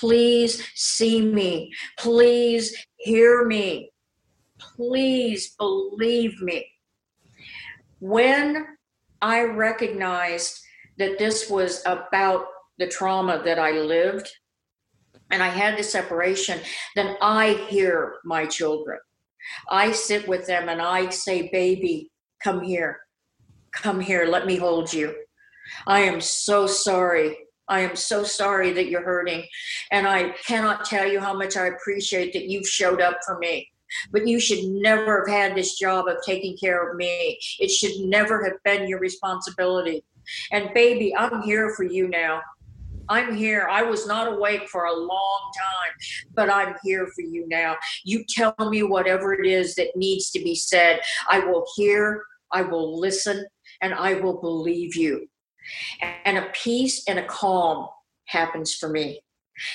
Please 0.00 0.66
see 0.74 1.20
me. 1.20 1.72
Please 1.98 2.74
hear 2.96 3.44
me. 3.44 3.90
Please 4.58 5.54
believe 5.58 6.40
me. 6.40 6.66
When 8.00 8.66
I 9.20 9.42
recognized 9.42 10.60
that 10.98 11.18
this 11.18 11.50
was 11.50 11.82
about 11.86 12.46
the 12.78 12.88
trauma 12.88 13.42
that 13.44 13.58
I 13.58 13.72
lived 13.72 14.30
and 15.34 15.42
I 15.42 15.48
had 15.48 15.76
the 15.76 15.82
separation, 15.82 16.60
then 16.94 17.16
I 17.20 17.66
hear 17.68 18.14
my 18.24 18.46
children. 18.46 18.98
I 19.68 19.92
sit 19.92 20.26
with 20.26 20.46
them 20.46 20.68
and 20.68 20.80
I 20.80 21.10
say, 21.10 21.50
Baby, 21.52 22.10
come 22.42 22.62
here. 22.62 23.00
Come 23.72 24.00
here. 24.00 24.24
Let 24.26 24.46
me 24.46 24.56
hold 24.56 24.92
you. 24.92 25.14
I 25.86 26.00
am 26.00 26.20
so 26.20 26.66
sorry 26.66 27.36
I 27.68 27.80
am 27.80 27.96
so 27.96 28.24
sorry 28.24 28.72
that 28.72 28.88
you're 28.88 29.04
hurting. 29.04 29.44
And 29.90 30.06
I 30.06 30.30
cannot 30.46 30.84
tell 30.84 31.06
you 31.10 31.20
how 31.20 31.34
much 31.34 31.56
I 31.56 31.68
appreciate 31.68 32.32
that 32.34 32.44
you've 32.44 32.68
showed 32.68 33.00
up 33.00 33.20
for 33.26 33.38
me. 33.38 33.68
But 34.10 34.26
you 34.26 34.40
should 34.40 34.64
never 34.64 35.24
have 35.26 35.34
had 35.34 35.56
this 35.56 35.78
job 35.78 36.08
of 36.08 36.16
taking 36.26 36.56
care 36.56 36.90
of 36.90 36.96
me. 36.96 37.38
It 37.58 37.70
should 37.70 38.06
never 38.06 38.44
have 38.44 38.62
been 38.64 38.88
your 38.88 38.98
responsibility. 38.98 40.04
And 40.52 40.74
baby, 40.74 41.14
I'm 41.16 41.42
here 41.42 41.72
for 41.74 41.84
you 41.84 42.08
now. 42.08 42.42
I'm 43.08 43.34
here. 43.34 43.68
I 43.70 43.82
was 43.82 44.06
not 44.06 44.32
awake 44.32 44.68
for 44.68 44.84
a 44.84 44.96
long 44.96 45.50
time, 45.54 45.92
but 46.34 46.50
I'm 46.50 46.74
here 46.82 47.06
for 47.14 47.22
you 47.22 47.46
now. 47.48 47.76
You 48.04 48.24
tell 48.28 48.54
me 48.58 48.82
whatever 48.82 49.34
it 49.34 49.46
is 49.46 49.74
that 49.76 49.96
needs 49.96 50.30
to 50.30 50.38
be 50.40 50.54
said. 50.54 51.00
I 51.28 51.40
will 51.40 51.64
hear, 51.76 52.24
I 52.52 52.62
will 52.62 52.98
listen, 52.98 53.44
and 53.82 53.94
I 53.94 54.14
will 54.14 54.40
believe 54.40 54.96
you 54.96 55.28
and 56.24 56.38
a 56.38 56.50
peace 56.52 57.04
and 57.08 57.18
a 57.18 57.26
calm 57.26 57.88
happens 58.26 58.74
for 58.74 58.88
me. 58.88 59.20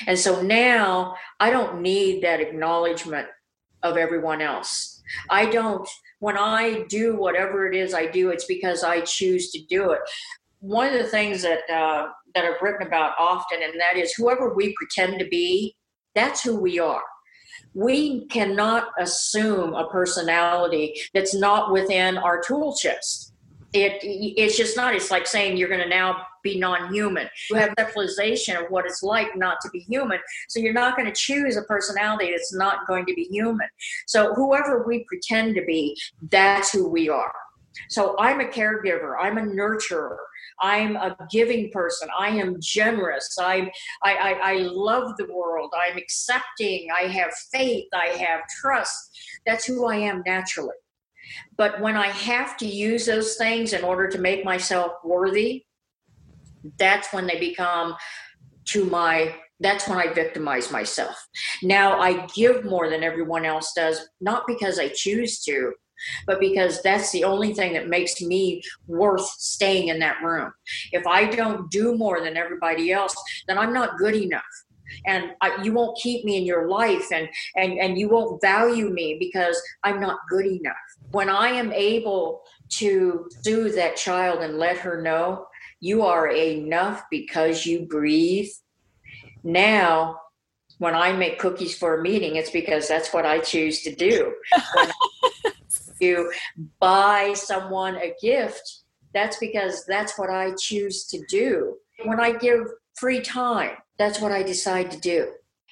And 0.07 0.17
so 0.17 0.41
now 0.41 1.15
I 1.39 1.49
don't 1.49 1.81
need 1.81 2.23
that 2.23 2.41
acknowledgement 2.41 3.27
of 3.83 3.97
everyone 3.97 4.41
else. 4.41 5.01
I 5.29 5.45
don't, 5.45 5.87
when 6.19 6.37
I 6.37 6.83
do 6.89 7.15
whatever 7.15 7.65
it 7.71 7.75
is 7.75 7.93
I 7.93 8.07
do, 8.07 8.29
it's 8.29 8.45
because 8.45 8.83
I 8.83 9.01
choose 9.01 9.51
to 9.51 9.61
do 9.69 9.91
it. 9.91 9.99
One 10.59 10.87
of 10.87 10.93
the 10.93 11.09
things 11.09 11.41
that, 11.43 11.69
uh, 11.69 12.09
that 12.35 12.45
I've 12.45 12.61
written 12.61 12.85
about 12.85 13.13
often, 13.19 13.59
and 13.63 13.79
that 13.79 13.97
is 13.97 14.13
whoever 14.13 14.53
we 14.53 14.75
pretend 14.75 15.19
to 15.19 15.25
be, 15.25 15.75
that's 16.15 16.43
who 16.43 16.59
we 16.59 16.79
are. 16.79 17.03
We 17.73 18.25
cannot 18.27 18.89
assume 18.99 19.73
a 19.73 19.89
personality 19.89 20.99
that's 21.13 21.35
not 21.35 21.71
within 21.71 22.17
our 22.17 22.41
tool 22.41 22.75
chest 22.75 23.29
it 23.73 23.99
it's 24.01 24.57
just 24.57 24.75
not. 24.75 24.95
It's 24.95 25.11
like 25.11 25.27
saying 25.27 25.57
you're 25.57 25.69
going 25.69 25.81
to 25.81 25.89
now 25.89 26.23
be 26.41 26.57
non-human. 26.57 27.27
You 27.49 27.57
have 27.57 27.73
realization 27.77 28.55
of 28.55 28.65
what 28.69 28.85
it's 28.85 29.03
like 29.03 29.35
not 29.35 29.57
to 29.61 29.69
be 29.69 29.79
human 29.79 30.19
so 30.47 30.59
you're 30.59 30.73
not 30.73 30.95
going 30.95 31.07
to 31.07 31.13
choose 31.15 31.57
a 31.57 31.63
personality 31.63 32.31
that's 32.31 32.53
not 32.53 32.87
going 32.87 33.05
to 33.05 33.13
be 33.13 33.25
human. 33.25 33.67
So 34.07 34.33
whoever 34.33 34.83
we 34.83 35.03
pretend 35.03 35.55
to 35.55 35.65
be 35.65 35.97
that's 36.31 36.71
who 36.71 36.87
we 36.87 37.09
are. 37.09 37.33
So 37.89 38.15
i'm 38.17 38.39
a 38.39 38.45
caregiver. 38.45 39.15
I'm 39.19 39.37
a 39.37 39.41
nurturer 39.41 40.17
i'm 40.61 40.95
a 40.95 41.15
giving 41.31 41.71
person. 41.71 42.07
I 42.17 42.29
am 42.29 42.57
generous. 42.59 43.37
I 43.39 43.71
i 44.03 44.13
i, 44.15 44.31
I 44.51 44.53
love 44.61 45.17
the 45.17 45.27
world. 45.33 45.73
I'm 45.79 45.97
accepting. 45.97 46.87
I 46.95 47.07
have 47.07 47.31
faith. 47.51 47.87
I 47.93 48.07
have 48.07 48.41
trust. 48.61 49.17
That's 49.45 49.65
who 49.65 49.85
i 49.85 49.95
am 49.95 50.23
naturally. 50.25 50.75
But 51.57 51.79
when 51.79 51.95
I 51.95 52.07
have 52.07 52.57
to 52.57 52.65
use 52.65 53.05
those 53.05 53.35
things 53.35 53.73
in 53.73 53.83
order 53.83 54.07
to 54.07 54.17
make 54.17 54.43
myself 54.43 54.93
worthy, 55.03 55.65
that's 56.77 57.13
when 57.13 57.27
they 57.27 57.39
become 57.39 57.95
to 58.65 58.85
my 58.85 59.35
that's 59.61 59.89
when 59.89 59.97
I 59.97 60.13
victimize 60.13 60.71
myself. 60.71 61.27
Now 61.61 61.99
I 61.99 62.25
give 62.27 62.63
more 62.63 62.89
than 62.89 63.03
everyone 63.03 63.43
else 63.43 63.73
does, 63.75 64.07
not 64.21 64.43
because 64.47 64.79
I 64.79 64.87
choose 64.87 65.41
to, 65.41 65.73
but 66.25 66.39
because 66.39 66.81
that's 66.81 67.11
the 67.11 67.23
only 67.23 67.53
thing 67.53 67.73
that 67.73 67.87
makes 67.87 68.21
me 68.21 68.61
worth 68.87 69.27
staying 69.37 69.89
in 69.89 69.99
that 69.99 70.21
room. 70.23 70.51
If 70.91 71.05
I 71.07 71.25
don't 71.25 71.69
do 71.71 71.97
more 71.97 72.21
than 72.21 72.37
everybody 72.37 72.91
else, 72.91 73.15
then 73.47 73.57
I'm 73.57 73.73
not 73.73 73.97
good 73.97 74.15
enough. 74.15 74.43
And 75.05 75.31
I, 75.41 75.61
you 75.61 75.73
won't 75.73 75.99
keep 75.99 76.25
me 76.25 76.37
in 76.37 76.45
your 76.45 76.67
life 76.67 77.11
and 77.13 77.29
and 77.55 77.77
and 77.77 77.97
you 77.97 78.09
won't 78.09 78.41
value 78.41 78.89
me 78.89 79.17
because 79.19 79.61
i'm 79.83 79.99
not 79.99 80.17
good 80.29 80.47
enough. 80.47 80.75
When 81.11 81.29
i 81.29 81.49
am 81.49 81.71
able 81.71 82.41
to 82.79 83.29
soothe 83.43 83.75
that 83.75 83.97
child 83.97 84.41
and 84.41 84.57
let 84.57 84.77
her 84.79 84.99
know 84.99 85.45
you 85.79 86.01
are 86.01 86.29
enough 86.29 87.03
because 87.11 87.67
you 87.67 87.85
breathe. 87.85 88.49
Now 89.43 90.17
when 90.79 90.95
i 90.95 91.11
make 91.13 91.37
cookies 91.37 91.77
for 91.77 91.99
a 91.99 92.01
meeting 92.01 92.37
it's 92.37 92.49
because 92.49 92.87
that's 92.87 93.13
what 93.13 93.25
i 93.25 93.37
choose 93.37 93.81
to 93.83 93.93
do 93.93 94.33
you 96.01 96.31
buy 96.79 97.33
someone 97.33 97.95
a 97.97 98.13
gift 98.21 98.79
that's 99.13 99.37
because 99.37 99.85
that's 99.85 100.17
what 100.17 100.29
i 100.29 100.51
choose 100.59 101.05
to 101.05 101.23
do 101.29 101.75
when 102.05 102.19
i 102.19 102.31
give 102.31 102.61
free 102.95 103.21
time 103.21 103.75
that's 103.99 104.21
what 104.21 104.31
I 104.31 104.41
decide 104.41 104.89
to 104.91 104.99
do. 104.99 105.27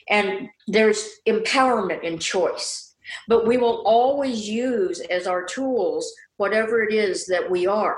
And 0.10 0.50
there's 0.68 1.08
empowerment 1.28 2.04
in 2.04 2.20
choice. 2.20 2.96
But 3.28 3.48
we 3.48 3.58
will 3.58 3.82
always 3.86 4.48
use 4.48 5.00
as 5.00 5.26
our 5.28 5.46
tools 5.46 6.14
whatever 6.36 6.84
it 6.84 6.94
is 6.94 7.26
that 7.28 7.50
we 7.50 7.66
are. 7.66 7.98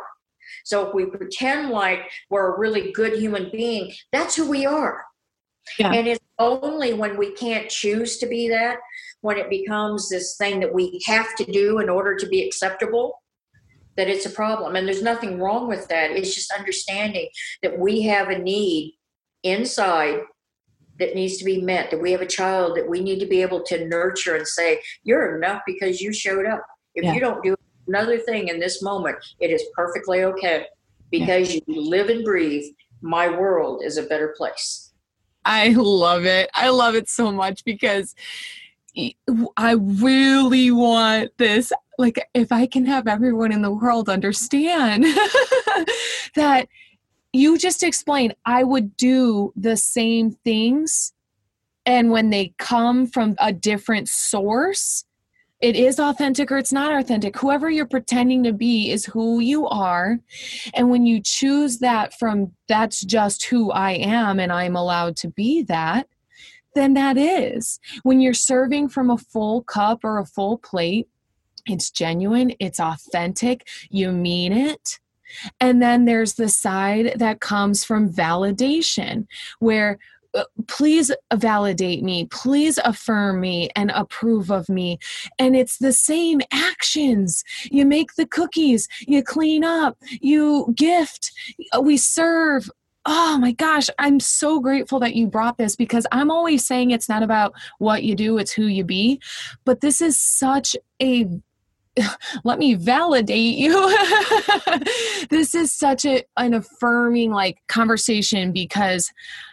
So 0.64 0.88
if 0.88 0.94
we 0.94 1.08
pretend 1.08 1.72
like 1.72 2.02
we're 2.30 2.56
a 2.56 2.60
really 2.60 2.92
good 2.92 3.20
human 3.20 3.50
being, 3.52 3.92
that's 4.12 4.36
who 4.36 4.48
we 4.48 4.66
are. 4.66 5.04
Yeah. 5.78 5.92
And 5.92 6.08
it's 6.08 6.26
only 6.40 6.94
when 6.94 7.18
we 7.18 7.34
can't 7.34 7.70
choose 7.70 8.18
to 8.18 8.28
be 8.28 8.50
that, 8.50 8.78
when 9.22 9.38
it 9.38 9.50
becomes 9.50 10.10
this 10.10 10.38
thing 10.38 10.60
that 10.62 10.74
we 10.74 11.02
have 11.06 11.36
to 11.36 11.44
do 11.44 11.80
in 11.80 11.90
order 11.90 12.16
to 12.16 12.28
be 12.28 12.42
acceptable, 12.42 13.22
that 13.98 14.08
it's 14.08 14.26
a 14.26 14.30
problem. 14.30 14.76
And 14.76 14.88
there's 14.88 15.04
nothing 15.04 15.40
wrong 15.40 15.68
with 15.68 15.88
that. 15.90 16.12
It's 16.12 16.34
just 16.34 16.54
understanding 16.58 17.28
that 17.62 17.78
we 17.78 18.04
have 18.04 18.30
a 18.30 18.40
need 18.40 18.98
inside 19.44 20.22
that 21.00 21.16
needs 21.16 21.38
to 21.38 21.46
be 21.46 21.62
met 21.62 21.90
that 21.90 22.02
we 22.02 22.12
have 22.12 22.22
a 22.22 22.26
child 22.26 22.76
that 22.76 22.88
we 22.88 23.00
need 23.00 23.20
to 23.20 23.26
be 23.26 23.42
able 23.42 23.64
to 23.64 23.88
nurture 23.88 24.36
and 24.36 24.48
say 24.48 24.82
you're 25.04 25.38
enough 25.38 25.62
because 25.66 26.02
you 26.02 26.12
showed 26.12 26.46
up 26.46 26.62
if 26.94 27.06
yeah. 27.06 27.14
you 27.14 27.20
don't 27.20 27.42
do 27.42 27.56
another 27.88 28.18
thing 28.18 28.50
in 28.50 28.60
this 28.60 28.84
moment 28.84 29.16
it 29.40 29.50
is 29.50 29.64
perfectly 29.74 30.24
okay 30.24 30.66
because 31.10 31.56
yeah. 31.56 31.62
you 31.68 31.90
live 31.90 32.10
and 32.10 32.26
breathe 32.26 32.66
my 33.02 33.30
world 33.30 33.82
is 33.84 33.98
a 33.98 34.04
better 34.04 34.34
place 34.38 34.89
I 35.50 35.70
love 35.70 36.26
it. 36.26 36.48
I 36.54 36.70
love 36.70 36.94
it 36.94 37.10
so 37.10 37.32
much 37.32 37.66
because 37.66 38.14
I 39.58 39.72
really 39.72 40.70
want 40.70 41.32
this. 41.38 41.74
Like, 41.98 42.24
if 42.36 42.52
I 42.52 42.68
can 42.68 42.86
have 42.86 43.08
everyone 43.08 43.52
in 43.52 43.64
the 43.64 43.72
world 43.72 44.10
understand 44.10 45.04
that 46.36 46.68
you 47.34 47.58
just 47.58 47.82
explained, 47.82 48.36
I 48.46 48.64
would 48.64 48.96
do 48.96 49.52
the 49.56 49.76
same 49.76 50.34
things. 50.46 51.14
And 51.84 52.12
when 52.12 52.30
they 52.30 52.54
come 52.60 53.08
from 53.08 53.36
a 53.40 53.52
different 53.52 54.08
source, 54.08 55.04
it 55.62 55.76
is 55.76 56.00
authentic 56.00 56.52
or 56.52 56.58
it's 56.58 56.72
not 56.72 56.98
authentic. 56.98 57.38
Whoever 57.38 57.70
you're 57.70 57.86
pretending 57.86 58.44
to 58.44 58.54
be 58.54 58.92
is 58.92 59.06
who 59.06 59.40
you 59.40 59.68
are. 59.68 60.20
And 60.74 60.90
when 60.90 61.06
you 61.06 61.22
choose 61.22 61.80
that 61.80 62.18
from 62.18 62.54
that's 62.68 63.04
just 63.04 63.46
who 63.46 63.72
I 63.72 63.92
am 63.92 64.40
and 64.40 64.52
I'm 64.52 64.76
allowed 64.76 65.18
to 65.18 65.30
be 65.30 65.64
that, 65.64 66.08
then 66.76 66.94
that 66.94 67.18
is. 67.18 67.80
When 68.04 68.22
you're 68.22 68.34
serving 68.34 68.90
from 68.90 69.10
a 69.10 69.18
full 69.18 69.64
cup 69.64 70.04
or 70.04 70.18
a 70.18 70.26
full 70.26 70.58
plate, 70.58 71.08
it's 71.66 71.92
genuine, 71.92 72.54
it's 72.60 72.80
authentic, 72.80 73.68
you 73.90 74.12
mean 74.12 74.54
it. 74.54 75.00
And 75.60 75.82
then 75.82 76.06
there's 76.06 76.36
the 76.36 76.50
side 76.50 77.14
that 77.18 77.40
comes 77.40 77.84
from 77.84 78.12
validation, 78.12 79.28
where 79.60 80.00
Uh, 80.36 80.44
please 80.68 81.12
validate 81.34 82.04
me, 82.04 82.26
please 82.26 82.78
affirm 82.86 83.40
me 83.40 83.70
and 83.76 83.92
approve 83.92 84.52
of 84.52 84.70
me. 84.70 85.00
And 85.40 85.56
it's 85.56 85.80
the 85.80 85.92
same 85.92 86.40
actions. 86.52 87.44
You 87.72 87.86
make 87.86 88.14
the 88.14 88.28
cookies, 88.28 88.88
you 89.08 89.24
clean 89.24 89.64
up, 89.64 89.98
you 90.22 90.72
gift, 90.76 91.32
uh, 91.76 91.82
we 91.82 91.98
serve, 91.98 92.70
oh 93.06 93.40
my 93.40 93.54
gosh, 93.54 93.90
I'm 93.98 94.20
so 94.20 94.60
grateful 94.60 95.00
that 95.00 95.16
you 95.16 95.26
brought 95.26 95.58
this 95.58 95.76
because 95.76 96.06
I'm 96.12 96.30
always 96.30 96.66
saying 96.66 96.92
it's 96.92 97.10
not 97.10 97.24
about 97.24 97.54
what 97.80 98.04
you 98.04 98.16
do, 98.16 98.38
it's 98.38 98.52
who 98.52 98.68
you 98.68 98.84
be. 98.84 99.20
But 99.66 99.82
this 99.82 100.00
is 100.00 100.20
such 100.20 100.76
a 101.02 101.28
let 102.44 102.60
me 102.60 102.76
validate 102.76 103.58
you. 103.58 103.74
this 105.30 105.56
is 105.56 105.72
such 105.72 106.06
a, 106.06 106.24
an 106.38 106.54
affirming 106.54 107.32
like 107.32 107.58
conversation 107.68 108.52
because 108.52 109.12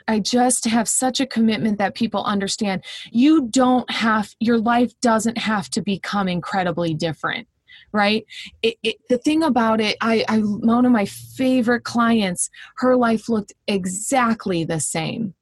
I 0.09 0.21
just 0.21 0.65
have 0.67 0.89
such 0.89 1.21
a 1.21 1.27
commitment 1.27 1.79
that 1.79 1.95
people 1.95 2.25
understand 2.25 2.85
you 3.11 3.49
don't 3.49 3.91
have 3.91 4.35
your 4.41 4.59
life 4.59 4.93
doesn't 5.01 5.39
have 5.39 5.69
to 5.71 5.83
become 5.83 6.29
incredibly 6.29 6.95
different 6.95 7.49
right? 7.93 8.27
It, 8.63 8.77
it, 8.83 8.97
the 9.09 9.19
thing 9.19 9.43
about 9.43 9.81
it 9.81 9.97
I, 10.01 10.25
I 10.29 10.39
one 10.41 10.85
of 10.85 10.93
my 10.93 11.07
favorite 11.07 11.85
clients 11.85 12.51
her 12.77 12.97
life 12.97 13.29
looked 13.29 13.53
exactly 13.67 14.65
the 14.65 14.81
same 14.81 15.35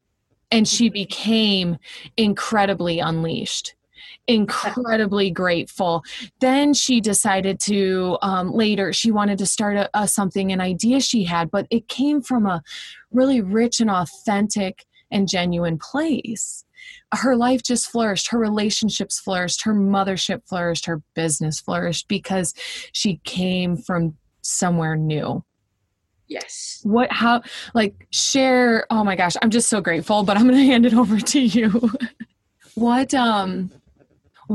and 0.50 0.68
she 0.68 0.86
mm-hmm. 0.86 0.92
became 0.92 1.78
incredibly 2.16 3.00
unleashed 3.00 3.74
incredibly 4.26 5.30
grateful. 5.30 6.02
Then 6.40 6.74
she 6.74 7.00
decided 7.00 7.60
to 7.60 8.18
um, 8.22 8.52
later 8.52 8.92
she 8.92 9.10
wanted 9.10 9.38
to 9.38 9.46
start 9.46 9.76
a, 9.76 9.90
a 9.94 10.08
something 10.08 10.52
an 10.52 10.60
idea 10.60 11.00
she 11.00 11.24
had 11.24 11.50
but 11.50 11.66
it 11.70 11.88
came 11.88 12.22
from 12.22 12.46
a 12.46 12.62
really 13.10 13.40
rich 13.40 13.80
and 13.80 13.90
authentic 13.90 14.86
and 15.10 15.28
genuine 15.28 15.78
place. 15.78 16.64
Her 17.12 17.36
life 17.36 17.62
just 17.62 17.88
flourished 17.90 18.28
her 18.30 18.38
relationships 18.38 19.20
flourished 19.20 19.64
her 19.64 19.74
mothership 19.74 20.46
flourished 20.48 20.86
her 20.86 21.02
business 21.14 21.60
flourished 21.60 22.08
because 22.08 22.54
she 22.92 23.20
came 23.24 23.76
from 23.76 24.16
somewhere 24.42 24.96
new. 24.96 25.44
Yes. 26.26 26.80
What 26.82 27.12
how 27.12 27.42
like 27.74 28.06
share 28.10 28.86
oh 28.90 29.04
my 29.04 29.14
gosh 29.14 29.36
i'm 29.42 29.50
just 29.50 29.68
so 29.68 29.80
grateful 29.80 30.22
but 30.22 30.36
i'm 30.36 30.48
going 30.48 30.58
to 30.58 30.64
hand 30.64 30.86
it 30.86 30.94
over 30.94 31.20
to 31.20 31.40
you. 31.40 31.90
What 32.74 33.14
um 33.14 33.70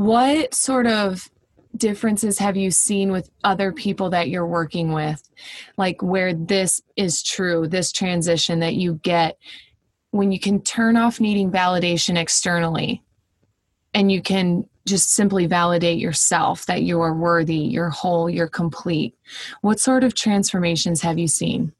what 0.00 0.54
sort 0.54 0.86
of 0.86 1.30
differences 1.76 2.38
have 2.38 2.56
you 2.56 2.70
seen 2.70 3.12
with 3.12 3.30
other 3.44 3.70
people 3.70 4.08
that 4.08 4.30
you're 4.30 4.46
working 4.46 4.92
with 4.92 5.28
like 5.76 6.02
where 6.02 6.32
this 6.32 6.80
is 6.96 7.22
true 7.22 7.68
this 7.68 7.92
transition 7.92 8.60
that 8.60 8.74
you 8.74 8.94
get 9.02 9.38
when 10.10 10.32
you 10.32 10.40
can 10.40 10.60
turn 10.62 10.96
off 10.96 11.20
needing 11.20 11.50
validation 11.50 12.16
externally 12.16 13.02
and 13.92 14.10
you 14.10 14.22
can 14.22 14.66
just 14.86 15.12
simply 15.12 15.46
validate 15.46 15.98
yourself 15.98 16.64
that 16.66 16.82
you 16.82 17.00
are 17.00 17.14
worthy, 17.14 17.58
you're 17.58 17.90
whole, 17.90 18.30
you're 18.30 18.48
complete. 18.48 19.14
What 19.60 19.78
sort 19.78 20.04
of 20.04 20.14
transformations 20.14 21.02
have 21.02 21.18
you 21.18 21.28
seen? 21.28 21.72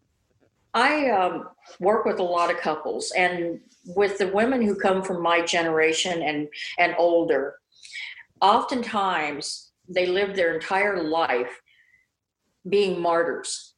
I 0.75 1.09
um, 1.11 1.49
work 1.81 2.05
with 2.05 2.21
a 2.21 2.25
lot 2.25 2.51
of 2.51 2.59
couples, 2.59 3.13
and 3.17 3.59
with 3.97 4.19
the 4.19 4.29
women 4.29 4.63
who 4.63 4.77
come 4.77 5.03
from 5.03 5.23
my 5.23 5.41
generation 5.41 6.23
and 6.23 6.49
and 6.79 6.95
older, 6.99 7.57
oftentimes 8.41 9.73
they 9.89 10.07
live 10.07 10.37
their 10.37 10.55
entire 10.55 11.03
life 11.03 11.61
being 12.69 13.01
martyrs 13.01 13.75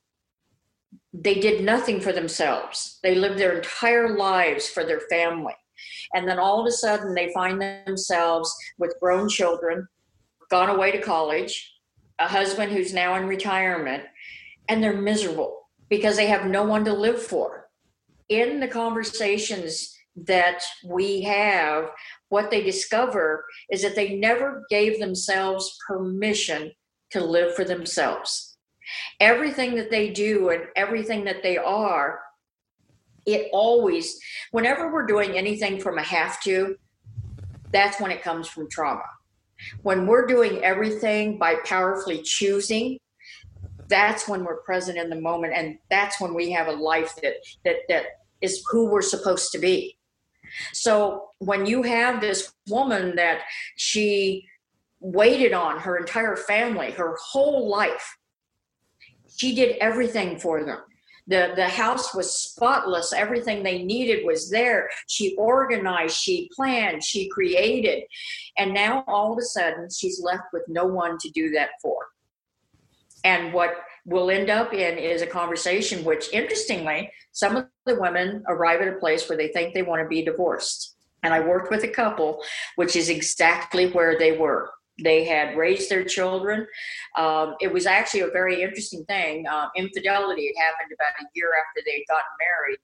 they 1.12 1.34
did 1.34 1.62
nothing 1.62 2.00
for 2.00 2.12
themselves. 2.12 2.98
They 3.02 3.14
lived 3.14 3.38
their 3.38 3.56
entire 3.56 4.16
lives 4.16 4.68
for 4.68 4.84
their 4.84 5.00
family. 5.00 5.54
And 6.14 6.28
then 6.28 6.38
all 6.38 6.60
of 6.60 6.66
a 6.66 6.72
sudden, 6.72 7.14
they 7.14 7.32
find 7.32 7.60
themselves 7.60 8.54
with 8.78 8.98
grown 9.00 9.28
children, 9.28 9.86
gone 10.50 10.70
away 10.70 10.92
to 10.92 11.00
college, 11.00 11.74
a 12.18 12.28
husband 12.28 12.72
who's 12.72 12.94
now 12.94 13.16
in 13.16 13.26
retirement, 13.26 14.04
and 14.68 14.82
they're 14.82 15.00
miserable 15.00 15.68
because 15.88 16.16
they 16.16 16.26
have 16.26 16.46
no 16.46 16.62
one 16.62 16.84
to 16.84 16.92
live 16.92 17.20
for. 17.20 17.68
In 18.28 18.60
the 18.60 18.68
conversations 18.68 19.94
that 20.16 20.62
we 20.86 21.22
have, 21.22 21.90
what 22.32 22.50
they 22.50 22.62
discover 22.62 23.44
is 23.70 23.82
that 23.82 23.94
they 23.94 24.16
never 24.16 24.64
gave 24.70 24.98
themselves 24.98 25.76
permission 25.86 26.72
to 27.10 27.22
live 27.22 27.54
for 27.54 27.62
themselves. 27.62 28.56
Everything 29.20 29.74
that 29.74 29.90
they 29.90 30.08
do 30.08 30.48
and 30.48 30.62
everything 30.74 31.24
that 31.24 31.42
they 31.42 31.58
are 31.58 32.20
it 33.26 33.50
always 33.52 34.18
whenever 34.50 34.90
we're 34.90 35.06
doing 35.06 35.36
anything 35.36 35.78
from 35.78 35.98
a 35.98 36.02
have 36.02 36.40
to 36.42 36.74
that's 37.70 38.00
when 38.00 38.10
it 38.10 38.22
comes 38.22 38.48
from 38.48 38.68
trauma. 38.68 39.04
When 39.82 40.06
we're 40.06 40.26
doing 40.26 40.64
everything 40.64 41.38
by 41.38 41.56
powerfully 41.66 42.22
choosing 42.22 42.98
that's 43.88 44.26
when 44.26 44.42
we're 44.42 44.62
present 44.62 44.96
in 44.96 45.10
the 45.10 45.20
moment 45.20 45.52
and 45.54 45.76
that's 45.90 46.18
when 46.18 46.32
we 46.32 46.50
have 46.50 46.68
a 46.68 46.72
life 46.72 47.14
that 47.22 47.34
that 47.66 47.76
that 47.90 48.04
is 48.40 48.64
who 48.70 48.86
we're 48.86 49.02
supposed 49.02 49.52
to 49.52 49.58
be 49.58 49.98
so 50.72 51.30
when 51.38 51.66
you 51.66 51.82
have 51.82 52.20
this 52.20 52.52
woman 52.68 53.16
that 53.16 53.40
she 53.76 54.46
waited 55.00 55.52
on 55.52 55.78
her 55.78 55.96
entire 55.96 56.36
family 56.36 56.90
her 56.90 57.16
whole 57.20 57.68
life 57.68 58.16
she 59.36 59.54
did 59.54 59.76
everything 59.78 60.38
for 60.38 60.64
them. 60.64 60.78
The, 61.28 61.52
the 61.54 61.68
house 61.68 62.14
was 62.14 62.36
spotless. 62.36 63.12
Everything 63.12 63.62
they 63.62 63.82
needed 63.82 64.26
was 64.26 64.50
there. 64.50 64.90
She 65.06 65.36
organized, 65.36 66.16
she 66.16 66.50
planned, 66.54 67.04
she 67.04 67.28
created. 67.28 68.04
And 68.58 68.74
now 68.74 69.04
all 69.06 69.32
of 69.32 69.38
a 69.38 69.42
sudden, 69.42 69.88
she's 69.90 70.20
left 70.20 70.44
with 70.52 70.62
no 70.68 70.84
one 70.84 71.18
to 71.18 71.30
do 71.30 71.50
that 71.50 71.70
for. 71.80 71.96
And 73.24 73.52
what 73.52 73.74
we'll 74.04 74.30
end 74.30 74.50
up 74.50 74.72
in 74.72 74.98
is 74.98 75.22
a 75.22 75.26
conversation 75.26 76.04
which, 76.04 76.32
interestingly, 76.32 77.10
some 77.32 77.56
of 77.56 77.66
the 77.86 78.00
women 78.00 78.42
arrive 78.48 78.80
at 78.80 78.88
a 78.88 78.98
place 78.98 79.28
where 79.28 79.38
they 79.38 79.48
think 79.48 79.74
they 79.74 79.82
want 79.82 80.02
to 80.02 80.08
be 80.08 80.24
divorced. 80.24 80.96
And 81.22 81.32
I 81.32 81.40
worked 81.40 81.70
with 81.70 81.84
a 81.84 81.88
couple, 81.88 82.42
which 82.76 82.96
is 82.96 83.08
exactly 83.08 83.90
where 83.90 84.18
they 84.18 84.32
were 84.36 84.70
they 85.02 85.24
had 85.24 85.56
raised 85.56 85.90
their 85.90 86.04
children. 86.04 86.66
Um, 87.16 87.54
it 87.60 87.72
was 87.72 87.86
actually 87.86 88.20
a 88.20 88.28
very 88.28 88.62
interesting 88.62 89.04
thing. 89.06 89.46
Um, 89.46 89.68
infidelity 89.76 90.52
had 90.54 90.64
happened 90.64 90.92
about 90.94 91.20
a 91.20 91.26
year 91.34 91.50
after 91.58 91.82
they 91.84 91.92
had 91.92 92.08
gotten 92.08 92.24
married, 92.40 92.78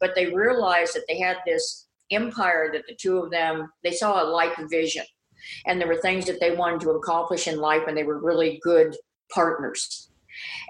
but 0.00 0.14
they 0.14 0.34
realized 0.34 0.94
that 0.94 1.04
they 1.08 1.18
had 1.18 1.38
this 1.46 1.86
empire 2.10 2.70
that 2.72 2.84
the 2.88 2.94
two 2.94 3.18
of 3.18 3.30
them 3.30 3.70
they 3.82 3.92
saw 3.92 4.22
a 4.22 4.24
like 4.24 4.56
vision, 4.70 5.04
and 5.66 5.80
there 5.80 5.88
were 5.88 5.96
things 5.96 6.26
that 6.26 6.40
they 6.40 6.54
wanted 6.54 6.80
to 6.80 6.90
accomplish 6.90 7.46
in 7.48 7.58
life, 7.58 7.82
and 7.86 7.96
they 7.96 8.04
were 8.04 8.22
really 8.22 8.60
good 8.62 8.96
partners. 9.32 10.10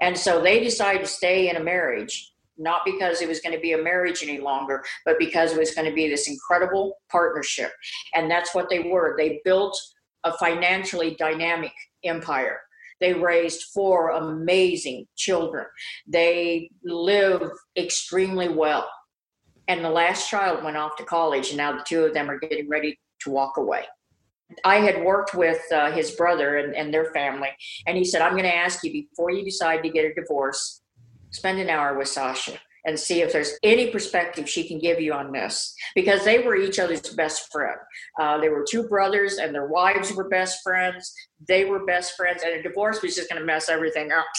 And 0.01 0.17
so 0.17 0.41
they 0.41 0.59
decided 0.59 1.01
to 1.01 1.07
stay 1.07 1.49
in 1.49 1.55
a 1.55 1.63
marriage 1.63 2.33
not 2.59 2.81
because 2.85 3.21
it 3.21 3.27
was 3.27 3.39
going 3.39 3.55
to 3.55 3.61
be 3.61 3.71
a 3.71 3.81
marriage 3.81 4.21
any 4.21 4.39
longer, 4.39 4.83
but 5.05 5.17
because 5.17 5.53
it 5.53 5.59
was 5.59 5.73
going 5.73 5.87
to 5.87 5.93
be 5.93 6.09
this 6.09 6.27
incredible 6.27 6.97
partnership. 7.09 7.71
And 8.13 8.29
that's 8.29 8.53
what 8.53 8.69
they 8.69 8.79
were. 8.79 9.15
They 9.17 9.41
built 9.45 9.79
a 10.23 10.33
financially 10.37 11.15
dynamic 11.17 11.71
empire. 12.03 12.59
They 12.99 13.13
raised 13.13 13.63
four 13.73 14.09
amazing 14.09 15.07
children. 15.15 15.65
They 16.05 16.69
live 16.83 17.49
extremely 17.77 18.49
well. 18.49 18.89
And 19.69 19.85
the 19.85 19.89
last 19.89 20.29
child 20.29 20.63
went 20.63 20.75
off 20.75 20.97
to 20.97 21.05
college, 21.05 21.49
and 21.49 21.57
now 21.57 21.71
the 21.71 21.83
two 21.87 22.03
of 22.03 22.13
them 22.13 22.29
are 22.29 22.39
getting 22.39 22.67
ready 22.67 22.99
to 23.21 23.29
walk 23.29 23.57
away. 23.57 23.85
I 24.63 24.77
had 24.77 25.03
worked 25.03 25.35
with 25.35 25.61
uh, 25.71 25.91
his 25.91 26.11
brother 26.11 26.57
and, 26.57 26.75
and 26.75 26.93
their 26.93 27.11
family, 27.13 27.49
and 27.85 27.97
he 27.97 28.03
said, 28.03 28.21
I'm 28.21 28.31
going 28.31 28.43
to 28.43 28.55
ask 28.55 28.83
you 28.83 28.91
before 28.91 29.31
you 29.31 29.43
decide 29.43 29.83
to 29.83 29.89
get 29.89 30.05
a 30.05 30.13
divorce, 30.13 30.81
spend 31.31 31.59
an 31.59 31.69
hour 31.69 31.97
with 31.97 32.07
Sasha 32.07 32.59
and 32.85 32.99
see 32.99 33.21
if 33.21 33.33
there's 33.33 33.57
any 33.61 33.91
perspective 33.91 34.49
she 34.49 34.67
can 34.67 34.79
give 34.79 34.99
you 34.99 35.13
on 35.13 35.31
this 35.31 35.75
because 35.95 36.23
they 36.23 36.39
were 36.39 36.55
each 36.55 36.79
other's 36.79 37.01
best 37.13 37.51
friend. 37.51 37.77
Uh, 38.19 38.39
they 38.39 38.49
were 38.49 38.65
two 38.67 38.87
brothers 38.87 39.37
and 39.37 39.53
their 39.53 39.67
wives 39.67 40.13
were 40.13 40.29
best 40.29 40.63
friends. 40.63 41.13
They 41.47 41.65
were 41.65 41.85
best 41.85 42.15
friends, 42.15 42.43
and 42.43 42.53
a 42.53 42.63
divorce 42.63 43.01
was 43.01 43.15
just 43.15 43.29
going 43.29 43.39
to 43.39 43.45
mess 43.45 43.69
everything 43.69 44.11
up. 44.11 44.25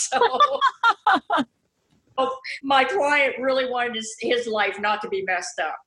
So. 2.19 2.27
my 2.63 2.85
client 2.85 3.37
really 3.41 3.71
wanted 3.71 3.95
his, 3.95 4.15
his 4.21 4.47
life 4.47 4.79
not 4.79 5.01
to 5.03 5.09
be 5.09 5.23
messed 5.23 5.59
up. 5.59 5.79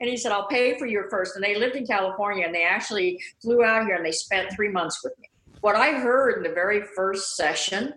And 0.00 0.08
he 0.08 0.16
said, 0.16 0.32
I'll 0.32 0.48
pay 0.48 0.78
for 0.78 0.86
your 0.86 1.08
first. 1.10 1.36
And 1.36 1.44
they 1.44 1.56
lived 1.56 1.76
in 1.76 1.86
California 1.86 2.44
and 2.44 2.54
they 2.54 2.64
actually 2.64 3.20
flew 3.42 3.64
out 3.64 3.86
here 3.86 3.96
and 3.96 4.04
they 4.04 4.12
spent 4.12 4.52
three 4.52 4.68
months 4.68 5.00
with 5.02 5.12
me. 5.18 5.28
What 5.60 5.76
I 5.76 5.92
heard 5.92 6.36
in 6.36 6.42
the 6.42 6.54
very 6.54 6.82
first 6.94 7.36
session 7.36 7.94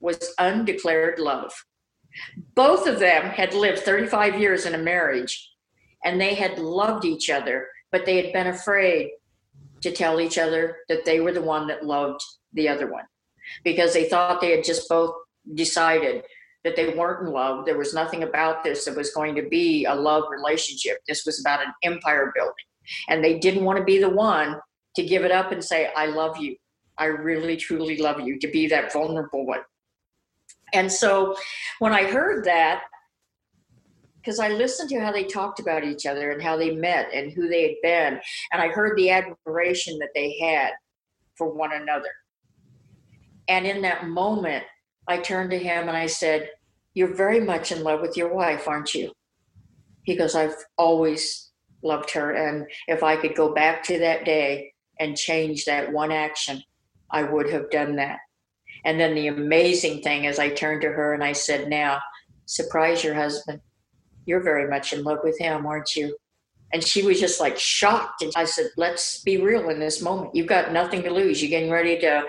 was 0.00 0.34
undeclared 0.38 1.18
love. 1.18 1.52
Both 2.54 2.86
of 2.86 2.98
them 2.98 3.24
had 3.24 3.54
lived 3.54 3.80
35 3.80 4.40
years 4.40 4.66
in 4.66 4.74
a 4.74 4.78
marriage 4.78 5.52
and 6.04 6.20
they 6.20 6.34
had 6.34 6.58
loved 6.58 7.04
each 7.04 7.30
other, 7.30 7.68
but 7.92 8.06
they 8.06 8.16
had 8.16 8.32
been 8.32 8.48
afraid 8.48 9.10
to 9.82 9.92
tell 9.92 10.20
each 10.20 10.38
other 10.38 10.78
that 10.88 11.04
they 11.04 11.20
were 11.20 11.32
the 11.32 11.42
one 11.42 11.66
that 11.68 11.84
loved 11.84 12.22
the 12.52 12.68
other 12.68 12.90
one 12.90 13.04
because 13.64 13.92
they 13.92 14.08
thought 14.08 14.40
they 14.40 14.50
had 14.50 14.64
just 14.64 14.88
both 14.88 15.14
decided 15.54 16.22
that 16.64 16.76
they 16.76 16.94
weren't 16.94 17.26
in 17.26 17.32
love. 17.32 17.64
There 17.64 17.78
was 17.78 17.94
nothing 17.94 18.22
about 18.22 18.62
this 18.62 18.84
that 18.84 18.96
was 18.96 19.12
going 19.12 19.34
to 19.36 19.48
be 19.48 19.84
a 19.84 19.94
love 19.94 20.24
relationship. 20.30 20.98
This 21.08 21.24
was 21.24 21.40
about 21.40 21.64
an 21.64 21.72
empire 21.82 22.32
building. 22.34 22.54
And 23.08 23.24
they 23.24 23.38
didn't 23.38 23.64
want 23.64 23.78
to 23.78 23.84
be 23.84 23.98
the 23.98 24.10
one 24.10 24.60
to 24.96 25.02
give 25.02 25.24
it 25.24 25.30
up 25.30 25.52
and 25.52 25.64
say, 25.64 25.90
I 25.96 26.06
love 26.06 26.36
you. 26.38 26.56
I 26.98 27.06
really, 27.06 27.56
truly 27.56 27.96
love 27.96 28.20
you, 28.20 28.38
to 28.40 28.48
be 28.48 28.66
that 28.68 28.92
vulnerable 28.92 29.46
one. 29.46 29.60
And 30.74 30.92
so 30.92 31.34
when 31.78 31.92
I 31.92 32.04
heard 32.04 32.44
that, 32.44 32.82
because 34.16 34.38
I 34.38 34.48
listened 34.48 34.90
to 34.90 35.00
how 35.00 35.10
they 35.10 35.24
talked 35.24 35.60
about 35.60 35.82
each 35.82 36.04
other 36.04 36.30
and 36.30 36.42
how 36.42 36.58
they 36.58 36.72
met 36.72 37.08
and 37.14 37.32
who 37.32 37.48
they 37.48 37.62
had 37.62 37.76
been, 37.82 38.20
and 38.52 38.60
I 38.60 38.68
heard 38.68 38.98
the 38.98 39.10
admiration 39.10 39.98
that 39.98 40.10
they 40.14 40.38
had 40.38 40.72
for 41.36 41.50
one 41.50 41.72
another. 41.72 42.10
And 43.48 43.66
in 43.66 43.80
that 43.82 44.08
moment, 44.08 44.64
I 45.10 45.18
turned 45.18 45.50
to 45.50 45.58
him 45.58 45.88
and 45.88 45.96
I 45.96 46.06
said, 46.06 46.48
You're 46.94 47.14
very 47.14 47.40
much 47.40 47.72
in 47.72 47.82
love 47.82 48.00
with 48.00 48.16
your 48.16 48.32
wife, 48.32 48.68
aren't 48.68 48.94
you? 48.94 49.10
He 50.04 50.14
goes, 50.14 50.36
I've 50.36 50.54
always 50.78 51.50
loved 51.82 52.12
her. 52.12 52.30
And 52.30 52.66
if 52.86 53.02
I 53.02 53.16
could 53.16 53.34
go 53.34 53.52
back 53.52 53.82
to 53.84 53.98
that 53.98 54.24
day 54.24 54.72
and 55.00 55.16
change 55.16 55.64
that 55.64 55.92
one 55.92 56.12
action, 56.12 56.62
I 57.10 57.24
would 57.24 57.50
have 57.50 57.70
done 57.70 57.96
that. 57.96 58.18
And 58.84 59.00
then 59.00 59.16
the 59.16 59.26
amazing 59.26 60.00
thing 60.02 60.26
is, 60.26 60.38
I 60.38 60.50
turned 60.50 60.82
to 60.82 60.92
her 60.92 61.12
and 61.12 61.24
I 61.24 61.32
said, 61.32 61.68
Now, 61.68 61.98
surprise 62.46 63.02
your 63.02 63.14
husband. 63.14 63.60
You're 64.26 64.44
very 64.44 64.70
much 64.70 64.92
in 64.92 65.02
love 65.02 65.18
with 65.24 65.36
him, 65.40 65.66
aren't 65.66 65.96
you? 65.96 66.16
And 66.72 66.84
she 66.84 67.02
was 67.02 67.18
just 67.18 67.40
like 67.40 67.58
shocked. 67.58 68.22
And 68.22 68.32
I 68.36 68.44
said, 68.44 68.66
Let's 68.76 69.22
be 69.22 69.38
real 69.38 69.70
in 69.70 69.80
this 69.80 70.00
moment. 70.00 70.36
You've 70.36 70.46
got 70.46 70.72
nothing 70.72 71.02
to 71.02 71.10
lose. 71.10 71.42
You're 71.42 71.50
getting 71.50 71.72
ready 71.72 71.98
to 71.98 72.22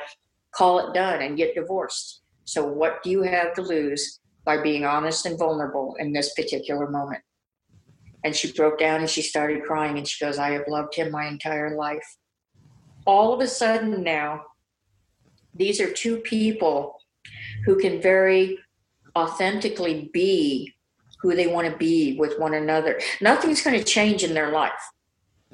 call 0.51 0.79
it 0.79 0.95
done 0.95 1.21
and 1.21 1.37
get 1.37 1.53
divorced. 1.53 2.20
So, 2.45 2.65
what 2.65 3.03
do 3.03 3.09
you 3.09 3.21
have 3.21 3.53
to 3.55 3.61
lose 3.61 4.19
by 4.45 4.61
being 4.61 4.85
honest 4.85 5.25
and 5.25 5.37
vulnerable 5.37 5.95
in 5.99 6.13
this 6.13 6.33
particular 6.33 6.89
moment? 6.89 7.21
And 8.23 8.35
she 8.35 8.51
broke 8.51 8.79
down 8.79 9.01
and 9.01 9.09
she 9.09 9.21
started 9.21 9.63
crying 9.63 9.97
and 9.97 10.07
she 10.07 10.23
goes, 10.23 10.37
I 10.37 10.51
have 10.51 10.67
loved 10.67 10.95
him 10.95 11.11
my 11.11 11.27
entire 11.27 11.75
life. 11.75 12.05
All 13.05 13.33
of 13.33 13.39
a 13.39 13.47
sudden 13.47 14.03
now, 14.03 14.43
these 15.55 15.81
are 15.81 15.91
two 15.91 16.17
people 16.17 16.97
who 17.65 17.77
can 17.77 18.01
very 18.01 18.59
authentically 19.15 20.09
be 20.13 20.73
who 21.21 21.35
they 21.35 21.47
want 21.47 21.69
to 21.69 21.77
be 21.77 22.17
with 22.17 22.39
one 22.39 22.53
another. 22.53 22.99
Nothing's 23.21 23.61
going 23.61 23.77
to 23.77 23.83
change 23.83 24.23
in 24.23 24.33
their 24.33 24.51
life. 24.51 24.71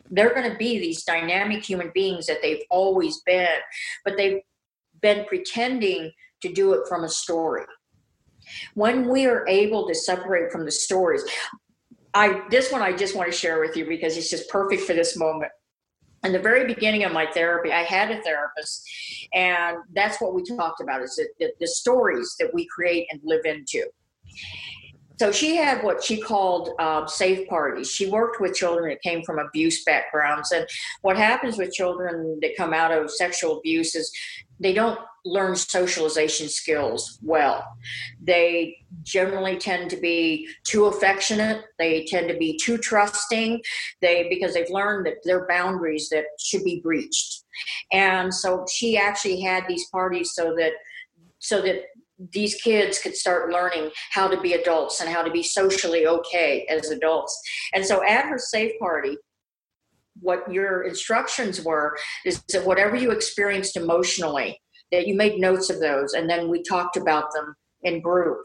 They're 0.09 0.33
going 0.33 0.49
to 0.49 0.57
be 0.57 0.79
these 0.79 1.03
dynamic 1.03 1.63
human 1.63 1.91
beings 1.93 2.27
that 2.27 2.41
they've 2.41 2.63
always 2.69 3.21
been, 3.21 3.59
but 4.05 4.15
they've 4.15 4.41
been 5.01 5.25
pretending 5.25 6.11
to 6.41 6.51
do 6.51 6.73
it 6.73 6.87
from 6.87 7.03
a 7.03 7.09
story. 7.09 7.63
When 8.75 9.09
we 9.09 9.25
are 9.25 9.47
able 9.47 9.87
to 9.87 9.95
separate 9.95 10.51
from 10.51 10.65
the 10.65 10.71
stories, 10.71 11.23
I 12.13 12.43
this 12.49 12.71
one 12.71 12.81
I 12.81 12.93
just 12.95 13.15
want 13.15 13.31
to 13.31 13.37
share 13.37 13.59
with 13.59 13.75
you 13.75 13.85
because 13.85 14.15
it's 14.17 14.29
just 14.29 14.49
perfect 14.49 14.83
for 14.83 14.93
this 14.93 15.17
moment 15.17 15.51
in 16.23 16.33
the 16.33 16.39
very 16.39 16.65
beginning 16.65 17.03
of 17.03 17.11
my 17.11 17.25
therapy, 17.25 17.71
I 17.71 17.83
had 17.83 18.11
a 18.11 18.21
therapist, 18.21 18.89
and 19.33 19.77
that's 19.93 20.19
what 20.19 20.33
we 20.33 20.43
talked 20.43 20.81
about: 20.81 21.01
is 21.01 21.15
the, 21.39 21.51
the 21.59 21.67
stories 21.67 22.35
that 22.39 22.53
we 22.53 22.67
create 22.67 23.07
and 23.11 23.21
live 23.23 23.45
into. 23.45 23.85
So 25.19 25.31
she 25.31 25.55
had 25.55 25.83
what 25.83 26.03
she 26.03 26.21
called 26.21 26.69
uh, 26.77 27.07
safe 27.07 27.47
parties. 27.47 27.89
She 27.89 28.07
worked 28.07 28.39
with 28.39 28.53
children 28.53 28.89
that 28.89 29.01
came 29.01 29.23
from 29.23 29.39
abuse 29.39 29.83
backgrounds, 29.83 30.51
and 30.51 30.67
what 31.01 31.17
happens 31.17 31.57
with 31.57 31.73
children 31.73 32.39
that 32.41 32.57
come 32.57 32.73
out 32.73 32.91
of 32.91 33.11
sexual 33.11 33.59
abuse 33.59 33.95
is 33.95 34.11
they 34.59 34.73
don't 34.73 34.99
learn 35.25 35.55
socialization 35.55 36.47
skills 36.47 37.19
well. 37.21 37.65
They 38.21 38.77
generally 39.03 39.57
tend 39.57 39.89
to 39.89 39.97
be 39.97 40.47
too 40.63 40.85
affectionate. 40.85 41.65
They 41.77 42.05
tend 42.05 42.29
to 42.29 42.37
be 42.37 42.57
too 42.57 42.77
trusting. 42.77 43.61
They 44.01 44.27
because 44.29 44.53
they've 44.53 44.69
learned 44.69 45.05
that 45.05 45.17
there 45.23 45.39
are 45.39 45.47
boundaries 45.47 46.09
that 46.09 46.25
should 46.39 46.63
be 46.63 46.79
breached. 46.81 47.43
And 47.91 48.33
so 48.33 48.65
she 48.71 48.97
actually 48.97 49.41
had 49.41 49.65
these 49.67 49.87
parties 49.89 50.31
so 50.33 50.55
that 50.57 50.73
so 51.39 51.61
that 51.61 51.83
these 52.33 52.55
kids 52.55 52.99
could 52.99 53.15
start 53.15 53.51
learning 53.51 53.91
how 54.11 54.27
to 54.27 54.39
be 54.41 54.53
adults 54.53 55.01
and 55.01 55.09
how 55.09 55.21
to 55.21 55.29
be 55.29 55.43
socially 55.43 56.07
okay 56.07 56.65
as 56.69 56.89
adults. 56.89 57.39
And 57.73 57.85
so 57.85 58.03
at 58.03 58.25
her 58.25 58.39
safe 58.39 58.71
party, 58.79 59.17
what 60.21 60.51
your 60.51 60.83
instructions 60.83 61.61
were 61.63 61.97
is 62.25 62.43
that 62.49 62.65
whatever 62.65 62.95
you 62.95 63.11
experienced 63.11 63.77
emotionally, 63.77 64.59
that 64.91 65.07
you 65.07 65.15
made 65.15 65.39
notes 65.39 65.69
of 65.69 65.79
those 65.79 66.13
and 66.13 66.29
then 66.29 66.49
we 66.49 66.63
talked 66.63 66.97
about 66.97 67.31
them 67.33 67.55
in 67.83 68.01
group. 68.01 68.39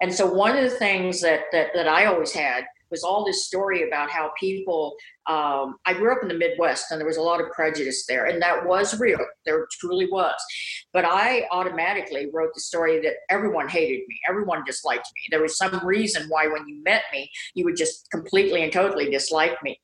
And 0.00 0.12
so 0.12 0.26
one 0.26 0.56
of 0.56 0.62
the 0.62 0.76
things 0.76 1.20
that 1.20 1.42
that, 1.52 1.68
that 1.74 1.88
i 1.88 2.06
always 2.06 2.32
had 2.32 2.64
was 2.90 3.04
all 3.04 3.24
this 3.24 3.46
story 3.46 3.86
about 3.86 4.10
how 4.10 4.32
people 4.38 4.94
um, 5.28 5.76
i 5.86 5.92
grew 5.92 6.12
up 6.12 6.22
in 6.22 6.28
the 6.28 6.34
midwest 6.34 6.90
and 6.90 6.98
there 6.98 7.06
was 7.06 7.18
a 7.18 7.22
lot 7.22 7.40
of 7.40 7.50
prejudice 7.50 8.04
there 8.06 8.26
and 8.26 8.40
that 8.42 8.66
was 8.66 8.98
real. 8.98 9.18
There 9.46 9.66
truly 9.78 10.06
was. 10.10 10.40
But 10.92 11.04
i 11.04 11.46
automatically 11.50 12.28
wrote 12.32 12.50
the 12.54 12.60
story 12.60 13.00
that 13.02 13.14
everyone 13.28 13.68
hated 13.68 14.00
me 14.08 14.18
everyone 14.28 14.64
disliked 14.64 15.08
me. 15.14 15.22
There 15.30 15.42
was 15.42 15.58
some 15.58 15.86
reason 15.86 16.28
why 16.28 16.46
when 16.46 16.66
you 16.66 16.82
met 16.82 17.02
me 17.12 17.30
you 17.54 17.64
would 17.64 17.76
just 17.76 18.10
completely 18.10 18.62
and 18.62 18.72
totally 18.72 19.10
dislike 19.10 19.62
me 19.62 19.78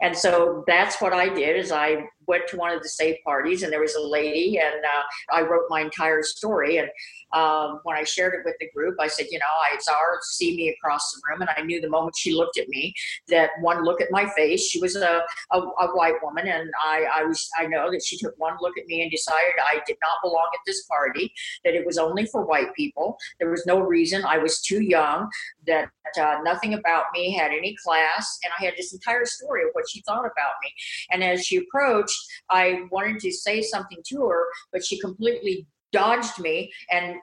and 0.00 0.16
so 0.16 0.64
that's 0.66 1.00
what 1.00 1.12
i 1.12 1.28
did 1.32 1.56
is 1.56 1.72
i 1.72 2.04
went 2.26 2.46
to 2.48 2.56
one 2.56 2.70
of 2.70 2.82
the 2.82 2.88
safe 2.88 3.16
parties 3.24 3.62
and 3.62 3.72
there 3.72 3.80
was 3.80 3.94
a 3.94 4.00
lady 4.00 4.58
and 4.58 4.84
uh, 4.84 5.36
I 5.36 5.42
wrote 5.42 5.64
my 5.68 5.80
entire 5.80 6.22
story. 6.22 6.78
And 6.78 6.88
um, 7.32 7.80
when 7.84 7.96
I 7.96 8.04
shared 8.04 8.34
it 8.34 8.40
with 8.44 8.54
the 8.60 8.70
group, 8.74 8.96
I 9.00 9.08
said, 9.08 9.26
you 9.30 9.38
know, 9.38 9.44
I 9.72 9.76
saw 9.80 9.92
her 9.92 10.20
see 10.22 10.56
me 10.56 10.68
across 10.68 11.12
the 11.12 11.20
room 11.28 11.40
and 11.40 11.50
I 11.56 11.62
knew 11.62 11.80
the 11.80 11.88
moment 11.88 12.16
she 12.16 12.32
looked 12.32 12.58
at 12.58 12.68
me 12.68 12.94
that 13.28 13.50
one 13.60 13.84
look 13.84 14.00
at 14.00 14.10
my 14.10 14.28
face, 14.36 14.68
she 14.68 14.80
was 14.80 14.96
a, 14.96 15.22
a, 15.52 15.58
a 15.58 15.88
white 15.96 16.14
woman. 16.22 16.48
And 16.48 16.70
I, 16.82 17.06
I 17.12 17.24
was, 17.24 17.48
I 17.58 17.66
know 17.66 17.90
that 17.90 18.04
she 18.04 18.16
took 18.16 18.34
one 18.38 18.56
look 18.60 18.78
at 18.78 18.86
me 18.86 19.02
and 19.02 19.10
decided 19.10 19.52
I 19.60 19.80
did 19.86 19.96
not 20.02 20.18
belong 20.22 20.48
at 20.52 20.60
this 20.66 20.84
party, 20.84 21.32
that 21.64 21.74
it 21.74 21.84
was 21.84 21.98
only 21.98 22.26
for 22.26 22.44
white 22.44 22.74
people. 22.74 23.16
There 23.38 23.50
was 23.50 23.64
no 23.66 23.80
reason. 23.80 24.24
I 24.24 24.38
was 24.38 24.60
too 24.60 24.82
young, 24.82 25.28
that 25.66 25.90
uh, 26.18 26.38
nothing 26.42 26.74
about 26.74 27.06
me 27.12 27.32
had 27.32 27.50
any 27.50 27.76
class. 27.84 28.38
And 28.44 28.52
I 28.58 28.64
had 28.64 28.74
this 28.76 28.92
entire 28.92 29.24
story 29.24 29.62
of 29.64 29.70
what 29.72 29.88
she 29.88 30.02
thought 30.02 30.20
about 30.20 30.54
me. 30.62 30.72
And 31.10 31.24
as 31.24 31.44
she 31.44 31.56
approached, 31.56 32.13
I 32.50 32.82
wanted 32.90 33.20
to 33.20 33.32
say 33.32 33.62
something 33.62 33.98
to 34.08 34.26
her, 34.26 34.44
but 34.72 34.84
she 34.84 35.00
completely 35.00 35.66
dodged 35.92 36.40
me 36.40 36.72
and 36.90 37.14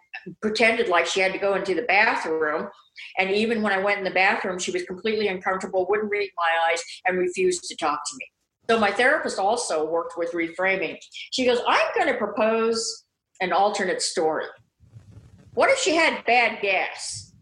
pretended 0.42 0.88
like 0.88 1.06
she 1.06 1.20
had 1.20 1.34
to 1.34 1.40
go 1.40 1.56
into 1.56 1.76
the 1.76 1.82
bathroom. 1.84 2.70
And 3.18 3.30
even 3.30 3.62
when 3.62 3.74
I 3.74 3.80
went 3.80 4.00
in 4.00 4.04
the 4.04 4.12
bathroom, 4.12 4.60
she 4.60 4.72
was 4.72 4.84
completely 4.84 5.28
uncomfortable, 5.28 5.86
wouldn't 5.90 6.10
read 6.10 6.32
my 6.38 6.72
eyes, 6.72 6.82
and 7.06 7.18
refused 7.18 7.64
to 7.66 7.76
talk 7.76 8.00
to 8.06 8.16
me. 8.18 8.26
So 8.70 8.80
my 8.80 8.92
therapist 8.92 9.38
also 9.40 9.86
worked 9.86 10.14
with 10.18 10.32
reframing. 10.32 10.98
She 11.32 11.46
goes, 11.46 11.60
I'm 11.68 11.88
going 11.96 12.08
to 12.08 12.18
propose 12.18 13.04
an 13.42 13.52
alternate 13.52 14.02
story. 14.02 14.46
What 15.54 15.70
if 15.70 15.78
she 15.80 15.96
had 15.96 16.24
bad 16.26 16.62
gas? 16.62 17.34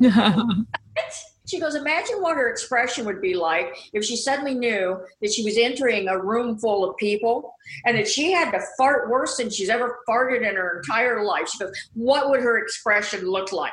She 1.50 1.58
goes, 1.58 1.74
Imagine 1.74 2.22
what 2.22 2.36
her 2.36 2.48
expression 2.48 3.04
would 3.06 3.20
be 3.20 3.34
like 3.34 3.76
if 3.92 4.04
she 4.04 4.16
suddenly 4.16 4.54
knew 4.54 5.00
that 5.20 5.32
she 5.32 5.42
was 5.42 5.58
entering 5.58 6.06
a 6.06 6.16
room 6.16 6.56
full 6.58 6.88
of 6.88 6.96
people 6.96 7.54
and 7.84 7.98
that 7.98 8.06
she 8.06 8.30
had 8.30 8.52
to 8.52 8.60
fart 8.78 9.10
worse 9.10 9.36
than 9.36 9.50
she's 9.50 9.68
ever 9.68 9.98
farted 10.08 10.48
in 10.48 10.54
her 10.54 10.78
entire 10.78 11.24
life. 11.24 11.48
She 11.48 11.58
goes, 11.58 11.72
What 11.94 12.30
would 12.30 12.40
her 12.40 12.58
expression 12.58 13.26
look 13.26 13.52
like? 13.52 13.72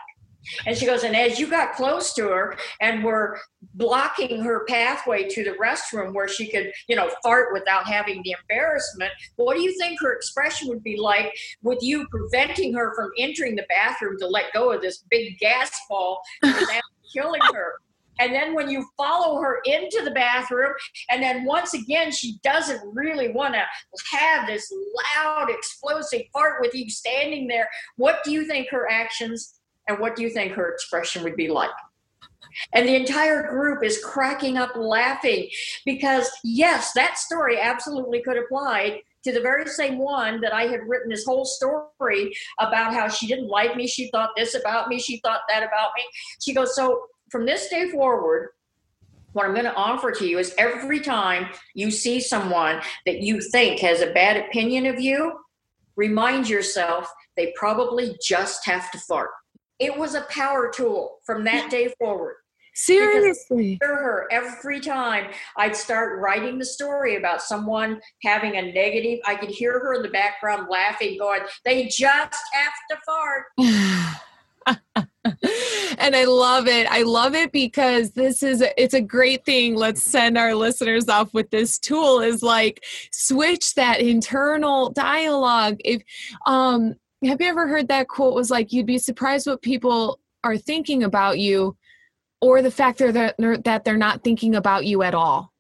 And 0.66 0.78
she 0.78 0.86
goes, 0.86 1.04
and 1.04 1.16
as 1.16 1.40
you 1.40 1.48
got 1.48 1.74
close 1.74 2.14
to 2.14 2.30
her 2.30 2.58
and 2.80 3.04
were 3.04 3.40
blocking 3.74 4.42
her 4.42 4.66
pathway 4.66 5.28
to 5.28 5.44
the 5.44 5.52
restroom 5.62 6.14
where 6.14 6.28
she 6.28 6.50
could, 6.50 6.72
you 6.88 6.96
know, 6.96 7.12
fart 7.22 7.50
without 7.52 7.86
having 7.86 8.22
the 8.24 8.36
embarrassment, 8.42 9.12
what 9.36 9.56
do 9.56 9.62
you 9.62 9.78
think 9.78 10.00
her 10.02 10.14
expression 10.14 10.70
would 10.70 10.84
be 10.84 10.98
like 10.98 11.34
with 11.64 11.80
you 11.82 12.08
preventing 12.08 12.74
her 12.74 12.96
from 12.96 13.12
entering 13.18 13.56
the 13.56 13.66
bathroom 13.68 14.18
to 14.20 14.28
let 14.28 14.54
go 14.54 14.72
of 14.72 14.82
this 14.82 15.04
big 15.10 15.38
gas 15.40 15.72
ball 15.90 16.22
killing 17.14 17.42
her. 17.54 17.74
And 18.20 18.34
then 18.34 18.56
when 18.56 18.70
you 18.70 18.86
follow 18.98 19.40
her 19.42 19.60
into 19.66 20.02
the 20.04 20.12
bathroom, 20.12 20.74
and 21.10 21.22
then 21.22 21.46
once 21.46 21.74
again, 21.74 22.12
she 22.12 22.40
doesn't 22.44 22.82
really 22.94 23.30
want 23.30 23.54
to 23.54 23.64
have 24.18 24.48
this 24.48 24.74
loud, 25.16 25.50
explosive 25.50 26.24
fart 26.34 26.62
with 26.62 26.74
you 26.74 26.90
standing 26.90 27.48
there. 27.48 27.70
What 27.98 28.24
do 28.24 28.32
you 28.32 28.46
think 28.46 28.70
her 28.70 28.90
actions 28.90 29.60
and 29.88 30.00
what 30.00 30.16
do 30.16 30.24
you 30.24 30.30
think 30.30 30.54
her 30.54 30.72
expression 30.72 31.24
would 31.24 31.36
be 31.36 31.48
like? 31.48 31.70
And 32.74 32.88
the 32.88 32.96
entire 32.96 33.48
group 33.48 33.84
is 33.84 34.04
cracking 34.04 34.58
up 34.58 34.72
laughing 34.76 35.50
because, 35.86 36.30
yes, 36.44 36.94
that 36.94 37.18
story 37.18 37.60
absolutely 37.60 38.22
could 38.22 38.38
apply 38.38 39.02
to 39.28 39.34
the 39.34 39.42
very 39.42 39.68
same 39.68 39.98
one 39.98 40.40
that 40.40 40.54
I 40.54 40.64
had 40.64 40.88
written 40.88 41.10
this 41.10 41.26
whole 41.26 41.44
story 41.44 42.34
about 42.60 42.94
how 42.94 43.10
she 43.10 43.28
didn't 43.28 43.50
like 43.50 43.76
me. 43.76 43.88
She 43.88 44.10
thought 44.10 44.30
this 44.38 44.56
about 44.56 44.88
me. 44.88 45.00
She 45.00 45.18
thought 45.18 45.42
that 45.50 45.64
about 45.64 45.92
me. 45.98 46.06
She 46.42 46.54
goes, 46.54 46.76
So 46.76 47.08
from 47.30 47.46
this 47.46 47.68
day 47.68 47.90
forward, 47.90 48.52
what 49.34 49.46
I'm 49.46 49.54
going 49.54 49.66
to 49.66 49.76
offer 49.76 50.12
to 50.12 50.26
you 50.26 50.40
is 50.40 50.56
every 50.58 51.02
time 51.02 51.50
you 51.76 51.92
see 51.92 52.22
someone 52.22 52.82
that 53.06 53.22
you 53.22 53.42
think 53.42 53.82
has 53.82 54.02
a 54.02 54.14
bad 54.14 54.38
opinion 54.38 54.86
of 54.86 55.00
you, 55.00 55.34
remind 55.98 56.48
yourself 56.48 57.12
they 57.36 57.54
probably 57.58 58.18
just 58.24 58.66
have 58.66 58.90
to 58.92 58.98
fart. 59.00 59.30
It 59.78 59.96
was 59.96 60.16
a 60.16 60.22
power 60.30 60.72
tool 60.74 61.18
from 61.26 61.44
that 61.44 61.70
day 61.70 61.94
forward. 62.00 62.38
Seriously. 62.78 63.80
Hear 63.82 63.96
her 63.96 64.28
every 64.30 64.80
time 64.80 65.32
I'd 65.58 65.76
start 65.76 66.22
writing 66.22 66.60
the 66.60 66.66
story 66.66 67.16
about 67.16 67.42
someone 67.42 68.00
having 68.22 68.56
a 68.56 68.72
negative. 68.72 69.18
I 69.26 69.34
could 69.34 69.50
hear 69.50 69.80
her 69.80 69.96
in 69.96 70.04
the 70.04 70.10
background 70.10 70.68
laughing, 70.70 71.18
going, 71.18 71.42
"They 71.66 71.88
just 71.88 72.38
have 72.54 72.74
to 72.92 72.98
fart." 73.04 73.46
and 75.98 76.16
I 76.16 76.26
love 76.26 76.68
it. 76.68 76.86
I 76.92 77.02
love 77.02 77.34
it 77.34 77.52
because 77.52 78.12
this 78.12 78.44
is 78.44 78.64
it's 78.78 78.94
a 78.94 79.02
great 79.02 79.44
thing. 79.44 79.76
Let's 79.76 80.04
send 80.04 80.38
our 80.38 80.54
listeners 80.54 81.10
off 81.10 81.34
with 81.34 81.50
this 81.50 81.80
tool 81.80 82.20
is 82.20 82.44
like 82.44 82.84
switch 83.12 83.74
that 83.74 84.02
internal 84.02 84.92
dialogue. 84.92 85.78
If 85.84 86.04
um 86.46 86.94
have 87.26 87.42
you 87.42 87.48
ever 87.48 87.68
heard 87.68 87.88
that 87.88 88.08
quote 88.08 88.36
was 88.36 88.52
like 88.52 88.72
you'd 88.72 88.86
be 88.86 89.00
surprised 89.00 89.48
what 89.48 89.64
people 89.64 90.20
are 90.44 90.58
thinking 90.58 91.04
about 91.04 91.40
you 91.40 91.76
or 92.42 92.62
the 92.62 92.72
fact 92.72 93.00
that 93.00 93.36
they're, 93.38 93.58
that 93.58 93.84
they're 93.84 93.98
not 93.98 94.24
thinking 94.24 94.56
about 94.56 94.86
you 94.86 95.04
at 95.04 95.14
all. 95.14 95.54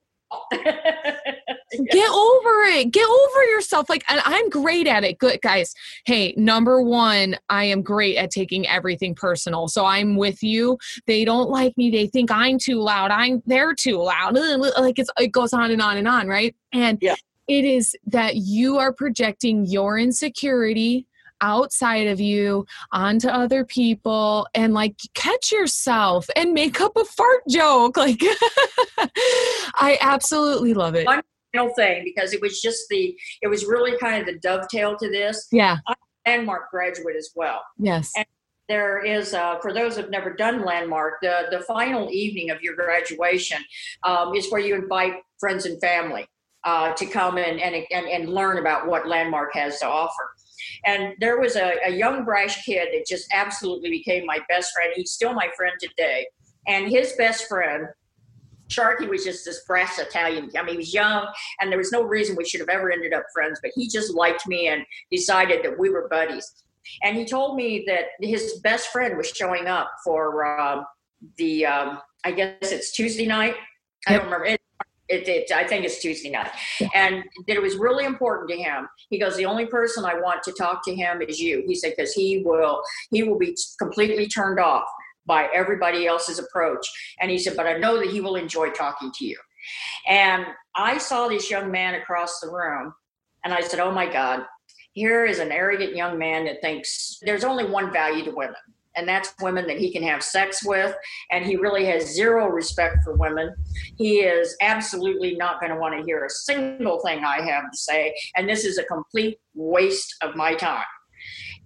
Get 1.72 2.10
over 2.10 2.62
it. 2.64 2.92
Get 2.92 3.08
over 3.08 3.44
yourself. 3.46 3.90
Like, 3.90 4.04
and 4.10 4.22
I'm 4.24 4.50
great 4.50 4.88
at 4.88 5.04
it. 5.04 5.20
Good 5.20 5.42
guys. 5.42 5.74
Hey, 6.06 6.34
number 6.38 6.82
one, 6.82 7.38
I 7.50 7.66
am 7.66 7.82
great 7.82 8.18
at 8.18 8.32
taking 8.32 8.68
everything 8.68 9.14
personal. 9.16 9.68
So 9.68 9.86
I'm 9.86 10.16
with 10.16 10.42
you. 10.42 10.78
They 11.08 11.26
don't 11.26 11.50
like 11.50 11.78
me. 11.78 11.92
They 11.92 12.08
think 12.08 12.32
I'm 12.32 12.58
too 12.58 12.80
loud. 12.80 13.12
I'm 13.12 13.44
they're 13.46 13.74
too 13.74 14.02
loud. 14.02 14.38
Like 14.78 15.00
it's 15.00 15.10
it 15.18 15.32
goes 15.32 15.54
on 15.54 15.72
and 15.72 15.82
on 15.82 15.98
and 15.98 16.08
on, 16.08 16.28
right? 16.28 16.56
And 16.72 17.00
yeah. 17.02 17.16
it 17.48 17.66
is 17.66 17.96
that 18.06 18.36
you 18.38 18.78
are 18.78 18.94
projecting 18.94 19.66
your 19.66 19.98
insecurity 19.98 21.06
outside 21.42 22.08
of 22.08 22.20
you 22.20 22.66
onto 22.92 23.28
other 23.28 23.64
people 23.66 24.48
and 24.54 24.74
like 24.74 24.96
catch 25.14 25.52
yourself 25.52 26.28
and 26.36 26.54
make 26.54 26.82
up 26.82 26.96
a 26.98 27.06
fart 27.06 27.42
joke 27.50 27.98
like 27.98 28.22
i 29.76 29.98
absolutely 30.02 30.74
love 30.74 30.96
it. 30.96 31.06
One 31.06 31.22
final 31.54 31.74
thing 31.76 32.04
because 32.04 32.34
it 32.34 32.42
was 32.42 32.62
just 32.62 32.88
the 32.90 33.18
it 33.42 33.48
was 33.48 33.66
really 33.66 33.98
kind 33.98 34.22
of 34.22 34.26
the 34.26 34.40
dovetail 34.40 34.98
to 34.98 35.10
this. 35.10 35.48
Yeah. 35.52 35.78
I'm 35.88 35.96
a 36.26 36.30
landmark 36.30 36.72
graduate 36.72 37.16
as 37.18 37.32
well. 37.36 37.62
Yes. 37.78 38.12
And 38.16 38.26
there 38.68 39.04
is 39.04 39.34
uh, 39.34 39.60
for 39.60 39.74
those 39.74 39.96
who've 39.96 40.10
never 40.10 40.34
done 40.34 40.66
landmark 40.66 41.16
the 41.22 41.48
the 41.52 41.62
final 41.62 42.10
evening 42.12 42.50
of 42.50 42.62
your 42.62 42.76
graduation 42.76 43.60
um, 44.04 44.36
is 44.36 44.52
where 44.52 44.62
you 44.62 44.76
invite 44.76 45.16
friends 45.40 45.66
and 45.66 45.80
family 45.80 46.28
uh, 46.64 46.94
to 46.94 47.06
come 47.06 47.38
and, 47.38 47.62
and, 47.62 47.76
and, 47.92 48.08
and 48.08 48.30
learn 48.30 48.58
about 48.58 48.88
what 48.88 49.08
landmark 49.08 49.54
has 49.54 49.80
to 49.80 49.88
offer 49.88 50.32
and 50.86 51.14
there 51.20 51.40
was 51.40 51.56
a, 51.56 51.76
a 51.86 51.92
young, 51.92 52.26
brash 52.26 52.64
kid 52.66 52.90
that 52.94 53.06
just 53.08 53.28
absolutely 53.34 53.90
became 53.90 54.26
my 54.26 54.40
best 54.50 54.74
friend. 54.74 54.92
He's 54.96 55.12
still 55.12 55.34
my 55.34 55.50
friend 55.56 55.74
today. 55.80 56.28
And 56.68 56.90
his 56.90 57.14
best 57.14 57.48
friend, 57.48 57.88
Sharky 58.70 59.08
was 59.08 59.24
just 59.24 59.46
this 59.46 59.64
brass 59.66 59.98
Italian. 60.00 60.50
I 60.58 60.64
mean, 60.64 60.72
he 60.74 60.78
was 60.78 60.94
young, 60.94 61.28
and 61.62 61.72
there 61.72 61.78
was 61.78 61.92
no 61.92 62.04
reason 62.04 62.36
we 62.36 62.46
should 62.46 62.60
have 62.60 62.70
ever 62.70 62.92
ended 62.92 63.14
up 63.14 63.24
friends, 63.34 63.60
but 63.62 63.72
he 63.76 63.88
just 63.88 64.14
liked 64.14 64.46
me 64.48 64.68
and 64.68 64.84
decided 65.10 65.64
that 65.64 65.80
we 65.80 65.90
were 65.90 66.08
buddies. 66.10 66.52
And 67.04 67.16
he 67.16 67.26
told 67.26 67.56
me 67.56 67.86
that 67.88 68.06
his 68.22 68.60
best 68.64 68.90
friend 68.90 69.18
was 69.18 69.28
showing 69.30 69.68
up 69.68 69.90
for 70.04 70.46
uh, 70.46 70.84
the, 71.38 71.66
um, 71.66 72.00
I 72.24 72.32
guess 72.32 72.56
it's 72.62 72.92
Tuesday 72.92 73.26
night. 73.26 73.56
I 74.08 74.14
don't 74.14 74.26
remember. 74.26 74.57
It, 75.10 75.28
it, 75.28 75.52
I 75.52 75.66
think 75.66 75.86
it's 75.86 76.02
Tuesday 76.02 76.30
night, 76.30 76.52
and 76.94 77.24
that 77.48 77.56
it 77.56 77.62
was 77.62 77.78
really 77.78 78.06
important 78.06 78.50
to 78.50 78.58
him. 78.58 78.88
He 79.10 79.18
goes, 79.18 79.38
the 79.38 79.46
only 79.46 79.66
person 79.66 80.04
I 80.04 80.16
want 80.16 80.44
to 80.44 80.52
talk 80.52 80.84
to 80.86 80.94
him 80.94 81.22
is 81.22 81.40
you. 81.40 81.64
He 81.66 81.76
said 81.76 81.94
because 81.96 82.14
he 82.14 82.44
will 82.46 82.82
he 83.10 83.24
will 83.24 83.38
be 83.38 83.56
completely 83.80 84.28
turned 84.28 84.60
off 84.60 84.86
by 85.26 85.48
everybody 85.54 86.08
else's 86.08 86.40
approach, 86.40 86.86
and 87.22 87.32
he 87.32 87.38
said, 87.38 87.56
but 87.56 87.68
I 87.68 87.78
know 87.78 87.98
that 87.98 88.10
he 88.10 88.22
will 88.22 88.36
enjoy 88.36 88.70
talking 88.72 89.12
to 89.16 89.26
you. 89.26 89.38
And 90.08 90.46
I 90.76 90.98
saw 90.98 91.28
this 91.28 91.50
young 91.50 91.72
man 91.72 91.96
across 91.96 92.40
the 92.40 92.50
room, 92.50 92.94
and 93.44 93.54
I 93.54 93.62
said, 93.62 93.80
oh 93.80 93.92
my 93.92 94.12
God, 94.12 94.42
here 94.94 95.26
is 95.26 95.40
an 95.40 95.52
arrogant 95.52 95.96
young 95.96 96.18
man 96.18 96.46
that 96.46 96.62
thinks 96.62 97.20
there's 97.22 97.44
only 97.44 97.66
one 97.66 97.94
value 97.94 98.26
to 98.26 98.32
women 98.32 98.56
and 98.98 99.08
that's 99.08 99.34
women 99.40 99.68
that 99.68 99.78
he 99.78 99.92
can 99.92 100.04
have 100.04 100.24
sex 100.24 100.66
with. 100.66 100.96
And 101.32 101.46
he 101.46 101.56
really 101.56 101.86
has 101.86 102.14
zero 102.14 102.48
respect 102.48 102.98
for 103.04 103.16
women. 103.16 103.56
He 103.96 104.20
is 104.20 104.56
absolutely 104.62 105.36
not 105.36 105.60
going 105.60 105.72
to 105.72 105.80
want 105.80 105.98
to 105.98 106.04
hear 106.04 106.26
a 106.26 106.30
single 106.30 107.00
thing 107.00 107.24
I 107.24 107.42
have 107.42 107.72
to 107.72 107.78
say. 107.78 108.16
And 108.36 108.50
this 108.50 108.66
is 108.66 108.78
a 108.78 108.84
complete 108.84 109.40
waste 109.54 110.16
of 110.22 110.36
my 110.36 110.56
time. 110.56 110.86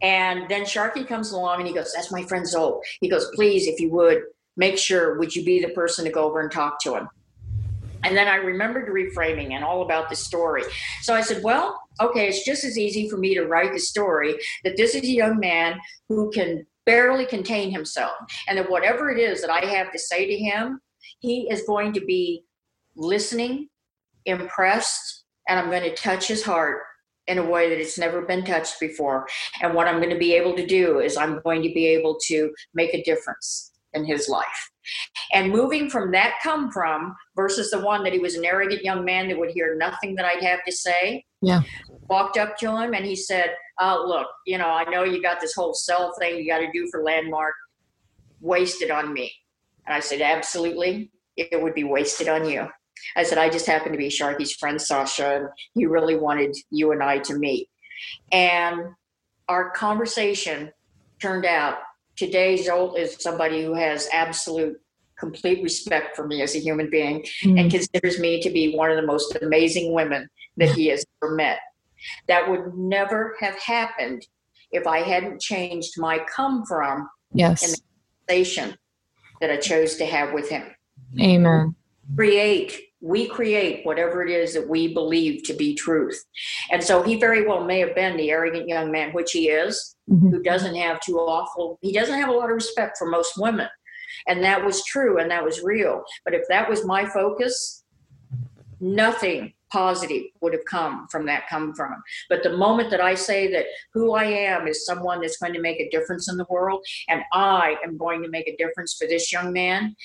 And 0.02 0.50
then 0.50 0.64
Sharky 0.64 1.08
comes 1.08 1.32
along 1.32 1.60
and 1.60 1.68
he 1.68 1.74
goes, 1.74 1.94
That's 1.94 2.12
my 2.12 2.24
friend 2.24 2.48
Zoe. 2.48 2.80
He 3.00 3.10
goes, 3.10 3.30
Please, 3.36 3.68
if 3.68 3.80
you 3.80 3.92
would, 3.92 4.24
make 4.58 4.78
sure, 4.78 5.18
would 5.18 5.36
you 5.36 5.46
be 5.46 5.62
the 5.62 5.70
person 5.70 6.06
to 6.06 6.12
go 6.12 6.26
over 6.26 6.42
and 6.42 6.52
talk 6.52 6.80
to 6.82 6.96
him? 6.96 7.08
And 8.04 8.18
then 8.18 8.28
I 8.28 8.36
remembered 8.36 8.90
reframing 8.90 9.54
and 9.54 9.64
all 9.64 9.84
about 9.84 10.10
the 10.10 10.16
story. 10.16 10.64
So 11.02 11.14
I 11.14 11.22
said, 11.22 11.44
Well, 11.44 11.80
okay, 12.02 12.28
it's 12.28 12.44
just 12.44 12.64
as 12.64 12.78
easy 12.78 13.10
for 13.10 13.18
me 13.18 13.36
to 13.36 13.46
write 13.46 13.74
the 13.74 13.80
story 13.80 14.36
that 14.64 14.76
this 14.76 14.96
is 14.96 15.04
a 15.04 15.08
young 15.08 15.40
man 15.40 15.80
who 16.10 16.32
can 16.32 16.66
barely 16.86 17.26
contain 17.26 17.72
himself. 17.72 18.14
And 18.48 18.58
that 18.58 18.70
whatever 18.70 19.12
it 19.12 19.20
is 19.20 19.42
that 19.42 19.50
I 19.50 19.66
have 19.66 19.92
to 19.92 20.00
say 20.00 20.26
to 20.26 20.36
him, 20.36 20.80
he 21.20 21.50
is 21.52 21.64
going 21.64 21.94
to 21.94 22.02
be 22.02 22.44
listening, 22.96 23.70
impressed, 24.26 25.24
and 25.48 25.60
I'm 25.60 25.70
going 25.70 25.84
to 25.84 25.96
touch 25.96 26.28
his 26.28 26.44
heart 26.44 26.82
in 27.28 27.38
a 27.38 27.46
way 27.46 27.70
that 27.70 27.80
it's 27.80 27.98
never 27.98 28.24
been 28.24 28.44
touched 28.44 28.80
before. 28.80 29.28
And 29.62 29.74
what 29.74 29.88
I'm 29.88 30.00
going 30.00 30.14
to 30.14 30.20
be 30.20 30.34
able 30.34 30.56
to 30.56 30.66
do 30.66 31.00
is 31.00 31.18
I'm 31.18 31.40
going 31.44 31.62
to 31.64 31.74
be 31.74 31.86
able 31.88 32.18
to 32.28 32.52
make 32.74 32.94
a 32.94 33.04
difference 33.04 33.72
in 33.94 34.06
his 34.06 34.28
life. 34.28 34.70
And 35.34 35.52
moving 35.52 35.90
from 35.90 36.12
that 36.12 36.36
come 36.42 36.72
from 36.72 37.16
versus 37.36 37.72
the 37.72 37.80
one 37.80 38.04
that 38.04 38.14
he 38.14 38.20
was 38.20 38.36
an 38.36 38.46
arrogant 38.46 38.84
young 38.84 39.06
man 39.06 39.28
that 39.28 39.38
would 39.38 39.52
hear 39.52 39.76
nothing 39.78 40.16
that 40.16 40.26
I'd 40.26 40.44
have 40.44 40.64
to 40.66 40.72
say. 40.72 41.24
Yeah. 41.42 41.62
Walked 42.10 42.38
up 42.38 42.58
to 42.58 42.76
him 42.78 42.94
and 42.94 43.06
he 43.06 43.16
said, 43.16 43.56
oh, 43.80 44.04
look, 44.08 44.28
you 44.46 44.58
know, 44.58 44.68
I 44.68 44.84
know 44.86 45.04
you 45.04 45.22
got 45.22 45.40
this 45.42 45.54
whole 45.54 45.74
sell 45.74 46.14
thing 46.20 46.38
you 46.38 46.48
got 46.48 46.60
to 46.60 46.72
do 46.72 46.88
for 46.92 47.04
Landmark. 47.04 47.54
Wasted 48.40 48.92
on 48.92 49.14
me. 49.14 49.32
And 49.86 49.96
I 49.96 50.00
said, 50.00 50.22
absolutely. 50.22 51.12
It 51.38 51.62
would 51.62 51.74
be 51.74 51.84
wasted 51.84 52.28
on 52.28 52.48
you. 52.48 52.68
I 53.16 53.24
said, 53.24 53.38
I 53.38 53.50
just 53.50 53.66
happen 53.66 53.92
to 53.92 53.98
be 53.98 54.10
Sharky's 54.10 54.54
friend, 54.54 54.80
Sasha, 54.80 55.38
and 55.38 55.48
he 55.74 55.86
really 55.86 56.18
wanted 56.18 56.56
you 56.70 56.92
and 56.92 57.02
I 57.02 57.20
to 57.20 57.38
meet. 57.38 57.70
And 58.32 58.82
our 59.48 59.72
conversation 59.72 60.72
turned 61.20 61.46
out 61.46 61.78
today 62.16 62.58
Zolt 62.58 62.98
is 62.98 63.18
somebody 63.20 63.64
who 63.64 63.74
has 63.74 64.08
absolute 64.12 64.78
complete 65.22 65.64
respect 65.64 66.16
for 66.16 66.28
me 66.28 66.42
as 66.42 66.56
a 66.56 66.60
human 66.60 66.90
being 66.90 67.22
mm-hmm. 67.22 67.58
and 67.58 67.72
considers 67.72 68.20
me 68.20 68.42
to 68.42 68.50
be 68.50 68.76
one 68.76 68.92
of 68.92 68.98
the 68.98 69.08
most 69.08 69.38
amazing 69.42 69.94
women 69.94 70.28
that 70.58 70.70
he 70.70 70.88
has 70.88 71.06
ever 71.24 71.34
met. 71.36 71.60
That 72.28 72.50
would 72.50 72.76
never 72.76 73.36
have 73.40 73.58
happened 73.58 74.26
if 74.72 74.88
I 74.88 75.00
hadn't 75.00 75.40
changed 75.40 75.94
my 75.98 76.20
come 76.36 76.66
from 76.66 77.08
yes. 77.34 77.64
in 77.64 77.72
the 77.72 77.78
conversation 78.28 78.78
that 79.40 79.52
I 79.52 79.58
chose 79.58 79.96
to 79.96 80.06
have 80.06 80.34
with 80.34 80.50
him. 80.50 80.64
Amen. 81.20 81.76
Create, 82.16 82.80
we 83.02 83.28
create 83.28 83.86
whatever 83.86 84.26
it 84.26 84.32
is 84.32 84.54
that 84.54 84.68
we 84.68 84.94
believe 84.94 85.44
to 85.44 85.54
be 85.54 85.76
truth. 85.76 86.24
And 86.72 86.84
so 86.84 87.04
he 87.04 87.16
very 87.16 87.48
well 87.48 87.64
may 87.64 87.80
have 87.80 87.96
been 87.96 88.18
the 88.18 88.32
arrogant 88.32 88.68
young 88.68 88.92
man, 88.92 89.12
which 89.12 89.32
he 89.32 89.50
is, 89.50 89.96
mm-hmm. 90.10 90.30
who 90.30 90.42
doesn't 90.42 90.76
have 90.76 91.00
too 91.02 91.18
awful, 91.18 91.78
he 91.82 91.92
doesn't 91.94 92.20
have 92.20 92.30
a 92.30 92.34
lot 92.34 92.50
of 92.50 92.56
respect 92.56 92.98
for 92.98 93.08
most 93.08 93.38
women. 93.38 93.68
And 94.28 94.44
that 94.44 94.64
was 94.64 94.84
true 94.86 95.20
and 95.20 95.30
that 95.32 95.44
was 95.44 95.62
real. 95.62 96.04
But 96.26 96.34
if 96.34 96.44
that 96.50 96.70
was 96.70 96.86
my 96.86 97.06
focus, 97.06 97.84
nothing 98.80 99.54
positive 99.72 100.24
would 100.42 100.54
have 100.54 100.66
come 100.66 101.08
from 101.10 101.26
that 101.26 101.48
come 101.50 101.74
from. 101.74 101.96
But 102.30 102.44
the 102.44 102.58
moment 102.58 102.92
that 102.92 103.02
I 103.02 103.16
say 103.16 103.52
that 103.54 103.66
who 103.94 104.14
I 104.14 104.26
am 104.26 104.68
is 104.68 104.86
someone 104.86 105.22
that's 105.22 105.38
going 105.38 105.54
to 105.54 105.62
make 105.62 105.80
a 105.80 105.90
difference 105.90 106.30
in 106.30 106.38
the 106.38 106.46
world, 106.50 106.86
and 107.08 107.22
I 107.32 107.78
am 107.84 107.98
going 107.98 108.22
to 108.22 108.30
make 108.30 108.48
a 108.48 108.58
difference 108.58 108.96
for 109.00 109.08
this 109.08 109.32
young 109.32 109.54
man, 109.54 109.96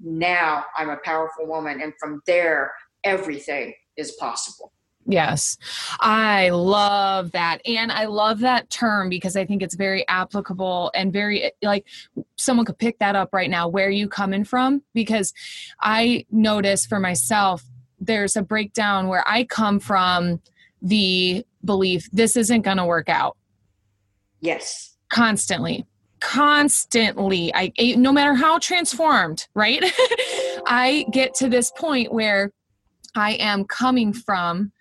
now 0.00 0.64
I'm 0.76 0.90
a 0.90 0.98
powerful 1.04 1.46
woman. 1.46 1.80
And 1.80 1.92
from 2.00 2.22
there, 2.26 2.72
everything 3.04 3.74
is 3.96 4.12
possible. 4.12 4.72
Yes, 5.06 5.58
I 6.00 6.50
love 6.50 7.32
that. 7.32 7.58
And 7.66 7.90
I 7.90 8.04
love 8.04 8.40
that 8.40 8.70
term 8.70 9.08
because 9.08 9.36
I 9.36 9.44
think 9.44 9.62
it's 9.62 9.74
very 9.74 10.06
applicable 10.06 10.92
and 10.94 11.12
very 11.12 11.50
like 11.60 11.86
someone 12.36 12.64
could 12.66 12.78
pick 12.78 12.98
that 13.00 13.16
up 13.16 13.30
right 13.32 13.50
now. 13.50 13.66
Where 13.66 13.90
you 13.90 14.08
coming 14.08 14.44
from? 14.44 14.82
Because 14.94 15.32
I 15.80 16.24
notice 16.30 16.86
for 16.86 17.00
myself, 17.00 17.64
there's 18.00 18.36
a 18.36 18.42
breakdown 18.42 19.08
where 19.08 19.24
I 19.28 19.44
come 19.44 19.80
from 19.80 20.40
the 20.80 21.44
belief 21.64 22.08
this 22.12 22.36
isn't 22.36 22.62
going 22.62 22.76
to 22.76 22.84
work 22.84 23.08
out. 23.08 23.36
Yes. 24.40 24.96
Constantly. 25.08 25.84
Constantly. 26.20 27.52
I 27.54 27.72
no 27.96 28.12
matter 28.12 28.34
how 28.34 28.58
transformed, 28.58 29.48
right? 29.54 29.82
I 30.66 31.06
get 31.10 31.34
to 31.34 31.48
this 31.48 31.72
point 31.72 32.12
where 32.12 32.52
I 33.14 33.32
am 33.34 33.64
coming 33.64 34.12
from 34.12 34.72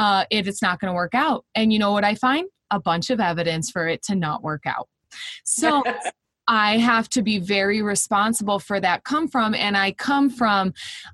uh, 0.00 0.24
if 0.30 0.48
it's 0.48 0.62
not 0.62 0.80
going 0.80 0.88
to 0.88 0.94
work 0.94 1.14
out. 1.14 1.44
And 1.54 1.74
you 1.74 1.78
know 1.78 1.92
what 1.92 2.04
I 2.04 2.14
find? 2.14 2.48
A 2.70 2.80
bunch 2.80 3.10
of 3.10 3.20
evidence 3.20 3.70
for 3.70 3.86
it 3.86 4.02
to 4.04 4.14
not 4.14 4.42
work 4.42 4.62
out. 4.64 4.88
So 5.44 5.82
I 6.48 6.78
have 6.78 7.10
to 7.10 7.22
be 7.22 7.38
very 7.38 7.82
responsible 7.82 8.60
for 8.60 8.80
that 8.80 9.04
come 9.04 9.28
from. 9.28 9.54
And 9.54 9.76
I 9.76 9.92
come 9.92 10.30
from, 10.30 10.72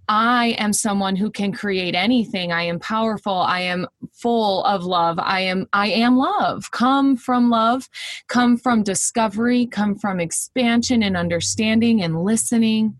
I 0.09 0.55
am 0.59 0.73
someone 0.73 1.17
who 1.17 1.33
can 1.33 1.53
create 1.53 1.97
anything. 1.97 2.53
I 2.53 2.63
am 2.63 2.79
powerful. 2.79 3.33
I 3.33 3.63
am 3.63 3.89
full 4.13 4.63
of 4.63 4.85
love. 4.85 5.19
I 5.19 5.41
am, 5.41 5.67
I 5.73 5.89
am 5.89 6.17
love. 6.17 6.71
Come 6.71 7.17
from 7.17 7.51
love, 7.51 7.89
come 8.29 8.57
from 8.57 8.85
discovery, 8.85 9.67
come 9.67 9.99
from 9.99 10.21
expansion 10.21 11.03
and 11.03 11.17
understanding 11.17 12.03
and 12.03 12.23
listening. 12.23 12.97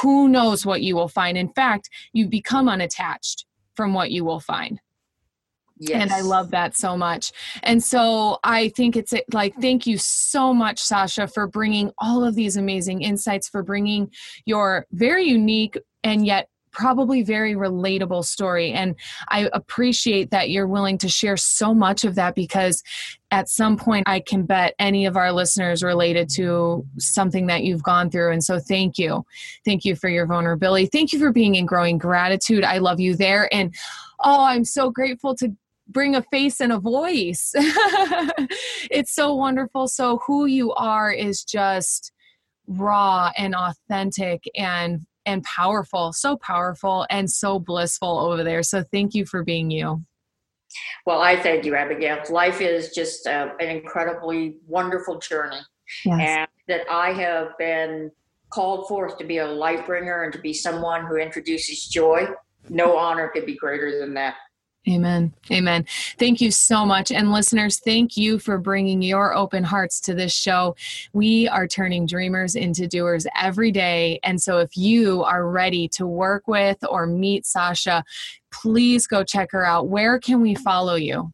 Who 0.00 0.26
knows 0.28 0.64
what 0.64 0.80
you 0.80 0.96
will 0.96 1.08
find? 1.08 1.36
In 1.36 1.50
fact, 1.50 1.90
you 2.14 2.28
become 2.28 2.66
unattached 2.66 3.44
from 3.76 3.92
what 3.92 4.10
you 4.10 4.24
will 4.24 4.40
find. 4.40 4.80
Yes. 5.78 6.02
And 6.02 6.12
I 6.12 6.20
love 6.20 6.50
that 6.50 6.76
so 6.76 6.96
much. 6.96 7.32
And 7.62 7.82
so 7.82 8.38
I 8.44 8.68
think 8.70 8.96
it's 8.96 9.14
like, 9.32 9.54
thank 9.60 9.86
you 9.86 9.98
so 9.98 10.52
much, 10.52 10.80
Sasha, 10.80 11.26
for 11.26 11.46
bringing 11.46 11.92
all 11.98 12.24
of 12.24 12.34
these 12.34 12.56
amazing 12.56 13.02
insights, 13.02 13.48
for 13.48 13.62
bringing 13.62 14.10
your 14.44 14.86
very 14.92 15.24
unique 15.24 15.78
and 16.04 16.26
yet 16.26 16.48
probably 16.78 17.22
very 17.22 17.54
relatable 17.54 18.24
story. 18.24 18.72
And 18.72 18.94
I 19.28 19.48
appreciate 19.52 20.30
that 20.30 20.50
you're 20.50 20.66
willing 20.66 20.98
to 20.98 21.08
share 21.08 21.36
so 21.36 21.74
much 21.74 22.04
of 22.04 22.14
that 22.14 22.34
because 22.34 22.82
at 23.30 23.48
some 23.48 23.76
point 23.76 24.08
I 24.08 24.20
can 24.20 24.44
bet 24.44 24.74
any 24.78 25.04
of 25.04 25.16
our 25.16 25.32
listeners 25.32 25.82
related 25.82 26.28
to 26.36 26.86
something 26.98 27.46
that 27.46 27.64
you've 27.64 27.82
gone 27.82 28.10
through. 28.10 28.32
And 28.32 28.44
so 28.44 28.58
thank 28.60 28.96
you. 28.96 29.24
Thank 29.64 29.84
you 29.84 29.96
for 29.96 30.08
your 30.08 30.26
vulnerability. 30.26 30.86
Thank 30.86 31.12
you 31.12 31.18
for 31.18 31.32
being 31.32 31.56
in 31.56 31.66
growing 31.66 31.98
gratitude. 31.98 32.64
I 32.64 32.78
love 32.78 33.00
you 33.00 33.16
there. 33.16 33.52
And 33.52 33.74
oh, 34.20 34.44
I'm 34.44 34.64
so 34.64 34.90
grateful 34.90 35.34
to 35.36 35.54
bring 35.88 36.14
a 36.14 36.22
face 36.30 36.60
and 36.60 36.72
a 36.72 36.78
voice. 36.78 37.52
it's 38.90 39.14
so 39.14 39.34
wonderful. 39.34 39.88
So, 39.88 40.20
who 40.26 40.46
you 40.46 40.72
are 40.74 41.10
is 41.10 41.44
just 41.44 42.12
raw 42.68 43.30
and 43.36 43.54
authentic 43.54 44.44
and 44.54 45.06
and 45.24 45.42
powerful 45.42 46.12
so 46.12 46.36
powerful 46.36 47.06
and 47.10 47.30
so 47.30 47.58
blissful 47.58 48.18
over 48.18 48.44
there 48.44 48.62
so 48.62 48.82
thank 48.92 49.14
you 49.14 49.24
for 49.24 49.42
being 49.42 49.70
you 49.70 50.02
well 51.06 51.22
i 51.22 51.34
thank 51.34 51.64
you 51.64 51.74
abigail 51.74 52.18
life 52.30 52.60
is 52.60 52.90
just 52.90 53.26
uh, 53.26 53.50
an 53.60 53.68
incredibly 53.68 54.56
wonderful 54.66 55.18
journey 55.18 55.60
yes. 56.04 56.20
and 56.20 56.48
that 56.66 56.82
i 56.90 57.10
have 57.10 57.56
been 57.58 58.10
called 58.50 58.86
forth 58.86 59.16
to 59.16 59.24
be 59.24 59.38
a 59.38 59.46
light 59.46 59.86
bringer 59.86 60.24
and 60.24 60.32
to 60.32 60.38
be 60.38 60.52
someone 60.52 61.06
who 61.06 61.16
introduces 61.16 61.86
joy 61.86 62.26
no 62.68 62.96
honor 62.96 63.28
could 63.28 63.46
be 63.46 63.56
greater 63.56 63.98
than 63.98 64.12
that 64.12 64.34
Amen. 64.86 65.34
Amen. 65.50 65.84
Thank 66.18 66.40
you 66.40 66.50
so 66.50 66.86
much. 66.86 67.10
And 67.10 67.32
listeners, 67.32 67.78
thank 67.78 68.16
you 68.16 68.38
for 68.38 68.58
bringing 68.58 69.02
your 69.02 69.34
open 69.34 69.64
hearts 69.64 70.00
to 70.02 70.14
this 70.14 70.32
show. 70.32 70.76
We 71.12 71.48
are 71.48 71.66
turning 71.66 72.06
dreamers 72.06 72.54
into 72.54 72.86
doers 72.86 73.26
every 73.38 73.70
day. 73.70 74.20
And 74.22 74.40
so 74.40 74.58
if 74.58 74.76
you 74.76 75.24
are 75.24 75.48
ready 75.48 75.88
to 75.88 76.06
work 76.06 76.46
with 76.46 76.78
or 76.88 77.06
meet 77.06 77.44
Sasha, 77.44 78.04
please 78.50 79.06
go 79.06 79.24
check 79.24 79.50
her 79.52 79.64
out. 79.64 79.88
Where 79.88 80.18
can 80.18 80.40
we 80.40 80.54
follow 80.54 80.94
you? 80.94 81.32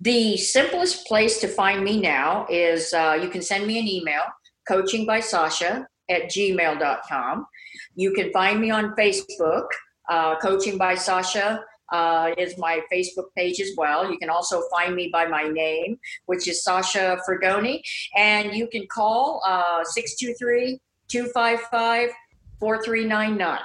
The 0.00 0.36
simplest 0.36 1.06
place 1.06 1.40
to 1.40 1.48
find 1.48 1.82
me 1.82 2.00
now 2.00 2.46
is 2.50 2.92
uh, 2.92 3.18
you 3.20 3.30
can 3.30 3.42
send 3.42 3.66
me 3.66 3.78
an 3.78 3.88
email, 3.88 4.22
coaching 4.68 5.06
by 5.06 5.20
Sasha 5.20 5.88
at 6.10 6.24
gmail.com. 6.24 7.46
You 7.94 8.12
can 8.12 8.30
find 8.32 8.60
me 8.60 8.70
on 8.70 8.94
Facebook, 8.94 9.66
uh, 10.08 10.38
Coaching 10.38 10.78
by 10.78 10.94
Sasha 10.94 11.64
uh, 11.92 12.32
is 12.36 12.56
my 12.58 12.80
Facebook 12.92 13.26
page 13.36 13.60
as 13.60 13.70
well. 13.76 14.10
You 14.10 14.18
can 14.18 14.30
also 14.30 14.62
find 14.70 14.94
me 14.94 15.08
by 15.12 15.26
my 15.26 15.44
name, 15.44 15.98
which 16.26 16.48
is 16.48 16.62
Sasha 16.62 17.18
Fragoni. 17.28 17.80
And 18.16 18.54
you 18.54 18.68
can 18.68 18.86
call 18.86 19.42
uh, 19.46 19.84
623 19.84 20.80
255 21.08 22.10
4399. 22.58 23.60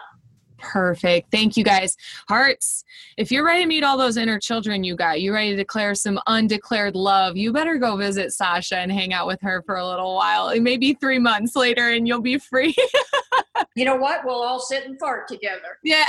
Perfect. 0.61 1.31
Thank 1.31 1.57
you 1.57 1.63
guys. 1.63 1.97
Hearts, 2.29 2.83
if 3.17 3.31
you're 3.31 3.43
ready 3.43 3.63
to 3.63 3.67
meet 3.67 3.83
all 3.83 3.97
those 3.97 4.15
inner 4.15 4.39
children 4.39 4.83
you 4.83 4.95
got, 4.95 5.19
you 5.19 5.33
ready 5.33 5.51
to 5.51 5.55
declare 5.55 5.95
some 5.95 6.19
undeclared 6.27 6.95
love, 6.95 7.35
you 7.35 7.51
better 7.51 7.77
go 7.77 7.97
visit 7.97 8.31
Sasha 8.31 8.77
and 8.77 8.91
hang 8.91 9.11
out 9.11 9.27
with 9.27 9.41
her 9.41 9.63
for 9.65 9.75
a 9.75 9.87
little 9.87 10.15
while. 10.15 10.49
It 10.49 10.61
may 10.61 10.77
be 10.77 10.93
three 10.93 11.19
months 11.19 11.55
later 11.55 11.89
and 11.89 12.07
you'll 12.07 12.21
be 12.21 12.37
free. 12.37 12.75
you 13.75 13.85
know 13.85 13.95
what? 13.95 14.25
We'll 14.25 14.41
all 14.41 14.59
sit 14.59 14.85
and 14.85 14.99
fart 14.99 15.27
together. 15.27 15.77
Yeah. 15.83 16.05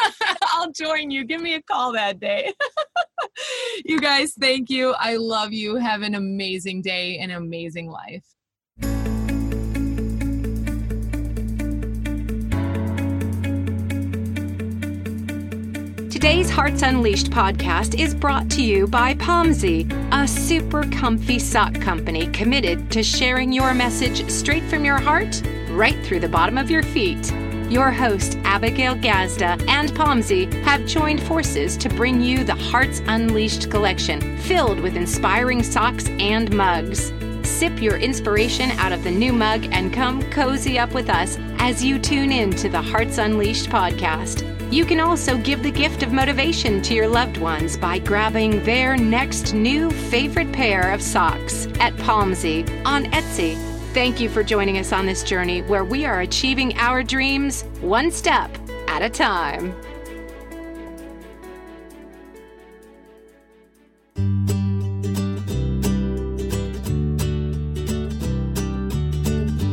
I'll 0.52 0.72
join 0.72 1.10
you. 1.10 1.24
Give 1.24 1.42
me 1.42 1.54
a 1.54 1.62
call 1.62 1.92
that 1.92 2.20
day. 2.20 2.54
you 3.84 4.00
guys, 4.00 4.32
thank 4.40 4.70
you. 4.70 4.94
I 4.98 5.16
love 5.16 5.52
you. 5.52 5.76
Have 5.76 6.02
an 6.02 6.14
amazing 6.14 6.80
day 6.82 7.18
and 7.18 7.32
amazing 7.32 7.90
life. 7.90 8.24
Today's 16.10 16.48
Hearts 16.48 16.82
Unleashed 16.82 17.30
podcast 17.30 17.98
is 17.98 18.14
brought 18.14 18.48
to 18.52 18.62
you 18.62 18.86
by 18.86 19.14
Pomsy, 19.14 19.90
a 20.12 20.26
super 20.26 20.84
comfy 20.84 21.40
sock 21.40 21.74
company 21.80 22.28
committed 22.28 22.90
to 22.92 23.02
sharing 23.02 23.52
your 23.52 23.74
message 23.74 24.30
straight 24.30 24.62
from 24.64 24.84
your 24.84 24.98
heart 24.98 25.42
right 25.72 25.98
through 26.04 26.20
the 26.20 26.28
bottom 26.28 26.58
of 26.58 26.70
your 26.70 26.82
feet. 26.82 27.32
Your 27.70 27.90
host, 27.90 28.38
Abigail 28.44 28.94
Gazda, 28.94 29.64
and 29.66 29.90
Pomsy 29.92 30.52
have 30.62 30.84
joined 30.84 31.22
forces 31.22 31.76
to 31.78 31.88
bring 31.88 32.20
you 32.20 32.44
the 32.44 32.54
Hearts 32.54 33.00
Unleashed 33.06 33.70
collection, 33.70 34.36
filled 34.38 34.78
with 34.80 34.94
inspiring 34.94 35.62
socks 35.62 36.06
and 36.08 36.54
mugs. 36.54 37.12
Sip 37.48 37.80
your 37.80 37.96
inspiration 37.96 38.70
out 38.72 38.92
of 38.92 39.02
the 39.02 39.10
new 39.10 39.32
mug 39.32 39.66
and 39.72 39.92
come 39.92 40.22
cozy 40.30 40.78
up 40.78 40.92
with 40.92 41.08
us 41.08 41.38
as 41.58 41.82
you 41.82 41.98
tune 41.98 42.30
in 42.30 42.50
to 42.50 42.68
the 42.68 42.82
Hearts 42.82 43.16
Unleashed 43.16 43.70
podcast. 43.70 44.48
You 44.70 44.84
can 44.84 45.00
also 45.00 45.38
give 45.38 45.62
the 45.62 45.70
gift 45.70 46.02
of 46.02 46.12
motivation 46.12 46.82
to 46.82 46.94
your 46.94 47.08
loved 47.08 47.38
ones 47.38 47.76
by 47.76 47.98
grabbing 47.98 48.62
their 48.64 48.96
next 48.96 49.54
new 49.54 49.90
favorite 49.90 50.52
pair 50.52 50.92
of 50.92 51.02
socks 51.02 51.66
at 51.78 51.94
Pomsy 51.96 52.68
on 52.84 53.04
Etsy. 53.06 53.71
Thank 53.92 54.20
you 54.20 54.30
for 54.30 54.42
joining 54.42 54.78
us 54.78 54.90
on 54.90 55.04
this 55.04 55.22
journey 55.22 55.60
where 55.60 55.84
we 55.84 56.06
are 56.06 56.22
achieving 56.22 56.74
our 56.78 57.02
dreams 57.02 57.64
one 57.82 58.10
step 58.10 58.50
at 58.88 59.02
a 59.02 59.10
time. 59.10 59.74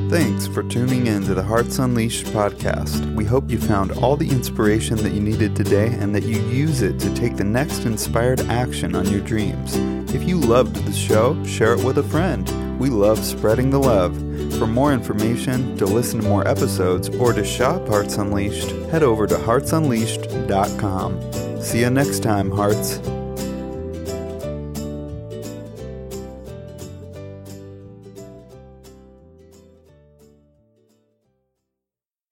Thanks 0.10 0.48
for 0.48 0.64
tuning 0.64 1.08
in 1.08 1.24
to 1.24 1.34
the 1.34 1.44
Hearts 1.44 1.80
Unleashed 1.80 2.26
podcast. 2.26 3.16
We 3.16 3.24
hope 3.24 3.50
you 3.50 3.58
found 3.58 3.94
all 3.94 4.18
the 4.18 4.30
inspiration 4.30 4.98
that 4.98 5.14
you 5.14 5.22
needed 5.22 5.56
today 5.56 5.88
and 5.88 6.14
that 6.14 6.24
you 6.24 6.42
use 6.50 6.82
it 6.82 7.00
to 7.00 7.14
take 7.16 7.38
the 7.38 7.46
next 7.46 7.86
inspired 7.86 8.42
action 8.50 8.96
on 8.96 9.08
your 9.10 9.22
dreams. 9.22 9.78
If 10.14 10.28
you 10.28 10.38
loved 10.38 10.76
the 10.76 10.92
show, 10.92 11.42
share 11.46 11.76
it 11.76 11.86
with 11.86 12.00
a 12.00 12.04
friend. 12.04 12.69
We 12.80 12.90
love 12.90 13.24
spreading 13.24 13.70
the 13.70 13.80
love. 13.80 14.16
For 14.58 14.66
more 14.66 14.94
information, 14.94 15.78
to 15.78 15.86
listen 15.86 16.22
to 16.22 16.28
more 16.28 16.48
episodes, 16.48 17.10
or 17.10 17.34
to 17.34 17.44
shop 17.44 17.88
Hearts 17.88 18.18
Unleashed, 18.18 18.72
head 18.90 19.04
over 19.04 19.28
to 19.28 19.36
heartsunleashed.com. 19.36 21.62
See 21.62 21.82
you 21.82 21.90
next 21.90 22.24
time, 22.24 22.52
Hearts. 22.52 23.02